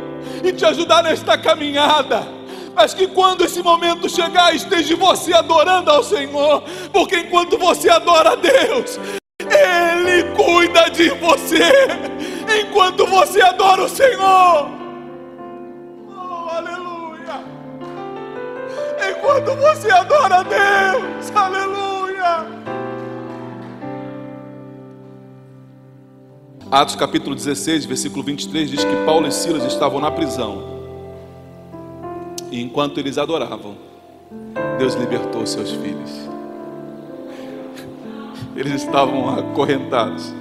e 0.42 0.52
te 0.52 0.64
ajudar 0.64 1.02
nesta 1.02 1.38
caminhada. 1.38 2.26
Mas 2.74 2.94
que 2.94 3.06
quando 3.06 3.44
esse 3.44 3.62
momento 3.62 4.08
chegar, 4.08 4.54
esteja 4.54 4.96
você 4.96 5.34
adorando 5.34 5.90
ao 5.90 6.02
Senhor, 6.02 6.62
porque 6.92 7.18
enquanto 7.18 7.58
você 7.58 7.90
adora 7.90 8.32
a 8.32 8.34
Deus, 8.34 8.98
Ele 9.40 10.24
cuida 10.34 10.88
de 10.90 11.10
você 11.10 11.70
enquanto 12.60 13.06
você 13.06 13.42
adora 13.42 13.82
o 13.82 13.88
Senhor. 13.88 14.81
Enquanto 19.10 19.56
você 19.56 19.90
adora 19.90 20.36
a 20.36 20.42
Deus, 20.42 21.32
aleluia. 21.34 22.46
Atos 26.70 26.96
capítulo 26.96 27.34
16, 27.34 27.84
versículo 27.84 28.22
23 28.22 28.70
diz 28.70 28.84
que 28.84 29.04
Paulo 29.04 29.26
e 29.26 29.32
Silas 29.32 29.64
estavam 29.64 30.00
na 30.00 30.10
prisão. 30.10 30.80
E 32.50 32.62
enquanto 32.62 32.98
eles 32.98 33.18
adoravam, 33.18 33.76
Deus 34.78 34.94
libertou 34.94 35.46
seus 35.46 35.70
filhos. 35.72 36.10
Eles 38.54 38.82
estavam 38.82 39.38
acorrentados, 39.38 40.32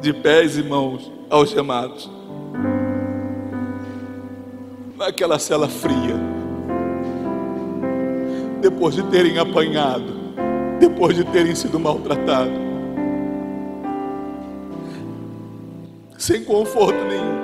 de 0.00 0.12
pés 0.12 0.56
e 0.58 0.62
mãos 0.62 1.10
algemados. 1.30 2.10
Naquela 4.96 5.38
cela 5.38 5.68
fria. 5.68 6.37
Depois 8.68 8.94
de 8.94 9.02
terem 9.04 9.38
apanhado, 9.38 10.04
depois 10.78 11.16
de 11.16 11.24
terem 11.24 11.54
sido 11.54 11.80
maltratados. 11.80 12.52
Sem 16.18 16.44
conforto 16.44 17.02
nenhum. 17.06 17.38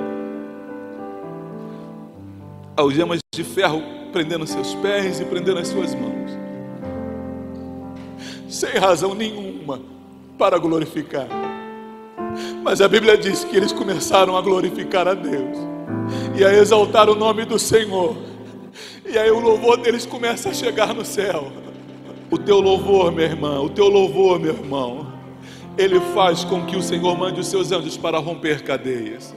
Algemas 2.77 3.17
de 3.33 3.43
ferro 3.43 3.81
prendendo 4.13 4.45
seus 4.45 4.75
pés 4.75 5.19
e 5.19 5.25
prendendo 5.25 5.57
as 5.57 5.67
suas 5.67 5.95
mãos. 5.95 6.13
sem 8.47 8.77
razão 8.77 9.15
nenhuma 9.15 9.81
para 10.37 10.59
glorificar. 10.59 11.27
Mas 12.61 12.81
a 12.81 12.87
Bíblia 12.87 13.17
diz 13.17 13.43
que 13.43 13.57
eles 13.57 13.71
começaram 13.71 14.37
a 14.37 14.41
glorificar 14.43 15.07
a 15.07 15.15
Deus 15.15 15.57
e 16.37 16.45
a 16.45 16.53
exaltar 16.53 17.09
o 17.09 17.15
nome 17.15 17.45
do 17.45 17.57
Senhor. 17.57 18.15
E 19.05 19.17
aí 19.17 19.29
o 19.29 19.39
louvor 19.39 19.77
deles 19.77 20.05
começa 20.05 20.49
a 20.49 20.53
chegar 20.53 20.93
no 20.93 21.05
céu. 21.05 21.51
O 22.31 22.37
teu 22.37 22.59
louvor, 22.59 23.11
minha 23.11 23.27
irmã, 23.27 23.59
o 23.61 23.69
teu 23.69 23.87
louvor, 23.87 24.39
meu 24.39 24.53
irmão, 24.53 25.13
ele 25.77 25.99
faz 26.13 26.43
com 26.43 26.65
que 26.65 26.75
o 26.75 26.81
Senhor 26.81 27.15
mande 27.17 27.39
os 27.39 27.47
seus 27.47 27.71
anjos 27.71 27.95
para 27.97 28.17
romper 28.17 28.63
cadeias. 28.63 29.35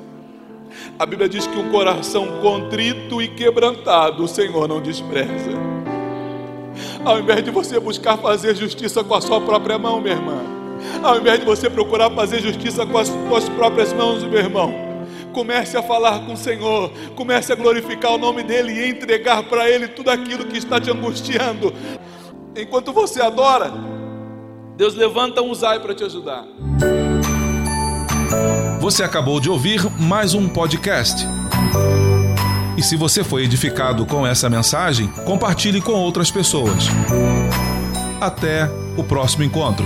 A 0.99 1.05
Bíblia 1.05 1.29
diz 1.29 1.47
que 1.47 1.59
um 1.59 1.71
coração 1.71 2.41
contrito 2.41 3.21
e 3.21 3.29
quebrantado 3.29 4.25
o 4.25 4.29
Senhor 4.29 4.66
não 4.66 4.81
despreza. 4.81 5.51
Ao 7.05 7.19
invés 7.19 7.45
de 7.45 7.51
você 7.51 7.79
buscar 7.79 8.16
fazer 8.16 8.57
justiça 8.57 9.05
com 9.05 9.14
a 9.14 9.21
sua 9.21 9.41
própria 9.41 9.79
mão, 9.79 10.01
minha 10.01 10.14
irmã, 10.14 10.39
ao 11.03 11.19
invés 11.19 11.41
de 11.41 11.45
você 11.45 11.69
procurar 11.69 12.11
fazer 12.11 12.41
justiça 12.41 12.87
com 12.87 12.99
as 12.99 13.09
suas 13.09 13.49
próprias 13.51 13.93
mãos, 13.93 14.23
meu 14.25 14.39
irmão, 14.39 14.88
comece 15.33 15.76
a 15.76 15.83
falar 15.83 16.20
com 16.20 16.33
o 16.33 16.37
Senhor, 16.37 16.91
comece 17.14 17.53
a 17.53 17.57
glorificar 17.57 18.12
o 18.12 18.18
nome 18.18 18.43
dEle 18.43 18.72
e 18.72 18.89
entregar 18.89 19.43
para 19.45 19.68
Ele 19.68 19.89
tudo 19.89 20.11
aquilo 20.11 20.47
que 20.47 20.59
está 20.59 20.81
te 20.81 20.91
angustiando. 20.91 21.72
Enquanto 22.57 22.93
você 22.93 23.22
adora, 23.22 23.72
Deus 24.76 24.95
levanta 24.95 25.43
um 25.43 25.55
Zai 25.55 25.81
para 25.81 25.95
te 25.95 26.05
ajudar. 26.05 26.45
Você 28.81 29.03
acabou 29.03 29.41
de 29.41 29.51
ouvir 29.51 29.81
mais 30.01 30.35
um 30.35 30.49
podcast. 30.49 31.26
E 32.76 32.83
se 32.83 32.95
você 32.95 33.24
foi 33.24 33.43
edificado 33.43 34.07
com 34.07 34.24
essa 34.24 34.49
mensagem, 34.49 35.09
compartilhe 35.26 35.81
com 35.81 35.93
outras 35.93 36.31
pessoas. 36.31 36.87
Até 38.20 38.70
o 38.97 39.03
próximo 39.03 39.43
encontro. 39.43 39.85